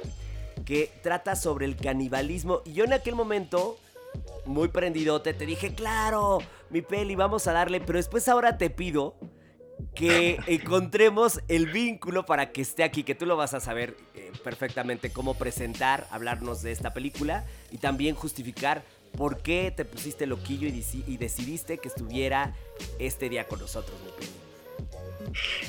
que 0.65 0.91
trata 1.03 1.37
sobre 1.37 1.67
el 1.67 1.77
canibalismo. 1.77 2.63
Y 2.65 2.73
yo 2.73 2.85
en 2.85 2.95
aquel 2.95 3.15
momento, 3.15 3.77
muy 4.47 4.69
prendidote, 4.69 5.35
te 5.35 5.45
dije, 5.45 5.75
claro, 5.75 6.39
mi 6.71 6.81
peli, 6.81 7.15
vamos 7.15 7.47
a 7.47 7.53
darle. 7.53 7.81
Pero 7.81 7.99
después 7.99 8.29
ahora 8.29 8.57
te 8.57 8.71
pido 8.71 9.15
que 9.95 10.39
encontremos 10.47 11.41
el 11.49 11.67
vínculo 11.67 12.27
para 12.27 12.53
que 12.53 12.63
esté 12.63 12.83
aquí, 12.83 13.03
que 13.03 13.15
tú 13.15 13.27
lo 13.27 13.37
vas 13.37 13.55
a 13.55 13.61
saber 13.61 13.97
eh, 14.15 14.33
perfectamente 14.43 15.11
cómo 15.11 15.35
presentar, 15.35 16.07
hablarnos 16.11 16.63
de 16.63 16.73
esta 16.73 16.93
película 16.93 17.45
y 17.71 17.79
también 17.79 18.15
justificar 18.15 18.83
por 19.17 19.43
qué 19.43 19.73
te 19.75 19.85
pusiste 19.85 20.27
loquillo 20.27 20.69
y, 20.69 20.85
y 21.07 21.17
decidiste 21.17 21.79
que 21.79 21.89
estuviera 21.89 22.55
este 22.99 23.29
día 23.29 23.47
con 23.47 23.61
nosotros, 23.61 23.97
mi 24.05 24.11
peli. 24.13 24.31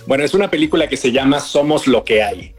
Bueno, 0.08 0.24
es 0.24 0.34
una 0.34 0.50
película 0.50 0.88
que 0.88 0.98
se 0.98 1.12
llama 1.12 1.40
Somos 1.40 1.88
lo 1.88 2.04
que 2.04 2.24
hay. 2.24 2.54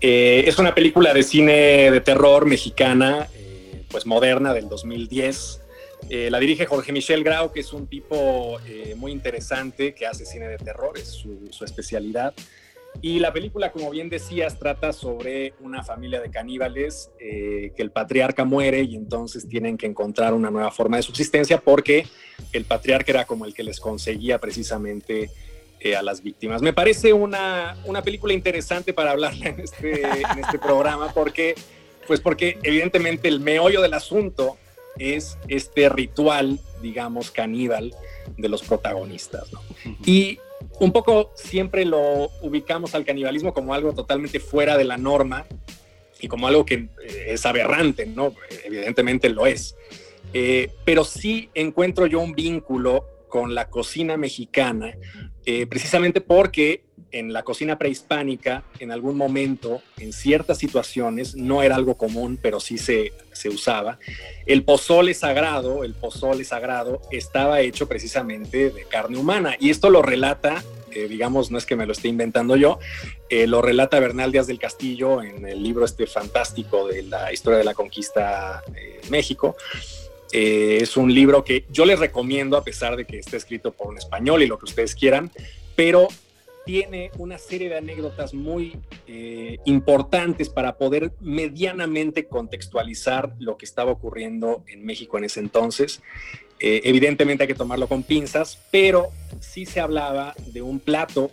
Eh, 0.00 0.44
es 0.46 0.58
una 0.58 0.74
película 0.74 1.14
de 1.14 1.22
cine 1.22 1.90
de 1.90 2.00
terror 2.00 2.46
mexicana, 2.46 3.28
eh, 3.34 3.84
pues 3.88 4.04
moderna, 4.04 4.52
del 4.52 4.68
2010. 4.68 5.61
Eh, 6.08 6.30
la 6.30 6.38
dirige 6.38 6.66
Jorge 6.66 6.92
Michel 6.92 7.24
Grau, 7.24 7.52
que 7.52 7.60
es 7.60 7.72
un 7.72 7.86
tipo 7.86 8.58
eh, 8.66 8.94
muy 8.96 9.12
interesante 9.12 9.94
que 9.94 10.06
hace 10.06 10.26
cine 10.26 10.48
de 10.48 10.58
terror, 10.58 10.98
es 10.98 11.08
su, 11.08 11.64
especialidad. 11.64 12.34
Y 13.00 13.20
la 13.20 13.32
película, 13.32 13.72
como 13.72 13.90
bien 13.90 14.10
decías, 14.10 14.58
trata 14.58 14.92
sobre 14.92 15.54
una 15.60 15.82
familia 15.82 16.20
de 16.20 16.30
caníbales 16.30 17.10
eh, 17.18 17.72
que 17.74 17.82
el 17.82 17.90
patriarca 17.90 18.44
muere 18.44 18.82
y 18.82 18.96
entonces 18.96 19.48
tienen 19.48 19.78
que 19.78 19.86
encontrar 19.86 20.34
una 20.34 20.50
nueva 20.50 20.70
forma 20.70 20.98
de 20.98 21.02
subsistencia 21.02 21.58
porque 21.58 22.06
el 22.52 22.66
patriarca 22.66 23.12
era 23.12 23.24
como 23.24 23.46
el 23.46 23.54
que 23.54 23.62
les 23.62 23.80
conseguía 23.80 24.38
precisamente 24.38 25.30
a 25.98 26.02
las 26.02 26.22
víctimas. 26.22 26.62
Me 26.62 26.72
parece 26.72 27.12
una, 27.12 27.76
una 27.86 28.02
película 28.02 28.34
interesante 28.34 28.92
para 28.92 29.10
hablarla 29.12 29.48
en 29.48 29.58
este, 29.58 30.02
en 30.02 30.38
este 30.38 30.58
programa 30.60 31.12
porque, 31.12 31.56
pues 32.06 32.20
porque 32.20 32.58
evidentemente 32.62 33.26
el 33.26 33.40
meollo 33.40 33.80
del 33.80 33.94
asunto 33.94 34.58
es 34.98 35.38
este 35.48 35.88
ritual, 35.88 36.60
digamos, 36.80 37.30
caníbal 37.30 37.94
de 38.36 38.48
los 38.48 38.62
protagonistas. 38.62 39.50
Y 40.04 40.38
un 40.80 40.92
poco 40.92 41.32
siempre 41.34 41.84
lo 41.84 42.30
ubicamos 42.40 42.94
al 42.94 43.04
canibalismo 43.04 43.52
como 43.52 43.74
algo 43.74 43.92
totalmente 43.92 44.40
fuera 44.40 44.76
de 44.76 44.84
la 44.84 44.96
norma 44.96 45.46
y 46.20 46.28
como 46.28 46.46
algo 46.46 46.64
que 46.64 46.74
eh, 46.74 46.88
es 47.28 47.44
aberrante, 47.46 48.06
¿no? 48.06 48.34
Evidentemente 48.64 49.28
lo 49.28 49.46
es. 49.46 49.76
Eh, 50.32 50.70
pero 50.84 51.04
sí 51.04 51.50
encuentro 51.54 52.06
yo 52.06 52.20
un 52.20 52.34
vínculo 52.34 53.06
con 53.28 53.54
la 53.54 53.68
cocina 53.68 54.16
mexicana, 54.16 54.94
eh, 55.46 55.66
precisamente 55.66 56.20
porque 56.20 56.84
en 57.12 57.32
la 57.32 57.42
cocina 57.42 57.78
prehispánica, 57.78 58.64
en 58.78 58.90
algún 58.90 59.16
momento, 59.16 59.82
en 59.98 60.12
ciertas 60.12 60.58
situaciones, 60.58 61.36
no 61.36 61.62
era 61.62 61.76
algo 61.76 61.96
común, 61.96 62.38
pero 62.40 62.58
sí 62.58 62.78
se, 62.78 63.12
se 63.32 63.50
usaba. 63.50 63.98
El 64.46 64.64
pozole 64.64 65.14
sagrado, 65.14 65.84
el 65.84 65.94
pozole 65.94 66.44
sagrado, 66.44 67.02
estaba 67.10 67.60
hecho 67.60 67.86
precisamente 67.86 68.70
de 68.70 68.84
carne 68.84 69.18
humana. 69.18 69.56
Y 69.60 69.70
esto 69.70 69.90
lo 69.90 70.02
relata, 70.02 70.64
eh, 70.90 71.06
digamos, 71.08 71.50
no 71.50 71.58
es 71.58 71.66
que 71.66 71.76
me 71.76 71.86
lo 71.86 71.92
esté 71.92 72.08
inventando 72.08 72.56
yo, 72.56 72.78
eh, 73.28 73.46
lo 73.46 73.62
relata 73.62 74.00
Bernal 74.00 74.32
Díaz 74.32 74.46
del 74.46 74.58
Castillo 74.58 75.22
en 75.22 75.46
el 75.46 75.62
libro 75.62 75.84
este 75.84 76.06
fantástico 76.06 76.88
de 76.88 77.02
la 77.02 77.32
historia 77.32 77.58
de 77.58 77.64
la 77.64 77.74
conquista 77.74 78.62
de 78.72 79.00
México. 79.10 79.56
Eh, 80.32 80.78
es 80.80 80.96
un 80.96 81.12
libro 81.12 81.44
que 81.44 81.66
yo 81.70 81.84
les 81.84 81.98
recomiendo 81.98 82.56
a 82.56 82.64
pesar 82.64 82.96
de 82.96 83.04
que 83.04 83.18
esté 83.18 83.36
escrito 83.36 83.70
por 83.72 83.88
un 83.88 83.98
español 83.98 84.42
y 84.42 84.46
lo 84.46 84.58
que 84.58 84.64
ustedes 84.64 84.94
quieran, 84.94 85.30
pero 85.76 86.08
tiene 86.64 87.10
una 87.18 87.38
serie 87.38 87.68
de 87.68 87.78
anécdotas 87.78 88.34
muy 88.34 88.76
eh, 89.06 89.58
importantes 89.64 90.48
para 90.48 90.76
poder 90.76 91.12
medianamente 91.20 92.26
contextualizar 92.26 93.34
lo 93.38 93.56
que 93.56 93.64
estaba 93.64 93.92
ocurriendo 93.92 94.64
en 94.68 94.84
México 94.84 95.18
en 95.18 95.24
ese 95.24 95.40
entonces. 95.40 96.00
Eh, 96.60 96.82
evidentemente 96.84 97.44
hay 97.44 97.48
que 97.48 97.54
tomarlo 97.54 97.88
con 97.88 98.04
pinzas, 98.04 98.58
pero 98.70 99.08
sí 99.40 99.66
se 99.66 99.80
hablaba 99.80 100.34
de 100.52 100.62
un 100.62 100.78
plato 100.78 101.30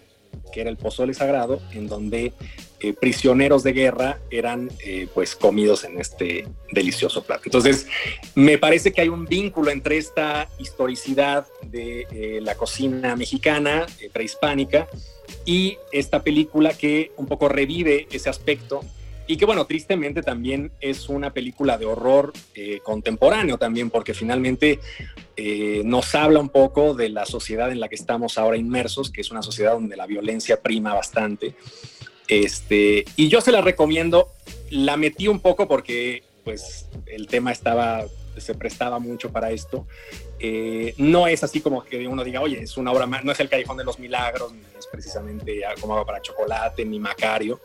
que 0.52 0.62
era 0.62 0.70
el 0.70 0.78
pozole 0.78 1.14
sagrado, 1.14 1.60
en 1.74 1.88
donde 1.88 2.34
eh, 2.80 2.94
prisioneros 2.94 3.62
de 3.64 3.74
guerra 3.74 4.20
eran 4.32 4.70
pues 5.14 5.36
comidos 5.36 5.84
en 5.84 6.00
este 6.00 6.48
delicioso 6.72 7.24
plato. 7.24 7.44
Entonces, 7.46 7.88
me 8.36 8.58
parece 8.58 8.92
que 8.92 9.02
hay 9.02 9.10
un 9.10 9.26
vínculo 9.26 9.70
entre 9.70 9.98
esta 9.98 10.48
historicidad 10.58 11.46
de 11.64 12.40
la 12.42 12.56
cocina 12.56 13.16
mexicana, 13.16 13.86
prehispánica, 14.14 14.88
y 15.46 15.78
esta 15.92 16.24
película 16.24 16.74
que 16.74 17.12
un 17.18 17.28
poco 17.28 17.50
revive 17.50 18.08
ese 18.12 18.30
aspecto 18.30 18.82
y 19.30 19.38
que 19.38 19.46
bueno, 19.46 19.66
tristemente 19.66 20.24
también 20.24 20.72
es 20.82 21.08
una 21.08 21.32
película 21.32 21.78
de 21.78 21.86
horror 21.86 22.34
eh, 22.56 22.80
contemporáneo 22.82 23.60
también, 23.60 23.92
porque 23.92 24.16
finalmente 24.16 24.80
eh, 25.38 25.84
nos 25.86 26.16
habla 26.16 26.40
un 26.40 26.50
poco 26.50 26.96
de 26.96 27.10
la 27.10 27.28
sociedad 27.28 27.72
en 27.72 27.80
la 27.80 27.90
que 27.90 27.96
estamos 27.96 28.40
ahora 28.40 28.58
inmersos, 28.58 29.12
que 29.12 29.22
es 29.22 29.30
una 29.30 29.44
sociedad 29.44 29.74
donde 29.74 29.96
la 29.96 30.08
violencia 30.08 30.60
prima 30.60 30.96
bastante. 30.96 31.54
Este, 32.28 33.06
y 33.16 33.28
yo 33.28 33.40
se 33.40 33.52
la 33.52 33.62
recomiendo, 33.62 34.30
la 34.72 34.98
metí 34.98 35.28
un 35.28 35.42
poco 35.42 35.68
porque 35.68 36.24
pues 36.44 36.88
el 37.06 37.28
tema 37.28 37.52
estaba 37.52 38.08
se 38.40 38.56
prestaba 38.56 39.00
mucho 39.00 39.32
para 39.32 39.52
esto. 39.52 39.86
Eh, 40.40 40.94
no 40.98 41.28
es 41.28 41.44
así 41.44 41.62
como 41.62 41.84
que 41.84 42.08
uno 42.08 42.24
diga, 42.24 42.42
oye, 42.42 42.62
es 42.62 42.78
una 42.78 42.92
obra 42.92 43.06
más, 43.06 43.24
no 43.24 43.32
es 43.32 43.40
el 43.40 43.50
Callejón 43.50 43.78
de 43.78 43.84
los 43.84 44.00
Milagros, 44.00 44.54
precisamente 44.92 45.62
como 45.80 45.94
agua 45.94 46.06
para 46.06 46.22
chocolate, 46.22 46.86
ni 46.86 47.00
Macario, 47.00 47.60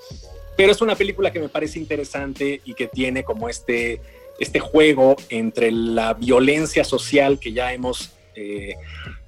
pero 0.57 0.73
es 0.73 0.81
una 0.81 0.95
película 0.95 1.33
que 1.33 1.41
me 1.41 1.49
parece 1.49 1.79
interesante 1.79 2.61
y 2.65 2.75
que 2.75 2.87
tiene 2.89 3.25
como 3.25 3.49
este, 3.49 4.01
este 4.39 4.61
juego 4.61 5.17
entre 5.29 5.73
la 5.73 6.15
violencia 6.15 6.85
social 6.85 7.39
que 7.39 7.53
ya 7.53 7.73
hemos 7.73 8.13
eh, 8.37 8.77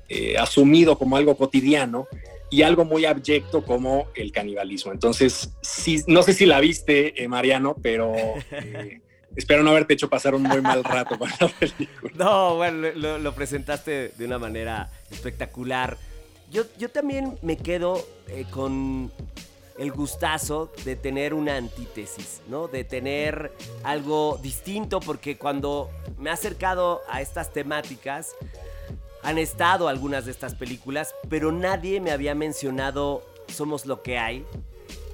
eh, 0.08 0.38
asumido 0.38 0.98
como 0.98 1.16
algo 1.16 1.36
cotidiano 1.36 2.06
y 2.48 2.62
algo 2.62 2.84
muy 2.84 3.04
abyecto 3.04 3.64
como 3.64 4.06
el 4.14 4.30
canibalismo. 4.30 4.92
Entonces, 4.92 5.50
sí, 5.62 6.02
no 6.06 6.22
sé 6.22 6.32
si 6.32 6.46
la 6.46 6.60
viste, 6.60 7.14
Mariano, 7.28 7.74
pero 7.82 8.14
espero 9.36 9.62
no 9.62 9.70
haberte 9.70 9.94
hecho 9.94 10.08
pasar 10.08 10.34
un 10.34 10.42
muy 10.42 10.60
mal 10.60 10.82
rato 10.82 11.18
con 11.18 11.28
la 11.40 11.48
película. 11.48 12.12
No, 12.16 12.56
bueno, 12.56 12.88
lo, 12.94 13.34
presentaste 13.34 14.12
de 14.16 14.24
una 14.24 14.38
manera 14.38 14.90
espectacular. 15.10 15.98
Yo, 16.50 16.64
yo 16.78 16.88
también 16.88 17.38
me 17.42 17.56
quedo 17.56 18.04
eh, 18.28 18.46
con 18.50 19.10
el 19.78 19.92
gustazo 19.92 20.72
de 20.84 20.96
tener 20.96 21.34
una 21.34 21.56
antítesis, 21.56 22.40
¿no? 22.48 22.68
De 22.68 22.84
tener 22.84 23.52
algo 23.82 24.38
distinto, 24.42 25.00
porque 25.00 25.36
cuando 25.36 25.90
me 26.18 26.30
he 26.30 26.32
acercado 26.32 27.02
a 27.08 27.20
estas 27.20 27.52
temáticas, 27.52 28.34
han 29.22 29.38
estado 29.38 29.88
algunas 29.88 30.24
de 30.24 30.30
estas 30.30 30.54
películas, 30.54 31.14
pero 31.28 31.52
nadie 31.52 32.00
me 32.00 32.12
había 32.12 32.34
mencionado 32.34 33.22
Somos 33.48 33.86
lo 33.86 34.02
que 34.02 34.18
hay, 34.18 34.44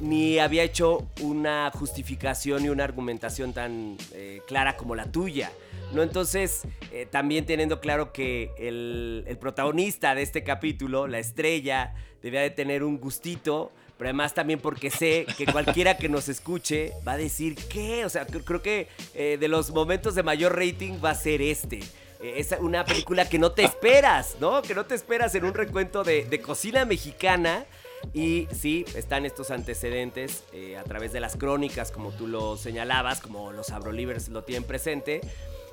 ni 0.01 0.39
había 0.39 0.63
hecho 0.63 1.07
una 1.21 1.71
justificación 1.71 2.65
y 2.65 2.71
una 2.71 2.85
argumentación 2.85 3.53
tan 3.53 3.97
eh, 4.13 4.41
clara 4.47 4.77
como 4.77 4.95
la 4.95 5.05
tuya. 5.05 5.53
¿No? 5.93 6.03
Entonces, 6.03 6.63
eh, 6.93 7.07
también 7.11 7.47
teniendo 7.47 7.81
claro 7.81 8.13
que 8.13 8.51
el, 8.59 9.37
protagonista 9.41 10.15
de 10.15 10.23
este 10.23 10.45
capítulo, 10.45 11.07
la 11.07 11.19
estrella, 11.19 11.95
debía 12.23 12.41
de 12.41 12.51
tener 12.51 12.85
un 12.85 12.99
gustito, 12.99 13.73
pero 13.99 14.09
además 14.09 14.35
también 14.35 14.61
porque 14.61 14.91
sé 14.91 15.27
que 15.37 15.47
cualquiera 15.47 15.97
que 15.97 16.09
nos 16.09 16.29
escuche 16.29 16.93
va 17.07 17.13
a 17.13 17.17
decir, 17.17 17.57
¿qué? 17.69 18.05
O 18.05 18.09
sea, 18.09 18.27
creo 18.27 18.63
que 18.63 18.89
eh, 19.15 19.37
de 19.39 19.49
los 19.49 19.71
momentos 19.71 20.15
de 20.15 20.23
mayor 20.23 20.57
rating 20.57 20.95
va 21.05 21.11
a 21.11 21.15
ser 21.15 21.43
este. 21.43 21.81
es 22.23 22.55
una 22.61 22.85
película 22.85 23.29
que 23.29 23.39
no 23.39 23.53
te 23.53 23.65
esperas, 23.65 24.37
¿no? 24.41 24.63
Que 24.63 24.75
no 24.75 24.87
te 24.87 24.95
esperas 24.95 25.35
en 25.35 25.45
un 25.45 25.55
recuento 25.55 26.05
de, 26.05 26.25
de 26.25 26.41
cocina 26.41 26.85
mexicana 26.85 27.67
y 28.15 28.47
sí, 28.53 28.85
están 28.95 29.25
estos 29.25 29.51
antecedentes 29.51 30.45
eh, 30.53 30.77
a 30.77 30.85
través 30.85 31.13
de 31.13 31.21
las 31.21 31.37
crónicas, 31.37 31.91
como 31.91 32.11
tú 32.11 32.27
lo 32.27 32.57
señalabas, 32.57 33.21
como 33.21 33.53
los 33.53 33.71
Abrolivers 33.71 34.29
lo 34.29 34.45
tienen 34.45 34.65
presente. 34.65 35.21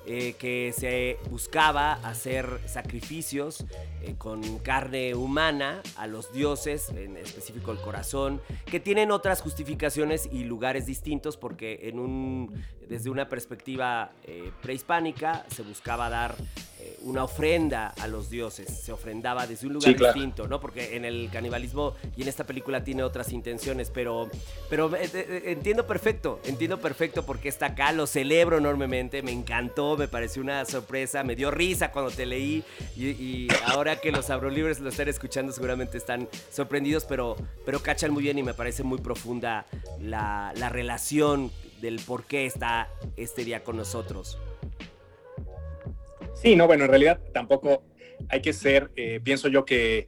Eh, 0.05 0.33
que 0.39 0.73
se 0.75 1.17
buscaba 1.29 1.93
hacer 1.93 2.61
sacrificios 2.65 3.65
eh, 4.01 4.15
con 4.17 4.59
carne 4.59 5.13
humana 5.13 5.81
a 5.97 6.07
los 6.07 6.31
dioses, 6.33 6.89
en 6.89 7.17
específico 7.17 7.71
el 7.71 7.79
corazón, 7.79 8.41
que 8.65 8.79
tienen 8.79 9.11
otras 9.11 9.41
justificaciones 9.41 10.27
y 10.31 10.45
lugares 10.45 10.85
distintos 10.85 11.37
porque 11.37 11.81
en 11.83 11.99
un, 11.99 12.65
desde 12.87 13.09
una 13.09 13.29
perspectiva 13.29 14.11
prehispánica 14.61 15.45
se 15.49 15.61
buscaba 15.61 16.09
dar 16.09 16.35
una 17.01 17.23
ofrenda 17.23 17.87
a 17.87 18.07
los 18.07 18.29
dioses, 18.29 18.67
se 18.67 18.91
ofrendaba 18.91 19.47
desde 19.47 19.67
un 19.67 19.73
lugar 19.73 19.95
distinto, 19.95 20.47
¿no? 20.47 20.59
Porque 20.59 20.95
en 20.95 21.05
el 21.05 21.29
canibalismo 21.31 21.95
y 22.15 22.23
en 22.23 22.27
esta 22.27 22.45
película 22.45 22.83
tiene 22.83 23.03
otras 23.03 23.31
intenciones, 23.31 23.89
pero, 23.89 24.29
pero 24.69 24.93
eh, 24.95 25.05
eh, 25.05 25.09
eh, 25.13 25.41
entiendo 25.47 25.85
perfecto, 25.87 26.39
entiendo 26.45 26.79
perfecto 26.79 27.25
porque 27.25 27.49
está 27.49 27.67
acá, 27.67 27.91
lo 27.91 28.07
celebro 28.07 28.57
enormemente, 28.57 29.21
me 29.21 29.31
encantó, 29.31 29.97
me 29.97 30.07
pareció 30.07 30.41
una 30.41 30.65
sorpresa, 30.65 31.23
me 31.23 31.35
dio 31.35 31.51
risa 31.51 31.91
cuando 31.91 32.11
te 32.11 32.25
leí 32.25 32.63
y, 32.95 33.47
ahora 33.65 33.99
que 33.99 34.11
los 34.11 34.29
abrolibres 34.29 34.79
lo 34.79 34.89
están 34.89 35.07
escuchando 35.07 35.51
seguramente 35.51 35.97
están 35.97 36.27
sorprendidos, 36.51 37.05
pero, 37.05 37.35
pero 37.65 37.81
cachan 37.81 38.11
muy 38.11 38.23
bien 38.23 38.37
y 38.37 38.43
me 38.43 38.53
parece 38.53 38.83
muy 38.83 38.99
profunda 38.99 39.65
la, 40.01 40.51
la 40.55 40.69
relación 40.69 41.51
del 41.81 41.99
por 41.99 42.25
qué 42.25 42.45
está 42.45 42.89
este 43.15 43.45
día 43.45 43.63
con 43.63 43.77
nosotros. 43.77 44.37
Sí, 46.41 46.55
no, 46.55 46.67
bueno, 46.67 46.85
en 46.85 46.89
realidad 46.89 47.19
tampoco 47.33 47.83
hay 48.27 48.41
que 48.41 48.53
ser, 48.53 48.89
eh, 48.95 49.19
pienso 49.23 49.47
yo 49.47 49.65
que 49.65 50.07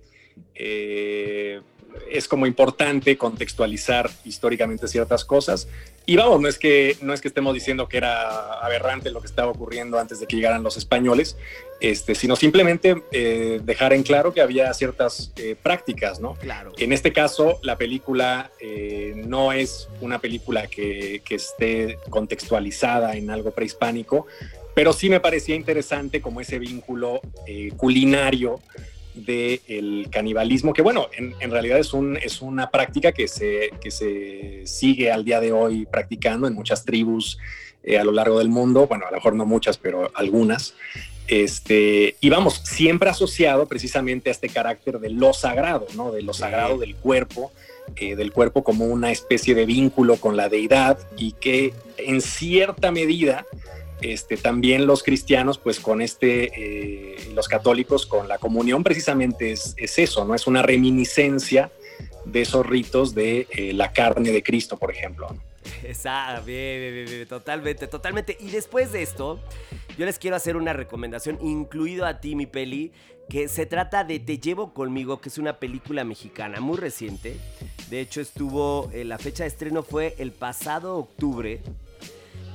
eh, 0.56 1.62
es 2.10 2.28
como 2.28 2.46
importante 2.46 3.18
contextualizar 3.18 4.10
históricamente 4.26 4.88
ciertas 4.88 5.26
cosas. 5.26 5.68
Y 6.06 6.16
vamos, 6.16 6.42
no 6.42 6.48
es 6.48 6.58
que, 6.58 6.98
no 7.02 7.14
es 7.14 7.22
que 7.22 7.28
estemos 7.28 7.54
diciendo 7.54 7.88
que 7.88 7.98
era 7.98 8.54
aberrante 8.60 9.12
lo 9.12 9.22
que 9.22 9.28
estaba 9.28 9.52
ocurriendo 9.52 10.00
antes 10.00 10.20
de 10.20 10.26
que 10.26 10.36
llegaran 10.36 10.64
los 10.64 10.78
españoles, 10.78 11.38
este, 11.80 12.16
sino 12.16 12.36
simplemente 12.36 13.04
eh, 13.12 13.60
dejar 13.64 13.94
en 13.94 14.04
claro 14.04 14.34
que 14.34 14.42
había 14.42 14.74
ciertas 14.74 15.34
prácticas, 15.62 16.20
¿no? 16.20 16.36
Claro. 16.36 16.72
En 16.78 16.92
este 16.94 17.14
caso, 17.14 17.60
la 17.62 17.78
película 17.78 18.52
no 19.16 19.52
es 19.52 19.90
una 20.00 20.20
película 20.20 20.68
que, 20.68 21.22
que 21.24 21.36
esté 21.36 22.00
contextualizada 22.10 23.16
en 23.16 23.30
algo 23.30 23.52
prehispánico, 23.52 24.28
pero 24.74 24.94
sí 24.94 25.10
me 25.10 25.20
parecía 25.20 25.56
interesante 25.56 26.22
como 26.22 26.42
ese 26.42 26.60
vínculo 26.60 27.22
eh, 27.48 27.72
culinario 27.76 28.60
del 29.14 30.08
canibalismo, 30.10 30.74
que 30.74 30.82
bueno, 30.82 31.10
en, 31.18 31.52
realidad 31.52 31.80
es, 31.80 31.94
un, 31.94 32.16
es 32.16 32.42
una 32.42 32.72
práctica 32.72 33.12
que 33.12 33.28
se, 33.28 33.72
que 33.82 33.92
se 33.92 34.62
sigue 34.66 35.12
al 35.12 35.26
día 35.26 35.42
de 35.42 35.52
hoy 35.52 35.86
practicando 35.86 36.48
en 36.48 36.54
muchas 36.54 36.86
tribus 36.86 37.38
eh, 37.84 37.98
a 37.98 38.04
lo 38.04 38.12
largo 38.12 38.40
del 38.40 38.50
mundo, 38.50 38.88
bueno, 38.88 39.06
a 39.08 39.12
lo 39.12 39.18
mejor 39.18 39.36
no 39.36 39.46
muchas, 39.46 39.78
pero 39.78 40.12
algunas. 40.16 40.76
Este, 41.28 42.16
y 42.20 42.30
vamos, 42.30 42.62
siempre 42.64 43.10
asociado 43.10 43.68
precisamente 43.68 44.30
a 44.30 44.34
este 44.34 44.50
carácter 44.50 45.00
de 45.00 45.10
lo 45.10 45.34
sagrado, 45.34 45.88
¿no? 45.96 46.12
De 46.12 46.22
lo 46.22 46.34
sagrado 46.34 46.78
del 46.78 46.96
cuerpo, 46.96 47.52
eh, 47.96 48.16
del 48.16 48.32
cuerpo 48.32 48.64
como 48.64 48.86
una 48.86 49.12
especie 49.12 49.56
de 49.56 49.66
vínculo 49.66 50.18
con 50.18 50.38
la 50.38 50.50
deidad 50.50 51.00
y 51.18 51.34
que 51.34 51.74
en 51.98 52.22
cierta 52.22 52.92
medida 52.92 53.46
este, 54.02 54.38
también 54.38 54.88
los 54.88 55.04
cristianos, 55.04 55.58
pues 55.58 55.80
con 55.80 56.02
este, 56.02 56.52
eh, 56.56 57.32
los 57.34 57.48
católicos 57.48 58.06
con 58.06 58.28
la 58.28 58.38
comunión 58.38 58.84
precisamente 58.84 59.52
es, 59.52 59.76
eso, 59.78 60.26
¿no? 60.26 60.36
Es 60.36 60.48
una 60.48 60.62
reminiscencia 60.62 61.72
de 62.26 62.42
esos 62.42 62.66
ritos 62.66 63.14
de 63.14 63.48
eh, 63.52 63.74
la 63.74 63.92
carne 63.92 64.32
de 64.32 64.44
Cristo, 64.44 64.78
por 64.78 64.92
ejemplo. 64.92 65.36
Exacto, 65.84 66.46
totalmente, 67.30 67.88
totalmente. 67.88 68.38
Y 68.40 68.50
después 68.50 68.92
de 68.92 69.02
esto, 69.02 69.40
yo 69.98 70.06
les 70.06 70.18
quiero 70.18 70.36
hacer 70.36 70.56
una 70.56 70.74
recomendación, 70.74 71.38
incluido 71.42 72.06
a 72.06 72.20
ti, 72.20 72.36
mi 72.36 72.46
peli, 72.46 72.92
que 73.30 73.48
se 73.48 73.66
trata 73.66 74.04
de 74.04 74.20
Te 74.20 74.38
llevo 74.40 74.74
conmigo, 74.74 75.22
que 75.22 75.30
es 75.30 75.38
una 75.38 75.58
película 75.58 76.04
mexicana 76.04 76.60
muy 76.60 76.78
reciente. 76.78 77.38
De 77.90 78.02
hecho, 78.02 78.22
estuvo, 78.22 78.90
eh, 78.94 79.06
la 79.06 79.18
fecha 79.18 79.44
de 79.44 79.50
estreno 79.50 79.84
fue 79.84 80.16
el 80.18 80.32
pasado 80.32 80.98
octubre 80.98 81.62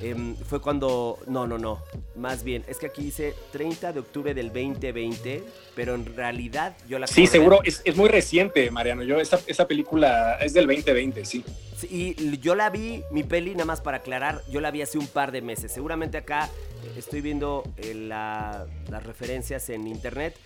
Em, 0.00 0.36
fue 0.36 0.60
cuando, 0.60 1.18
no, 1.26 1.46
no, 1.46 1.56
no, 1.56 1.82
más 2.16 2.44
bien, 2.44 2.64
es 2.68 2.78
que 2.78 2.86
aquí 2.86 3.04
dice 3.04 3.34
30 3.52 3.94
de 3.94 4.00
octubre 4.00 4.34
del 4.34 4.48
2020, 4.48 5.42
pero 5.74 5.94
en 5.94 6.14
realidad 6.14 6.76
yo 6.86 6.98
la... 6.98 7.06
Sí, 7.06 7.26
seguro, 7.26 7.60
es, 7.64 7.80
es, 7.84 7.96
muy 7.96 8.08
reciente, 8.08 8.70
Mariano, 8.70 9.02
yo 9.02 9.18
esa, 9.18 9.40
esa, 9.46 9.66
película 9.66 10.36
es 10.40 10.52
del 10.52 10.66
2020, 10.66 11.24
sí. 11.24 11.42
sí. 11.76 11.88
Y 11.90 12.38
yo 12.38 12.54
la 12.54 12.68
vi, 12.68 13.04
mi 13.10 13.22
peli, 13.22 13.52
nada 13.52 13.64
más 13.64 13.80
para 13.80 13.98
aclarar, 13.98 14.42
yo 14.50 14.60
la 14.60 14.70
vi 14.70 14.82
hace 14.82 14.98
un 14.98 15.06
par 15.06 15.32
de 15.32 15.40
meses, 15.40 15.72
seguramente 15.72 16.18
acá 16.18 16.50
estoy 16.96 17.22
viendo 17.22 17.64
eh, 17.78 17.94
la, 17.94 18.66
las 18.90 19.02
referencias 19.02 19.70
en 19.70 19.86
internet 19.86 20.36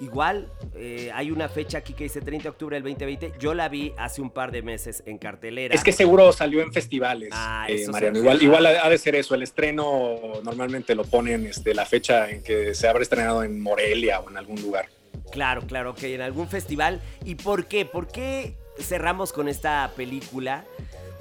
Igual, 0.00 0.48
eh, 0.76 1.10
hay 1.12 1.30
una 1.30 1.48
fecha 1.48 1.78
aquí 1.78 1.92
que 1.92 2.04
dice 2.04 2.20
30 2.20 2.44
de 2.44 2.48
octubre 2.50 2.76
del 2.76 2.84
2020. 2.84 3.32
Yo 3.40 3.52
la 3.52 3.68
vi 3.68 3.92
hace 3.96 4.20
un 4.20 4.30
par 4.30 4.52
de 4.52 4.62
meses 4.62 5.02
en 5.06 5.18
cartelera. 5.18 5.74
Es 5.74 5.82
que 5.82 5.92
seguro 5.92 6.32
salió 6.32 6.62
en 6.62 6.72
festivales, 6.72 7.30
ah, 7.32 7.66
eh, 7.68 7.86
Mariano. 7.88 8.18
Igual, 8.18 8.42
igual 8.42 8.66
ha 8.66 8.88
de 8.88 8.98
ser 8.98 9.16
eso. 9.16 9.34
El 9.34 9.42
estreno 9.42 10.18
normalmente 10.44 10.94
lo 10.94 11.04
ponen 11.04 11.46
este, 11.46 11.74
la 11.74 11.84
fecha 11.84 12.30
en 12.30 12.42
que 12.42 12.74
se 12.74 12.86
habrá 12.86 13.02
estrenado 13.02 13.42
en 13.42 13.60
Morelia 13.60 14.20
o 14.20 14.30
en 14.30 14.36
algún 14.36 14.60
lugar. 14.62 14.86
Claro, 15.32 15.62
claro, 15.66 15.94
que 15.94 16.14
en 16.14 16.20
algún 16.20 16.48
festival. 16.48 17.00
¿Y 17.24 17.34
por 17.34 17.66
qué? 17.66 17.84
¿Por 17.84 18.06
qué 18.06 18.54
cerramos 18.78 19.32
con 19.32 19.48
esta 19.48 19.92
película? 19.96 20.64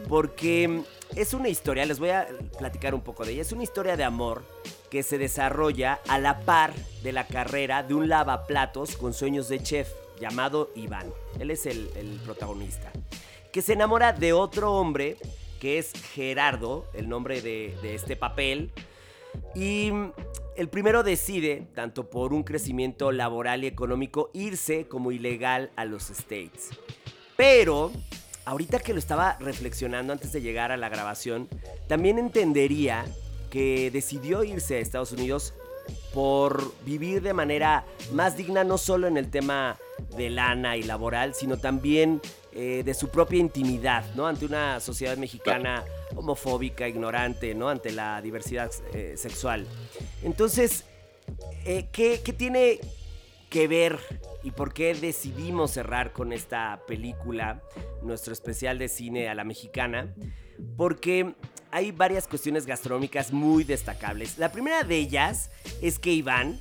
Porque 0.07 0.84
es 1.15 1.34
una 1.34 1.49
historia, 1.49 1.86
les 1.86 1.99
voy 1.99 2.11
a 2.11 2.28
platicar 2.57 2.93
un 2.93 3.01
poco 3.01 3.25
de 3.25 3.34
ella. 3.34 3.41
Es 3.41 3.51
una 3.51 3.63
historia 3.63 3.97
de 3.97 4.03
amor 4.03 4.43
que 4.89 5.03
se 5.03 5.17
desarrolla 5.17 5.99
a 6.07 6.19
la 6.19 6.39
par 6.41 6.73
de 7.03 7.11
la 7.11 7.27
carrera 7.27 7.83
de 7.83 7.93
un 7.93 8.09
lavaplatos 8.09 8.95
con 8.95 9.13
sueños 9.13 9.49
de 9.49 9.61
chef 9.61 9.89
llamado 10.19 10.71
Iván. 10.75 11.11
Él 11.39 11.51
es 11.51 11.65
el, 11.65 11.88
protagonista. 12.25 12.91
Que 13.51 13.61
se 13.61 13.73
enamora 13.73 14.13
de 14.13 14.33
otro 14.33 14.73
hombre 14.73 15.17
que 15.59 15.79
es 15.79 15.91
Gerardo, 16.13 16.85
el 16.93 17.09
nombre 17.09 17.41
de, 17.41 17.75
de 17.81 17.95
este 17.95 18.15
papel. 18.15 18.71
Y 19.55 19.91
el 20.55 20.69
primero 20.69 21.03
decide, 21.03 21.67
tanto 21.73 22.09
por 22.09 22.33
un 22.33 22.43
crecimiento 22.43 23.11
laboral 23.11 23.63
y 23.63 23.67
económico, 23.67 24.29
irse 24.33 24.88
como 24.88 25.11
ilegal 25.11 25.71
a 25.75 25.85
los 25.85 26.09
States. 26.09 26.69
Pero, 27.35 27.91
ahorita 28.45 28.79
que 28.79 28.93
lo 28.93 28.99
estaba 28.99 29.38
reflexionando 29.39 30.13
antes 30.13 30.31
de 30.31 30.41
llegar 30.41 30.71
a 30.71 30.77
la 30.77 30.89
grabación, 30.89 31.47
también 31.88 32.17
entendería 32.19 33.05
que 33.49 33.91
decidió 33.91 34.43
irse 34.43 34.75
a 34.75 34.79
Estados 34.79 35.11
Unidos 35.11 35.53
por 36.13 36.73
vivir 36.83 37.21
de 37.21 37.33
manera 37.33 37.85
más 38.11 38.37
digna, 38.37 38.63
no 38.63 38.77
solo 38.77 39.07
en 39.07 39.17
el 39.17 39.29
tema 39.29 39.77
de 40.15 40.29
lana 40.29 40.77
y 40.77 40.83
laboral, 40.83 41.33
sino 41.33 41.57
también 41.57 42.21
eh, 42.53 42.81
de 42.83 42.93
su 42.93 43.09
propia 43.09 43.39
intimidad, 43.39 44.03
¿no? 44.15 44.27
Ante 44.27 44.45
una 44.45 44.79
sociedad 44.79 45.17
mexicana 45.17 45.83
homofóbica, 46.15 46.87
ignorante, 46.87 47.53
¿no? 47.53 47.69
Ante 47.69 47.91
la 47.91 48.21
diversidad 48.21 48.71
eh, 48.93 49.13
sexual. 49.15 49.67
Entonces, 50.23 50.85
eh, 51.65 51.87
¿qué, 51.91 52.21
¿qué 52.23 52.33
tiene 52.33 52.79
que 53.49 53.67
ver 53.67 53.99
y 54.43 54.51
por 54.51 54.73
qué 54.73 54.93
decidimos 54.93 55.71
cerrar 55.71 56.13
con 56.13 56.33
esta 56.33 56.81
película, 56.87 57.61
nuestro 58.01 58.33
especial 58.33 58.77
de 58.79 58.89
cine 58.89 59.29
a 59.29 59.35
la 59.35 59.43
mexicana? 59.43 60.15
Porque 60.75 61.35
hay 61.78 61.91
varias 61.91 62.28
cuestiones 62.28 62.65
gastronómicas 62.65 63.32
muy 63.32 63.63
destacables. 63.63 64.39
La 64.39 64.51
primera 64.51 64.84
de 64.84 64.97
ellas 64.97 65.51
es 65.80 65.99
que 65.99 66.11
Iván, 66.11 66.59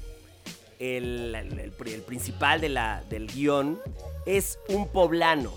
el, 0.78 1.72
principal 2.06 2.60
de 2.60 2.68
la, 2.68 3.02
del 3.08 3.26
guion, 3.26 3.80
es 4.26 4.58
un 4.68 4.88
poblano. 4.88 5.54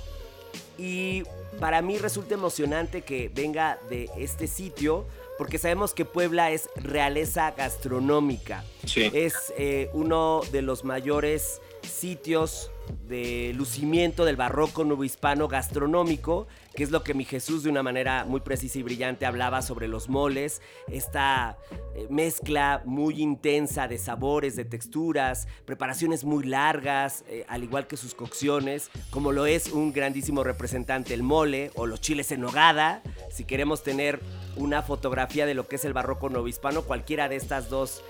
Y 0.78 1.24
para 1.60 1.82
mí 1.82 1.98
resulta 1.98 2.36
emocionante 2.36 3.02
que 3.02 3.30
venga 3.36 3.78
de 3.90 4.10
este 4.18 4.48
sitio, 4.48 5.06
porque 5.38 5.58
sabemos 5.58 5.94
que 5.94 6.06
Puebla 6.06 6.52
es 6.52 6.70
realeza 6.78 7.52
gastronómica. 7.52 8.64
Es 8.96 9.54
eh, 9.58 9.90
uno 9.92 10.40
de 10.54 10.62
los 10.62 10.86
mayores 10.86 11.60
sitios 11.82 12.72
de 13.10 13.52
lucimiento 13.56 14.24
del 14.24 14.38
barroco 14.38 14.86
nuevo 14.86 15.04
hispano 15.04 15.50
gastronómico 15.50 16.48
que 16.80 16.86
es 16.86 16.92
lo 16.92 17.04
que 17.04 17.14
mi 17.14 17.26
Jesús 17.26 17.64
de 17.64 17.70
una 17.70 17.84
manera 17.84 18.24
muy 18.24 18.40
precisa 18.40 18.80
y 18.80 18.84
brillante 18.84 19.26
hablaba 19.26 19.62
sobre 19.62 19.90
los 19.90 20.08
moles, 20.08 20.62
esta 20.88 21.58
eh, 21.94 22.08
mezcla 22.10 22.82
muy 22.86 23.22
intensa 23.22 23.90
de 23.90 23.98
sabores, 23.98 24.56
de 24.56 24.64
texturas, 24.64 25.50
preparaciones 25.66 26.24
muy 26.24 26.46
largas, 26.46 27.26
eh, 27.28 27.44
al 27.50 27.66
igual 27.66 27.86
que 27.86 27.98
sus 27.98 28.16
cocciones, 28.16 28.92
como 29.10 29.34
lo 29.34 29.46
es 29.46 29.74
un 29.74 29.92
grandísimo 29.92 30.42
representante 30.42 31.14
el 31.14 31.22
mole 31.22 31.72
o 31.76 31.86
los 31.86 32.00
chiles 32.00 32.32
en 32.32 32.40
nogada. 32.40 33.04
Si 33.30 33.44
queremos 33.44 33.84
tener 33.84 34.22
una 34.56 34.82
fotografía 34.82 35.46
de 35.46 35.56
lo 35.56 35.68
que 35.68 35.76
es 35.76 35.84
el 35.84 35.92
barroco 35.92 36.30
novohispano, 36.30 36.84
cualquiera 36.84 37.28
de 37.28 37.36
estas 37.36 37.70
dos 37.70 38.02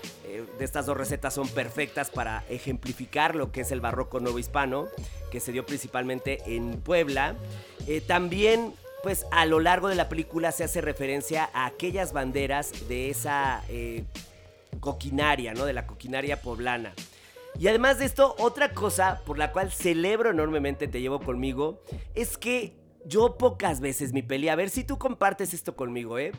de 0.58 0.64
estas 0.64 0.86
dos 0.86 0.96
recetas 0.96 1.34
son 1.34 1.48
perfectas 1.48 2.10
para 2.10 2.44
ejemplificar 2.48 3.34
lo 3.34 3.52
que 3.52 3.62
es 3.62 3.72
el 3.72 3.80
barroco 3.80 4.20
novohispano, 4.20 4.88
que 5.30 5.40
se 5.40 5.52
dio 5.52 5.66
principalmente 5.66 6.38
en 6.46 6.80
Puebla. 6.80 7.36
Eh, 7.86 8.00
también, 8.00 8.74
pues 9.02 9.26
a 9.30 9.46
lo 9.46 9.60
largo 9.60 9.88
de 9.88 9.94
la 9.94 10.08
película 10.08 10.52
se 10.52 10.64
hace 10.64 10.80
referencia 10.80 11.50
a 11.52 11.66
aquellas 11.66 12.12
banderas 12.12 12.88
de 12.88 13.10
esa 13.10 13.62
eh, 13.68 14.04
coquinaria, 14.80 15.54
¿no? 15.54 15.64
De 15.64 15.72
la 15.72 15.86
coquinaria 15.86 16.40
poblana. 16.40 16.94
Y 17.58 17.68
además 17.68 17.98
de 17.98 18.06
esto, 18.06 18.34
otra 18.38 18.72
cosa 18.72 19.20
por 19.26 19.36
la 19.38 19.52
cual 19.52 19.70
celebro 19.70 20.30
enormemente 20.30 20.88
Te 20.88 21.00
Llevo 21.00 21.20
Conmigo 21.20 21.82
es 22.14 22.38
que 22.38 22.72
yo 23.04 23.36
pocas 23.36 23.80
veces, 23.80 24.12
mi 24.12 24.22
peli, 24.22 24.48
a 24.48 24.54
ver 24.56 24.70
si 24.70 24.84
tú 24.84 24.98
compartes 24.98 25.54
esto 25.54 25.74
conmigo, 25.74 26.18
¿eh? 26.18 26.32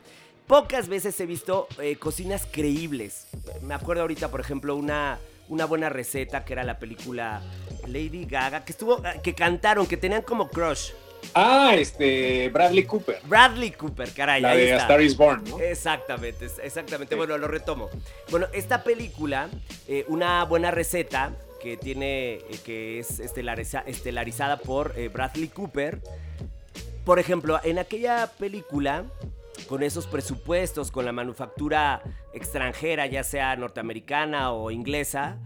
Pocas 0.48 0.88
veces 0.90 1.20
he 1.20 1.26
visto 1.26 1.68
eh, 1.80 1.96
cocinas 1.96 2.46
creíbles. 2.50 3.28
Me 3.62 3.74
acuerdo 3.74 4.02
ahorita, 4.02 4.30
por 4.30 4.42
ejemplo, 4.42 4.76
una, 4.76 5.20
una 5.48 5.66
buena 5.66 5.90
receta 5.90 6.44
que 6.44 6.54
era 6.54 6.64
la 6.64 6.78
película 6.78 7.42
Lady 7.88 8.26
Gaga, 8.26 8.66
que 8.66 8.72
estuvo, 8.74 9.02
que 9.24 9.34
cantaron, 9.34 9.88
que 9.88 9.98
tenían 9.98 10.22
como 10.22 10.50
crush. 10.50 10.92
Ah, 11.34 11.76
este, 11.78 12.50
Bradley 12.50 12.84
Cooper. 12.84 13.20
Bradley 13.26 13.72
Cooper, 13.72 14.12
caray. 14.12 14.42
La 14.42 14.56
de 14.56 14.76
Star 14.76 15.02
is 15.02 15.16
Born, 15.16 15.44
¿no? 15.46 15.60
Exactamente, 15.60 16.48
exactamente. 16.64 17.16
Bueno, 17.16 17.38
lo 17.38 17.48
retomo. 17.48 17.90
Bueno, 18.30 18.48
esta 18.54 18.84
película, 18.84 19.50
eh, 19.88 20.06
una 20.08 20.44
buena 20.46 20.72
receta 20.72 21.34
que 21.62 21.78
tiene, 21.78 22.34
eh, 22.34 22.60
que 22.66 23.00
es 23.00 23.20
estelarizada 23.20 24.58
por 24.58 24.94
eh, 24.98 25.10
Bradley 25.10 25.48
Cooper. 25.48 26.00
Por 27.06 27.20
ejemplo, 27.20 27.60
en 27.64 27.80
aquella 27.80 28.28
película, 28.38 29.06
con 29.68 29.84
esos 29.84 30.08
presupuestos, 30.08 30.92
con 30.92 31.06
la 31.06 31.12
manufactura 31.12 32.02
extranjera, 32.34 33.06
ya 33.08 33.24
sea 33.24 33.56
norteamericana 33.56 34.52
o 34.52 34.72
inglesa, 34.72 35.38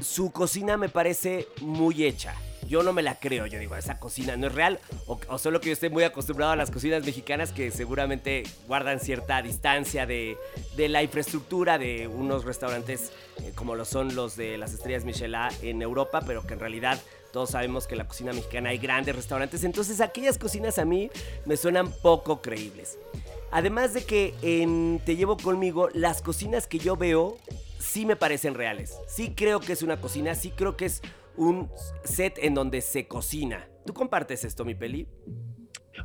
su 0.00 0.32
cocina 0.32 0.76
me 0.76 0.88
parece 0.88 1.48
muy 1.60 2.04
hecha 2.04 2.34
yo 2.72 2.82
no 2.82 2.94
me 2.94 3.02
la 3.02 3.16
creo. 3.16 3.46
Yo 3.46 3.58
digo, 3.58 3.76
esa 3.76 3.98
cocina 3.98 4.36
no 4.36 4.46
es 4.46 4.54
real. 4.54 4.80
O, 5.06 5.38
solo 5.38 5.60
que 5.60 5.68
yo 5.68 5.72
estoy 5.74 5.90
muy 5.90 6.04
acostumbrado 6.04 6.52
a 6.52 6.56
las 6.56 6.70
cocinas 6.70 7.04
mexicanas 7.04 7.52
que 7.52 7.70
seguramente 7.70 8.44
guardan 8.66 8.98
cierta 8.98 9.42
distancia 9.42 10.06
de, 10.06 10.38
la 10.76 11.02
infraestructura 11.02 11.76
de 11.78 12.08
unos 12.08 12.44
restaurantes 12.44 13.12
eh, 13.42 13.52
como 13.54 13.74
lo 13.74 13.84
son 13.84 14.14
los 14.14 14.36
de 14.36 14.56
las 14.56 14.72
estrellas 14.72 15.04
Michelin 15.04 15.32
en 15.60 15.82
Europa, 15.82 16.22
pero 16.26 16.46
que 16.46 16.54
en 16.54 16.60
realidad 16.60 16.98
todos 17.30 17.50
sabemos 17.50 17.86
que 17.86 17.94
en 17.94 17.98
la 17.98 18.08
cocina 18.08 18.32
mexicana 18.32 18.70
hay 18.70 18.78
grandes 18.78 19.16
restaurantes. 19.16 19.64
Entonces 19.64 20.00
aquellas 20.00 20.38
cocinas 20.38 20.78
a 20.78 20.86
mí 20.86 21.10
me 21.44 21.58
suenan 21.58 21.92
poco 21.92 22.40
creíbles. 22.40 22.98
Además 23.52 23.92
de 23.92 24.04
que 24.04 24.34
en 24.42 25.00
Te 25.04 25.14
llevo 25.14 25.36
conmigo, 25.36 25.88
las 25.92 26.22
cocinas 26.22 26.66
que 26.66 26.78
yo 26.78 26.96
veo 26.96 27.36
sí 27.78 28.06
me 28.06 28.16
parecen 28.16 28.54
reales. 28.54 28.96
Sí 29.06 29.34
creo 29.36 29.60
que 29.60 29.74
es 29.74 29.82
una 29.82 30.00
cocina, 30.00 30.34
sí 30.34 30.52
creo 30.56 30.76
que 30.76 30.86
es 30.86 31.02
un 31.36 31.70
set 32.04 32.38
en 32.38 32.54
donde 32.54 32.80
se 32.80 33.06
cocina. 33.06 33.68
¿Tú 33.84 33.92
compartes 33.92 34.44
esto, 34.44 34.64
mi 34.64 34.74
peli? 34.74 35.06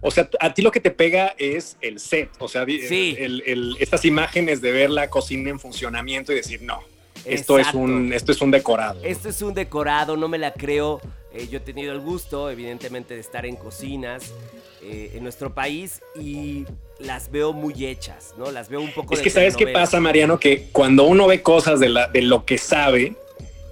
O 0.01 0.11
sea, 0.11 0.29
a 0.41 0.53
ti 0.53 0.61
lo 0.61 0.71
que 0.71 0.81
te 0.81 0.91
pega 0.91 1.33
es 1.37 1.77
el 1.79 1.99
set, 1.99 2.29
o 2.39 2.49
sea, 2.49 2.65
estas 2.67 4.03
imágenes 4.03 4.61
de 4.61 4.71
ver 4.73 4.89
la 4.89 5.09
cocina 5.09 5.49
en 5.49 5.59
funcionamiento 5.59 6.33
y 6.33 6.35
decir, 6.35 6.61
no, 6.61 6.81
esto 7.25 7.57
es, 7.59 7.73
un, 7.73 8.11
esto 8.13 8.31
es 8.31 8.41
un 8.41 8.51
decorado. 8.51 9.01
Esto 9.03 9.29
es 9.29 9.41
un 9.41 9.53
decorado, 9.53 10.17
no 10.17 10.27
me 10.27 10.37
la 10.37 10.53
creo. 10.53 10.99
Eh, 11.37 11.47
yo 11.51 11.57
he 11.57 11.61
tenido 11.61 11.93
el 11.93 11.99
gusto, 11.99 12.49
evidentemente, 12.49 13.13
de 13.13 13.19
estar 13.19 13.45
en 13.45 13.55
cocinas 13.55 14.33
eh, 14.81 15.11
en 15.13 15.21
nuestro 15.21 15.53
país 15.53 16.01
y 16.19 16.65
las 16.99 17.29
veo 17.29 17.53
muy 17.53 17.85
hechas, 17.85 18.33
¿no? 18.39 18.49
Las 18.49 18.69
veo 18.69 18.81
un 18.81 18.91
poco... 18.91 19.13
Es 19.13 19.21
que 19.21 19.29
sabes 19.29 19.55
qué 19.55 19.67
pasa, 19.67 19.99
Mariano, 19.99 20.39
que 20.39 20.69
cuando 20.71 21.03
uno 21.03 21.27
ve 21.27 21.43
cosas 21.43 21.79
de, 21.79 21.89
la, 21.89 22.07
de 22.07 22.23
lo 22.23 22.43
que 22.43 22.57
sabe, 22.57 23.15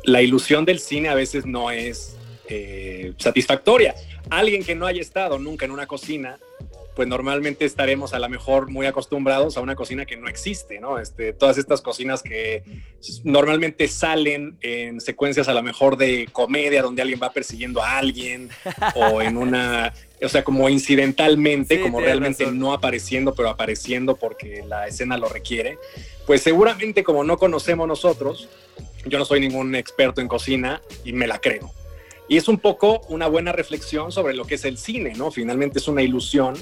la 0.04 0.22
ilusión 0.22 0.64
del 0.64 0.80
cine 0.80 1.10
a 1.10 1.16
veces 1.16 1.48
no 1.48 1.72
es 1.72 2.16
eh, 2.50 3.14
satisfactoria. 3.18 3.96
Alguien 4.30 4.64
que 4.64 4.76
no 4.76 4.86
haya 4.86 5.02
estado 5.02 5.40
nunca 5.40 5.66
en 5.66 5.72
una 5.72 5.88
cocina 5.88 6.38
pues 6.96 7.08
normalmente 7.08 7.66
estaremos 7.66 8.14
a 8.14 8.20
lo 8.20 8.30
mejor 8.30 8.70
muy 8.70 8.86
acostumbrados 8.86 9.58
a 9.58 9.62
una 9.62 9.76
cocina 9.76 10.06
que 10.06 10.16
no 10.16 10.28
existe, 10.28 10.80
¿no? 10.80 10.98
Este, 10.98 11.34
todas 11.34 11.58
estas 11.58 11.82
cocinas 11.82 12.24
que 12.24 12.64
normalmente 13.24 13.88
salen 13.88 14.58
en 14.62 15.02
secuencias 15.02 15.50
a 15.50 15.54
lo 15.54 15.62
mejor 15.62 15.98
de 15.98 16.30
comedia 16.32 16.82
donde 16.82 17.02
alguien 17.02 17.20
va 17.22 17.34
persiguiendo 17.34 17.84
a 17.84 17.98
alguien 17.98 18.50
o 18.96 19.22
en 19.22 19.36
una, 19.36 19.94
o 20.24 20.30
sea, 20.30 20.44
como 20.44 20.70
incidentalmente, 20.70 21.82
como 21.82 22.00
realmente 22.00 22.50
no 22.52 22.74
apareciendo, 22.74 23.36
pero 23.36 23.50
apareciendo 23.50 24.16
porque 24.16 24.64
la 24.66 24.88
escena 24.88 25.18
lo 25.18 25.28
requiere, 25.28 25.78
pues 26.26 26.42
seguramente 26.42 27.04
como 27.04 27.24
no 27.24 27.38
conocemos 27.38 27.88
nosotros, 27.88 28.48
yo 29.06 29.20
no 29.20 29.26
soy 29.26 29.42
ningún 29.42 29.76
experto 29.76 30.22
en 30.22 30.28
cocina 30.28 30.82
y 31.04 31.12
me 31.12 31.28
la 31.28 31.40
creo. 31.40 31.72
Y 32.28 32.38
es 32.38 32.48
un 32.48 32.58
poco 32.58 33.02
una 33.10 33.28
buena 33.28 33.52
reflexión 33.52 34.12
sobre 34.12 34.34
lo 34.34 34.46
que 34.46 34.56
es 34.56 34.66
el 34.66 34.78
cine, 34.78 35.14
¿no? 35.16 35.30
Finalmente 35.30 35.78
es 35.78 35.88
una 35.88 36.02
ilusión 36.02 36.56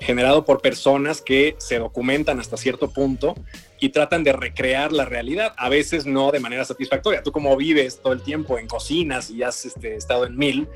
generado 0.00 0.44
por 0.44 0.60
personas 0.60 1.20
que 1.20 1.54
se 1.58 1.78
documentan 1.78 2.40
hasta 2.40 2.56
cierto 2.56 2.90
punto 2.90 3.34
y 3.78 3.90
tratan 3.90 4.24
de 4.24 4.32
recrear 4.32 4.92
la 4.92 5.04
realidad, 5.04 5.54
a 5.56 5.68
veces 5.68 6.06
no 6.06 6.30
de 6.32 6.40
manera 6.40 6.64
satisfactoria. 6.64 7.22
Tú 7.22 7.32
como 7.32 7.56
vives 7.56 8.00
todo 8.02 8.12
el 8.12 8.22
tiempo 8.22 8.58
en 8.58 8.66
cocinas 8.66 9.30
y 9.30 9.42
has 9.42 9.64
este, 9.64 9.96
estado 9.96 10.26
en 10.26 10.36
mil, 10.36 10.68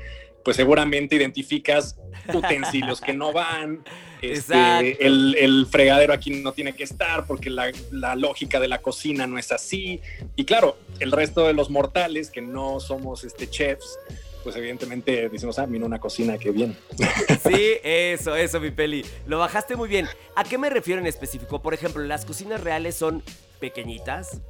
pues 0.43 0.57
seguramente 0.57 1.15
identificas 1.15 1.97
utensilios 2.31 3.01
que 3.01 3.13
no 3.13 3.33
van, 3.33 3.83
este, 4.21 5.05
el, 5.05 5.35
el, 5.39 5.65
fregadero 5.65 6.13
aquí 6.13 6.29
no 6.41 6.53
tiene 6.53 6.73
que 6.73 6.83
estar 6.83 7.25
porque 7.25 7.49
la, 7.49 7.71
la, 7.91 8.15
lógica 8.15 8.59
de 8.59 8.67
la 8.67 8.81
cocina 8.81 9.25
no 9.25 9.39
es 9.39 9.51
así. 9.51 10.01
Y 10.35 10.45
claro, 10.45 10.77
el 10.99 11.11
resto 11.11 11.47
de 11.47 11.53
los 11.53 11.69
mortales 11.71 12.29
que 12.29 12.41
no 12.41 12.79
somos 12.79 13.23
este, 13.23 13.49
chefs, 13.49 13.97
pues 14.45 14.55
evidentemente 14.57 15.27
decimos, 15.27 15.57
ah, 15.57 15.65
mira 15.65 15.87
una 15.87 15.99
cocina, 15.99 16.37
qué 16.37 16.51
bien. 16.51 16.77
Sí, 17.43 17.73
eso, 17.83 18.35
eso, 18.35 18.59
mi 18.59 18.69
peli. 18.69 19.03
Lo 19.25 19.39
bajaste 19.39 19.75
muy 19.75 19.89
bien. 19.89 20.07
¿A 20.35 20.43
qué 20.43 20.59
me 20.59 20.69
refiero 20.69 21.01
en 21.01 21.07
específico? 21.07 21.63
Por 21.63 21.73
ejemplo, 21.73 22.03
las 22.03 22.25
cocinas 22.25 22.61
reales 22.61 22.93
son 22.95 23.23
pequeñitas, 23.65 24.41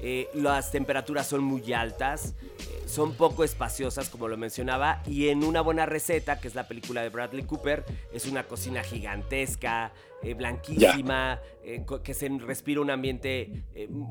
eh, 0.00 0.28
las 0.34 0.72
temperaturas 0.72 1.28
son 1.28 1.44
muy 1.44 1.72
altas, 1.72 2.34
eh, 2.42 2.82
son 2.86 3.14
poco 3.14 3.44
espaciosas, 3.44 4.08
como 4.08 4.26
lo 4.26 4.36
mencionaba, 4.36 5.00
y 5.06 5.28
en 5.28 5.44
una 5.44 5.60
buena 5.60 5.86
receta, 5.86 6.40
que 6.40 6.48
es 6.48 6.56
la 6.56 6.66
película 6.66 7.00
de 7.00 7.08
Bradley 7.08 7.44
Cooper, 7.44 7.84
es 8.12 8.26
una 8.26 8.42
cocina 8.42 8.82
gigantesca, 8.82 9.92
eh, 10.24 10.34
blanquísima, 10.34 11.38
que 12.02 12.14
se 12.14 12.28
respira 12.28 12.80
un 12.80 12.90
ambiente 12.90 13.64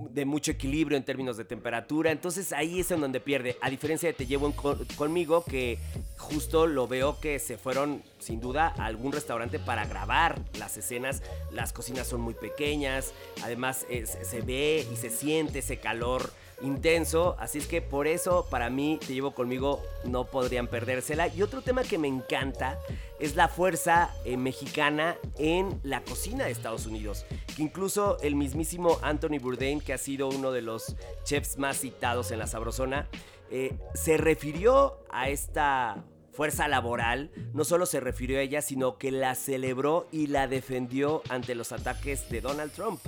de 0.09 0.26
mucho 0.26 0.51
equilibrio 0.51 0.97
en 0.97 1.03
términos 1.03 1.38
de 1.38 1.45
temperatura. 1.45 2.11
Entonces 2.11 2.53
ahí 2.53 2.80
es 2.80 2.89
en 2.91 3.01
donde 3.01 3.20
pierde. 3.20 3.57
A 3.61 3.70
diferencia 3.70 4.09
de 4.09 4.14
Te 4.14 4.26
llevo 4.26 4.51
conmigo, 4.95 5.43
que 5.43 5.78
justo 6.18 6.66
lo 6.66 6.88
veo 6.88 7.20
que 7.20 7.38
se 7.38 7.57
fueron 7.57 8.01
sin 8.24 8.39
duda 8.39 8.74
algún 8.78 9.11
restaurante 9.11 9.59
para 9.59 9.86
grabar 9.86 10.41
las 10.57 10.78
escenas. 10.78 11.21
Las 11.51 11.74
cocinas 11.74 12.07
son 12.07 12.21
muy 12.21 12.34
pequeñas, 12.34 13.13
además 13.43 13.86
se 13.88 14.41
ve 14.41 14.88
y 14.91 14.95
se 14.95 15.09
siente 15.09 15.59
ese 15.59 15.78
calor 15.78 16.32
intenso, 16.63 17.36
así 17.39 17.57
es 17.57 17.67
que 17.67 17.82
por 17.82 18.07
eso 18.07 18.47
para 18.49 18.69
mí 18.69 18.99
Te 19.05 19.13
llevo 19.13 19.32
conmigo 19.32 19.82
no 20.05 20.26
podrían 20.26 20.67
perdérsela. 20.67 21.28
Y 21.28 21.41
otro 21.41 21.61
tema 21.61 21.84
que 21.84 21.97
me 21.97 22.07
encanta 22.07 22.80
es 23.19 23.36
la 23.36 23.47
fuerza 23.47 24.13
eh, 24.26 24.38
mexicana 24.38 25.17
en 25.38 25.80
la 25.84 26.01
cocina 26.01 26.45
de 26.45 26.51
Estados 26.51 26.86
Unidos, 26.86 27.26
que 27.55 27.61
incluso 27.61 28.17
el 28.21 28.36
mismísimo 28.36 28.99
Anthony 29.01 29.39
Bourdain, 29.39 29.82
que 29.82 29.93
ha 29.93 29.97
sido 29.97 30.30
uno 30.30 30.51
de 30.51 30.61
los 30.61 30.95
chefs 31.24 31.57
más 31.57 31.80
citados 31.80 32.32
en 32.32 32.39
la 32.39 32.47
Sabrosona, 32.47 33.07
eh, 33.49 33.78
se 33.93 34.17
refirió 34.17 34.97
a 35.09 35.30
esta 35.30 36.03
fuerza 36.34 36.67
laboral, 36.67 37.29
no 37.53 37.63
solo 37.63 37.86
se 37.86 37.99
refirió 37.99 38.39
a 38.39 38.41
ella, 38.41 38.61
sino 38.61 38.97
que 38.97 39.11
la 39.11 39.36
celebró 39.36 40.07
y 40.11 40.27
la 40.27 40.47
defendió 40.47 41.21
ante 41.29 41.55
los 41.55 41.71
ataques 41.71 42.29
de 42.29 42.41
Donald 42.41 42.71
Trump. 42.71 42.99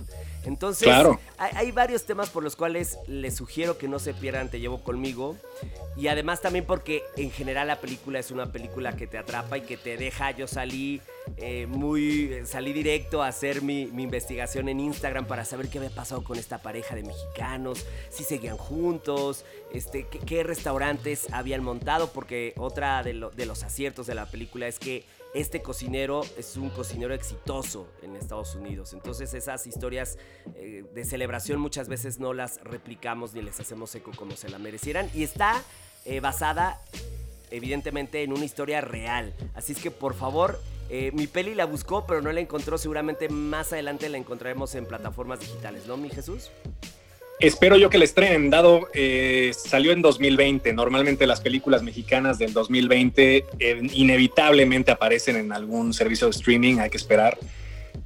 Entonces, 0.45 0.87
hay, 1.37 1.71
varios 1.71 2.05
temas 2.05 2.29
por 2.29 2.43
los 2.43 2.55
cuales 2.55 2.99
les 3.07 3.35
sugiero 3.35 3.77
que 3.77 3.87
no 3.87 3.99
se 3.99 4.13
pierdan 4.13 4.49
Te 4.49 4.59
llevo 4.59 4.83
conmigo. 4.83 5.35
Y 5.97 6.07
además 6.07 6.41
también 6.41 6.65
porque 6.65 7.03
en 7.15 7.31
general 7.31 7.67
la 7.67 7.79
película 7.79 8.19
es 8.19 8.29
una 8.29 8.51
película 8.51 8.95
que 8.95 9.07
te 9.07 9.17
atrapa 9.17 9.57
y 9.57 9.61
que 9.61 9.77
te 9.77 9.97
deja. 9.97 10.31
Yo 10.31 10.45
salí 10.45 11.01
eh, 11.37 11.67
muy. 11.67 12.41
salí 12.45 12.73
directo 12.73 13.23
a 13.23 13.27
hacer 13.27 13.61
mi, 13.61 13.83
investigación 13.83 14.69
en 14.69 14.79
Instagram 14.79 15.25
para 15.25 15.45
saber 15.45 15.69
qué 15.69 15.79
había 15.79 15.89
pasado 15.89 16.23
con 16.23 16.37
esta 16.37 16.59
pareja 16.59 16.95
de 16.95 17.03
mexicanos, 17.03 17.85
si 18.09 18.23
seguían 18.23 18.57
juntos, 18.57 19.45
este, 19.75 20.07
qué, 20.07 20.43
restaurantes 20.43 21.27
habían 21.31 21.63
montado, 21.63 22.11
porque 22.11 22.53
otra 22.57 23.03
de, 23.03 23.13
los 23.13 23.63
aciertos 23.63 24.07
de 24.07 24.15
la 24.15 24.25
película 24.25 24.67
es 24.67 24.79
que 24.79 25.05
este 25.33 25.61
cocinero 25.61 26.21
es 26.37 26.55
un 26.55 26.69
cocinero 26.69 27.13
exitoso 27.13 27.87
en 28.01 28.15
Estados 28.15 28.55
Unidos. 28.55 28.93
Entonces 28.93 29.33
esas 29.33 29.67
historias 29.67 30.17
eh, 30.55 30.85
de 30.93 31.03
celebración 31.03 31.59
muchas 31.59 31.89
veces 31.89 32.19
no 32.19 32.33
las 32.33 32.63
replicamos 32.63 33.33
ni 33.33 33.41
les 33.41 33.59
hacemos 33.59 33.93
eco 33.95 34.11
como 34.15 34.37
se 34.37 34.49
la 34.49 34.59
merecieran. 34.59 35.09
Y 35.13 35.23
está 35.23 35.61
eh, 36.05 36.21
basada 36.21 36.79
evidentemente 37.51 38.23
en 38.23 38.31
una 38.31 38.45
historia 38.45 38.79
real. 38.79 39.33
Así 39.55 39.73
es 39.73 39.79
que 39.79 39.91
por 39.91 40.13
favor, 40.13 40.61
eh, 40.89 41.11
mi 41.13 41.27
peli 41.27 41.53
la 41.53 41.65
buscó 41.65 42.05
pero 42.07 42.21
no 42.21 42.31
la 42.31 42.39
encontró. 42.39 42.77
Seguramente 42.77 43.27
más 43.27 43.73
adelante 43.73 44.07
la 44.07 44.17
encontraremos 44.17 44.73
en 44.75 44.85
plataformas 44.85 45.41
digitales, 45.41 45.85
¿no, 45.85 45.97
mi 45.97 46.09
Jesús? 46.09 46.49
Espero 47.39 47.75
yo 47.75 47.89
que 47.89 47.97
el 47.97 48.03
estrenen, 48.03 48.49
dado 48.49 48.87
eh, 48.93 49.51
salió 49.53 49.91
en 49.91 50.01
2020. 50.01 50.71
Normalmente 50.73 51.27
las 51.27 51.41
películas 51.41 51.83
mexicanas 51.83 52.37
del 52.37 52.53
2020 52.53 53.45
eh, 53.59 53.81
inevitablemente 53.93 54.91
aparecen 54.91 55.35
en 55.35 55.51
algún 55.51 55.93
servicio 55.93 56.27
de 56.27 56.31
streaming, 56.31 56.79
hay 56.79 56.89
que 56.89 56.97
esperar 56.97 57.37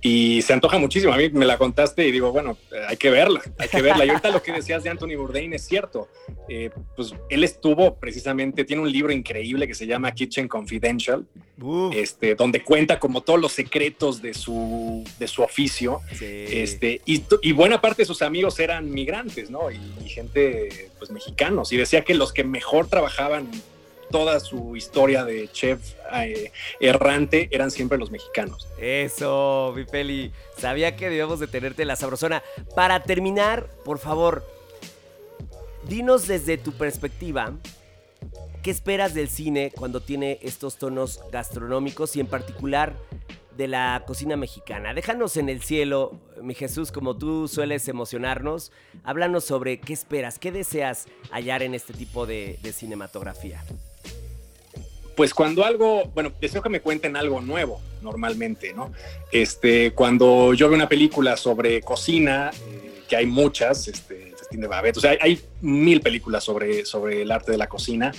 y 0.02 0.42
se 0.44 0.54
antoja 0.54 0.78
muchísimo. 0.78 1.14
A 1.14 1.18
mí 1.18 1.30
me 1.30 1.46
la 1.46 1.58
contaste 1.58 2.08
y 2.08 2.12
digo, 2.12 2.32
bueno, 2.32 2.58
hay 2.88 2.96
que 2.96 3.10
verla, 3.10 3.42
hay 3.58 3.68
que 3.68 3.82
verla. 3.82 4.06
Y 4.06 4.10
ahorita 4.10 4.30
lo 4.30 4.42
que 4.42 4.54
decías 4.54 4.84
de 4.84 4.90
Anthony 4.90 5.16
Bourdain 5.18 5.54
es 5.54 5.66
cierto. 5.66 6.08
Eh, 6.48 6.70
pues 6.96 7.14
él 7.30 7.44
estuvo 7.44 7.96
precisamente, 7.96 8.64
tiene 8.64 8.82
un 8.82 8.92
libro 8.92 9.12
increíble 9.12 9.68
que 9.68 9.76
se 9.76 9.86
llama 9.86 10.14
Kitchen 10.14 10.48
Confidential, 10.48 11.26
este, 11.94 12.36
donde 12.36 12.64
cuenta 12.64 12.98
como 13.00 13.22
todos 13.22 13.40
los 13.42 13.52
secretos 13.52 14.22
de 14.22 14.34
su, 14.34 15.04
de 15.20 15.28
su 15.28 15.42
oficio. 15.42 16.00
Este, 16.22 17.02
y, 17.06 17.24
y, 17.42 17.52
buena 17.52 17.82
parte 17.82 18.04
de 18.04 18.06
sus 18.06 18.22
amigos 18.22 18.58
eran 18.60 18.90
migrantes, 18.90 19.50
¿no? 19.50 19.70
Y, 19.70 19.80
y 20.04 20.10
gente, 20.10 20.92
pues 20.98 21.12
mexicanos. 21.12 21.74
Y 21.74 21.78
decía 21.78 22.06
que 22.06 22.14
los 22.14 22.32
que 22.32 22.46
mejor 22.46 22.88
trabajaban 22.88 23.50
toda 24.10 24.40
su 24.40 24.76
historia 24.76 25.24
de 25.24 25.48
chef 25.52 25.94
eh, 26.14 26.52
errante 26.80 27.48
eran 27.52 27.72
siempre 27.72 27.98
los 27.98 28.12
mexicanos. 28.12 28.68
Eso, 28.80 29.74
mi 29.76 29.86
peli. 29.86 30.32
Sabía 30.58 30.96
que 30.96 31.06
debíamos 31.06 31.40
de 31.40 31.48
tenerte 31.48 31.86
la 31.86 31.96
sabrosona. 31.96 32.44
Para 32.76 33.04
terminar, 33.04 33.68
por 33.86 34.00
favor, 34.00 34.46
dinos 35.88 36.28
desde 36.28 36.58
tu 36.58 36.74
perspectiva, 36.74 37.54
¿qué 38.64 38.72
esperas 38.72 39.14
del 39.14 39.30
cine 39.30 39.72
cuando 39.76 40.02
tiene 40.02 40.40
estos 40.42 40.78
tonos 40.78 41.20
gastronómicos 41.32 42.16
y 42.16 42.20
en 42.20 42.28
particular 42.28 42.96
de 43.56 43.68
la 43.68 44.04
cocina 44.06 44.36
mexicana? 44.36 44.94
Déjanos 44.94 45.38
en 45.38 45.50
el 45.50 45.62
cielo, 45.62 46.20
mi 46.42 46.56
Jesús, 46.56 46.92
como 46.92 47.18
tú 47.18 47.48
sueles 47.48 47.88
emocionarnos. 47.88 48.72
Háblanos 49.04 49.44
sobre 49.46 49.80
qué 49.80 49.94
esperas, 49.94 50.40
qué 50.40 50.52
deseas 50.52 51.08
hallar 51.32 51.64
en 51.64 51.76
este 51.76 51.94
tipo 51.94 52.26
de 52.26 52.58
cinematografía. 52.74 53.64
Pues 55.20 55.34
cuando 55.34 55.66
algo, 55.66 56.06
bueno, 56.16 56.32
deseo 56.40 56.62
que 56.62 56.70
me 56.70 56.80
cuenten 56.80 57.18
algo 57.18 57.42
nuevo 57.42 57.82
normalmente, 58.02 58.72
¿no? 58.74 58.94
Este, 59.34 59.92
cuando 59.92 60.54
yo 60.54 60.70
veo 60.70 60.78
una 60.78 60.88
película 60.88 61.36
sobre 61.36 61.82
cocina, 61.82 62.52
eh, 62.52 63.04
que 63.06 63.18
hay 63.18 63.26
muchas, 63.26 63.90
este, 63.90 64.29
Festín 64.50 64.62
de 64.62 64.68
Babette, 64.68 64.98
o 64.98 65.02
sea, 65.02 65.16
hay, 65.22 65.40
mil 65.62 66.02
películas 66.02 66.44
sobre, 66.44 66.86
sobre 66.86 67.22
el 67.22 67.32
arte 67.32 67.52
de 67.52 67.58
la 67.58 67.68
cocina, 67.68 68.12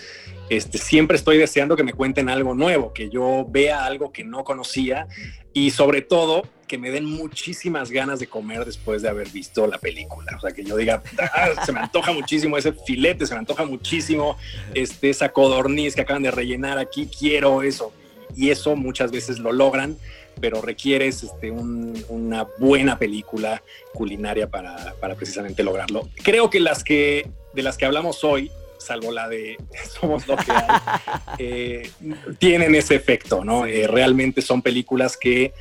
este, 0.48 0.78
siempre 0.78 1.16
estoy 1.16 1.38
deseando 1.38 1.76
que 1.76 1.82
me 1.82 1.92
cuenten 1.92 2.28
algo 2.28 2.54
nuevo, 2.54 2.92
que 2.92 3.08
yo 3.08 3.46
vea 3.48 3.84
algo 3.84 4.12
que 4.12 4.22
no 4.22 4.44
conocía 4.44 5.08
y 5.52 5.70
sobre 5.70 6.02
todo 6.02 6.42
que 6.68 6.78
me 6.78 6.92
den 6.92 7.04
muchísimas 7.04 7.90
ganas 7.90 8.20
de 8.20 8.28
comer 8.28 8.64
después 8.64 9.02
de 9.02 9.08
haber 9.08 9.28
visto 9.30 9.66
la 9.66 9.78
película. 9.78 10.36
O 10.36 10.40
sea, 10.40 10.52
que 10.52 10.62
yo 10.62 10.76
diga, 10.76 11.02
ah, 11.18 11.64
se 11.66 11.72
me 11.72 11.80
antoja 11.80 12.12
muchísimo 12.12 12.56
ese 12.56 12.72
filete, 12.72 13.26
se 13.26 13.34
me 13.34 13.40
antoja 13.40 13.64
muchísimo 13.64 14.36
este, 14.72 15.10
esa 15.10 15.30
codorniz 15.30 15.96
que 15.96 16.02
acaban 16.02 16.22
de 16.22 16.30
rellenar 16.30 16.78
aquí, 16.78 17.08
quiero 17.08 17.64
eso. 17.64 17.92
Y 18.36 18.50
eso 18.50 18.76
muchas 18.76 19.10
veces 19.10 19.40
lo 19.40 19.50
logran 19.50 19.96
pero 20.40 20.60
requieres 20.62 21.22
este, 21.22 21.50
una 21.50 22.46
buena 22.58 22.98
película 22.98 23.62
culinaria 23.92 24.48
para, 24.48 24.94
para, 25.00 25.14
precisamente 25.14 25.62
lograrlo. 25.62 26.08
Creo 26.22 26.50
que 26.50 26.60
las 26.60 26.84
que 26.84 27.28
de 27.52 27.62
las 27.62 27.76
que 27.76 27.84
hablamos 27.84 28.24
hoy, 28.24 28.50
salvo 28.78 29.12
la 29.12 29.28
de 29.28 29.56
Somos 30.00 30.26
lo 30.26 30.36
que 30.36 30.52
hay, 30.52 30.66
eh, 31.38 31.90
tienen 32.38 32.74
ese 32.74 32.94
efecto, 32.94 33.44
¿no? 33.44 33.66
Eh, 33.66 33.86
realmente 33.86 34.42
son 34.42 34.62
películas 34.62 35.16
que 35.16 35.52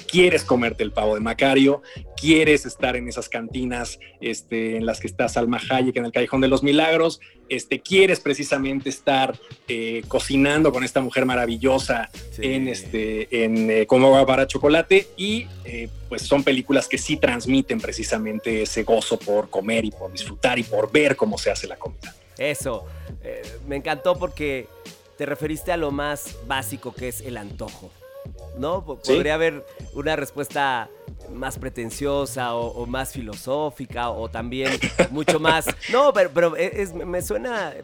quieres 0.00 0.44
comerte 0.44 0.82
el 0.82 0.92
pavo 0.92 1.14
de 1.14 1.20
Macario, 1.20 1.82
quieres 2.20 2.66
estar 2.66 2.96
en 2.96 3.08
esas 3.08 3.28
cantinas 3.28 3.98
este, 4.20 4.76
en 4.76 4.86
las 4.86 5.00
que 5.00 5.06
está 5.06 5.28
Salma 5.28 5.60
Hayek 5.70 5.96
en 5.96 6.04
el 6.04 6.12
Callejón 6.12 6.40
de 6.40 6.48
los 6.48 6.62
Milagros, 6.62 7.20
este, 7.50 7.80
quieres 7.80 8.20
precisamente 8.20 8.88
estar 8.88 9.36
eh, 9.66 10.02
cocinando 10.06 10.72
con 10.72 10.84
esta 10.84 11.00
mujer 11.00 11.26
maravillosa 11.26 12.08
en, 12.38 12.68
este, 12.68 13.44
en 13.44 13.70
eh, 13.70 13.86
Como 13.86 14.12
va 14.12 14.24
para 14.24 14.46
chocolate 14.46 15.08
y 15.16 15.48
eh, 15.64 15.88
pues 16.08 16.22
son 16.22 16.44
películas 16.44 16.86
que 16.86 16.96
sí 16.96 17.16
transmiten 17.16 17.80
precisamente 17.80 18.62
ese 18.62 18.84
gozo 18.84 19.18
por 19.18 19.50
comer 19.50 19.84
y 19.84 19.90
por 19.90 20.12
disfrutar 20.12 20.60
y 20.60 20.62
por 20.62 20.92
ver 20.92 21.16
cómo 21.16 21.38
se 21.38 21.50
hace 21.50 21.66
la 21.66 21.76
comida. 21.76 22.14
Eso, 22.38 22.86
me 23.66 23.76
encantó 23.76 24.16
porque 24.16 24.66
te 25.18 25.26
referiste 25.26 25.72
a 25.72 25.76
lo 25.76 25.90
más 25.90 26.38
básico 26.46 26.94
que 26.94 27.08
es 27.08 27.20
el 27.20 27.36
antojo. 27.36 27.90
¿No? 28.58 28.84
Podría 28.84 29.34
haber 29.34 29.64
una 29.94 30.16
respuesta 30.16 30.88
más 31.32 31.58
pretenciosa 31.58 32.54
o, 32.54 32.86
más 32.86 33.12
filosófica 33.12 34.10
o 34.10 34.28
también 34.28 34.72
mucho 35.10 35.38
más... 35.40 35.66
No, 35.92 36.12
pero, 36.12 36.54
me 37.06 37.22
suena... 37.22 37.74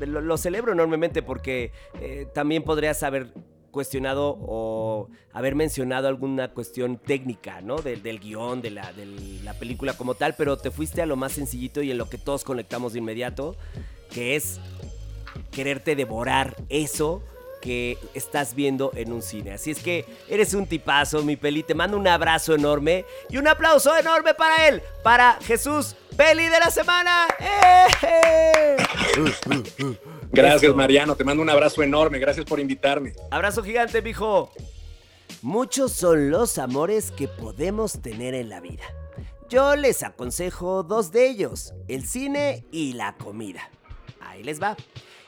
Lo, 0.00 0.36
celebro 0.36 0.72
enormemente 0.72 1.22
porque 1.22 1.70
eh, 2.00 2.26
también 2.34 2.64
podrías 2.64 3.04
haber 3.04 3.32
cuestionado 3.70 4.36
o 4.40 5.08
haber 5.32 5.54
mencionado 5.54 6.08
alguna 6.08 6.48
cuestión 6.48 6.96
técnica, 6.96 7.60
¿no? 7.60 7.76
Del, 7.76 8.18
guion, 8.18 8.62
de 8.62 8.70
la, 8.70 8.92
de 8.92 9.06
la 9.44 9.54
película 9.54 9.92
como 9.92 10.14
tal, 10.14 10.34
pero 10.36 10.56
te 10.56 10.72
fuiste 10.72 11.02
a 11.02 11.06
lo 11.06 11.14
más 11.14 11.32
sencillito 11.32 11.82
y 11.82 11.92
en 11.92 11.98
lo 11.98 12.08
que 12.08 12.18
todos 12.18 12.42
conectamos 12.42 12.94
de 12.94 12.98
inmediato, 13.00 13.54
que 14.10 14.34
es 14.34 14.60
quererte 15.50 15.94
devorar 15.94 16.56
eso 16.68 17.22
que 17.66 17.98
estás 18.14 18.54
viendo 18.54 18.92
en 18.94 19.12
un 19.12 19.22
cine. 19.22 19.50
Así 19.54 19.72
es 19.72 19.80
que 19.80 20.04
eres 20.28 20.54
un 20.54 20.66
tipazo, 20.66 21.24
mi 21.24 21.34
peli. 21.34 21.64
Te 21.64 21.74
mando 21.74 21.98
un 21.98 22.06
abrazo 22.06 22.54
enorme 22.54 23.04
y 23.28 23.38
un 23.38 23.48
aplauso 23.48 23.96
enorme 23.96 24.34
para 24.34 24.68
él, 24.68 24.80
para 25.02 25.36
Jesús, 25.42 25.96
peli 26.16 26.44
de 26.44 26.60
la 26.60 26.70
semana. 26.70 27.26
¡Eh! 27.40 28.76
Gracias, 30.30 30.76
Mariano. 30.76 31.16
Te 31.16 31.24
mando 31.24 31.42
un 31.42 31.50
abrazo 31.50 31.82
enorme. 31.82 32.20
Gracias 32.20 32.46
por 32.46 32.60
invitarme. 32.60 33.14
Abrazo 33.32 33.64
gigante, 33.64 34.00
mijo. 34.00 34.52
Muchos 35.42 35.90
son 35.90 36.30
los 36.30 36.58
amores 36.58 37.10
que 37.10 37.26
podemos 37.26 38.00
tener 38.00 38.34
en 38.34 38.48
la 38.48 38.60
vida. 38.60 38.84
Yo 39.48 39.74
les 39.74 40.04
aconsejo 40.04 40.84
dos 40.84 41.10
de 41.10 41.28
ellos, 41.28 41.74
el 41.88 42.06
cine 42.06 42.64
y 42.70 42.92
la 42.92 43.16
comida. 43.16 43.70
Ahí 44.20 44.44
les 44.44 44.62
va. 44.62 44.76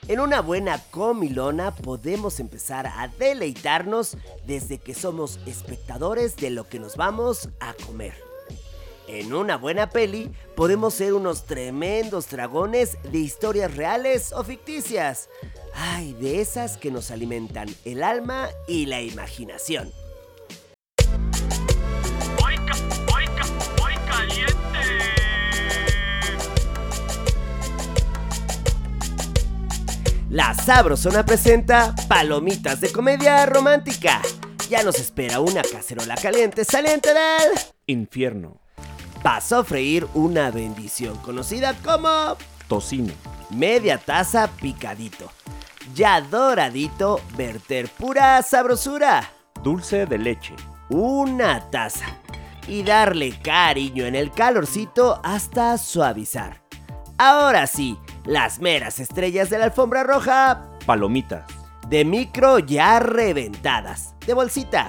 En 0.09 0.21
una 0.21 0.41
buena 0.41 0.83
comilona 0.91 1.75
podemos 1.75 2.41
empezar 2.41 2.87
a 2.87 3.09
deleitarnos 3.19 4.17
desde 4.47 4.79
que 4.79 4.95
somos 4.95 5.39
espectadores 5.45 6.35
de 6.37 6.49
lo 6.49 6.67
que 6.67 6.79
nos 6.79 6.97
vamos 6.97 7.51
a 7.61 7.75
comer. 7.75 8.15
En 9.07 9.35
una 9.35 9.59
buena 9.59 9.91
peli 9.91 10.31
podemos 10.57 10.95
ser 10.95 11.13
unos 11.13 11.45
tremendos 11.45 12.31
dragones 12.31 12.97
de 13.13 13.19
historias 13.19 13.77
reales 13.77 14.33
o 14.33 14.43
ficticias. 14.45 15.29
Ay, 15.75 16.15
de 16.15 16.41
esas 16.41 16.79
que 16.79 16.91
nos 16.91 17.11
alimentan 17.11 17.69
el 17.85 18.03
alma 18.03 18.49
y 18.67 18.87
la 18.87 19.03
imaginación. 19.03 19.93
La 30.39 30.55
Sabrosona 30.55 31.25
presenta 31.25 31.93
Palomitas 32.07 32.81
de 32.81 32.93
comedia 32.93 33.45
romántica. 33.45 34.23
Ya 34.71 34.85
nos 34.85 35.01
espera 35.01 35.41
una 35.41 35.63
cacerola 35.63 36.15
caliente 36.15 36.65
saliente 36.65 37.09
del 37.13 37.59
infierno. 37.87 38.61
Paso 39.21 39.59
a 39.59 39.65
freír 39.65 40.07
una 40.15 40.53
bendición 40.53 41.17
conocida 41.23 41.75
como 41.85 42.37
tocino. 42.69 43.13
Media 43.51 43.99
taza 43.99 44.47
picadito. 44.47 45.29
Ya 45.93 46.21
doradito, 46.21 47.21
verter 47.37 47.89
pura 47.89 48.41
sabrosura. 48.43 49.33
Dulce 49.65 50.07
de 50.07 50.19
leche. 50.19 50.55
Una 50.89 51.69
taza. 51.69 52.07
Y 52.69 52.85
darle 52.85 53.37
cariño 53.43 54.07
en 54.07 54.15
el 54.15 54.31
calorcito 54.31 55.21
hasta 55.25 55.77
suavizar. 55.79 56.63
Ahora 57.19 57.67
sí, 57.67 57.99
las 58.29 58.61
meras 58.61 59.01
estrellas 59.01 59.49
de 59.49 59.59
la 59.59 59.65
alfombra 59.65 60.05
roja. 60.05 60.69
Palomitas. 60.85 61.47
De 61.89 62.05
micro 62.05 62.59
ya 62.59 63.01
reventadas. 63.01 64.15
De 64.27 64.35
bolsita. 64.35 64.89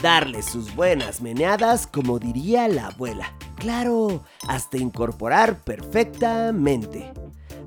Darle 0.00 0.40
sus 0.42 0.74
buenas 0.76 1.20
meneadas 1.20 1.88
como 1.88 2.20
diría 2.20 2.68
la 2.68 2.86
abuela. 2.86 3.32
Claro, 3.56 4.22
hasta 4.46 4.78
incorporar 4.78 5.58
perfectamente. 5.58 7.12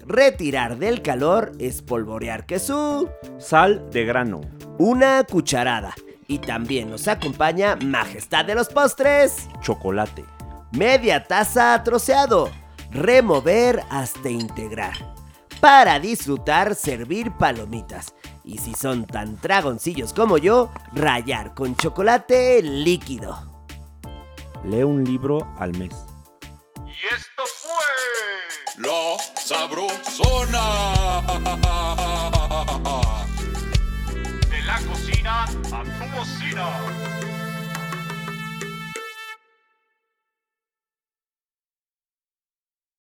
Retirar 0.07 0.77
del 0.77 1.01
calor, 1.01 1.51
espolvorear 1.59 2.45
que 2.45 2.59
su... 2.59 3.09
Sal 3.39 3.89
de 3.91 4.05
grano. 4.05 4.39
Una 4.79 5.23
cucharada. 5.25 5.93
Y 6.27 6.39
también 6.39 6.89
nos 6.89 7.09
acompaña 7.09 7.75
Majestad 7.75 8.45
de 8.45 8.55
los 8.55 8.69
Postres. 8.69 9.49
Chocolate. 9.61 10.23
Media 10.71 11.25
taza 11.25 11.83
troceado 11.83 12.49
remover 12.93 13.83
hasta 13.89 14.29
integrar. 14.29 15.15
Para 15.59 15.99
disfrutar, 15.99 16.75
servir 16.75 17.31
palomitas. 17.31 18.13
Y 18.43 18.57
si 18.57 18.73
son 18.73 19.05
tan 19.05 19.39
dragoncillos 19.39 20.13
como 20.13 20.37
yo, 20.37 20.71
rayar 20.91 21.53
con 21.53 21.75
chocolate 21.75 22.61
líquido. 22.61 23.53
Lee 24.65 24.83
un 24.83 25.03
libro 25.03 25.47
al 25.57 25.77
mes. 25.77 25.93
Y 26.85 27.13
esto 27.13 27.43
fue 27.61 28.85
La 28.85 29.17
Sabrosona. 29.41 30.65
De 34.49 34.61
la 34.63 34.77
cocina 34.81 35.43
a 35.43 35.83
tu 35.83 36.17
cocina. 36.17 37.12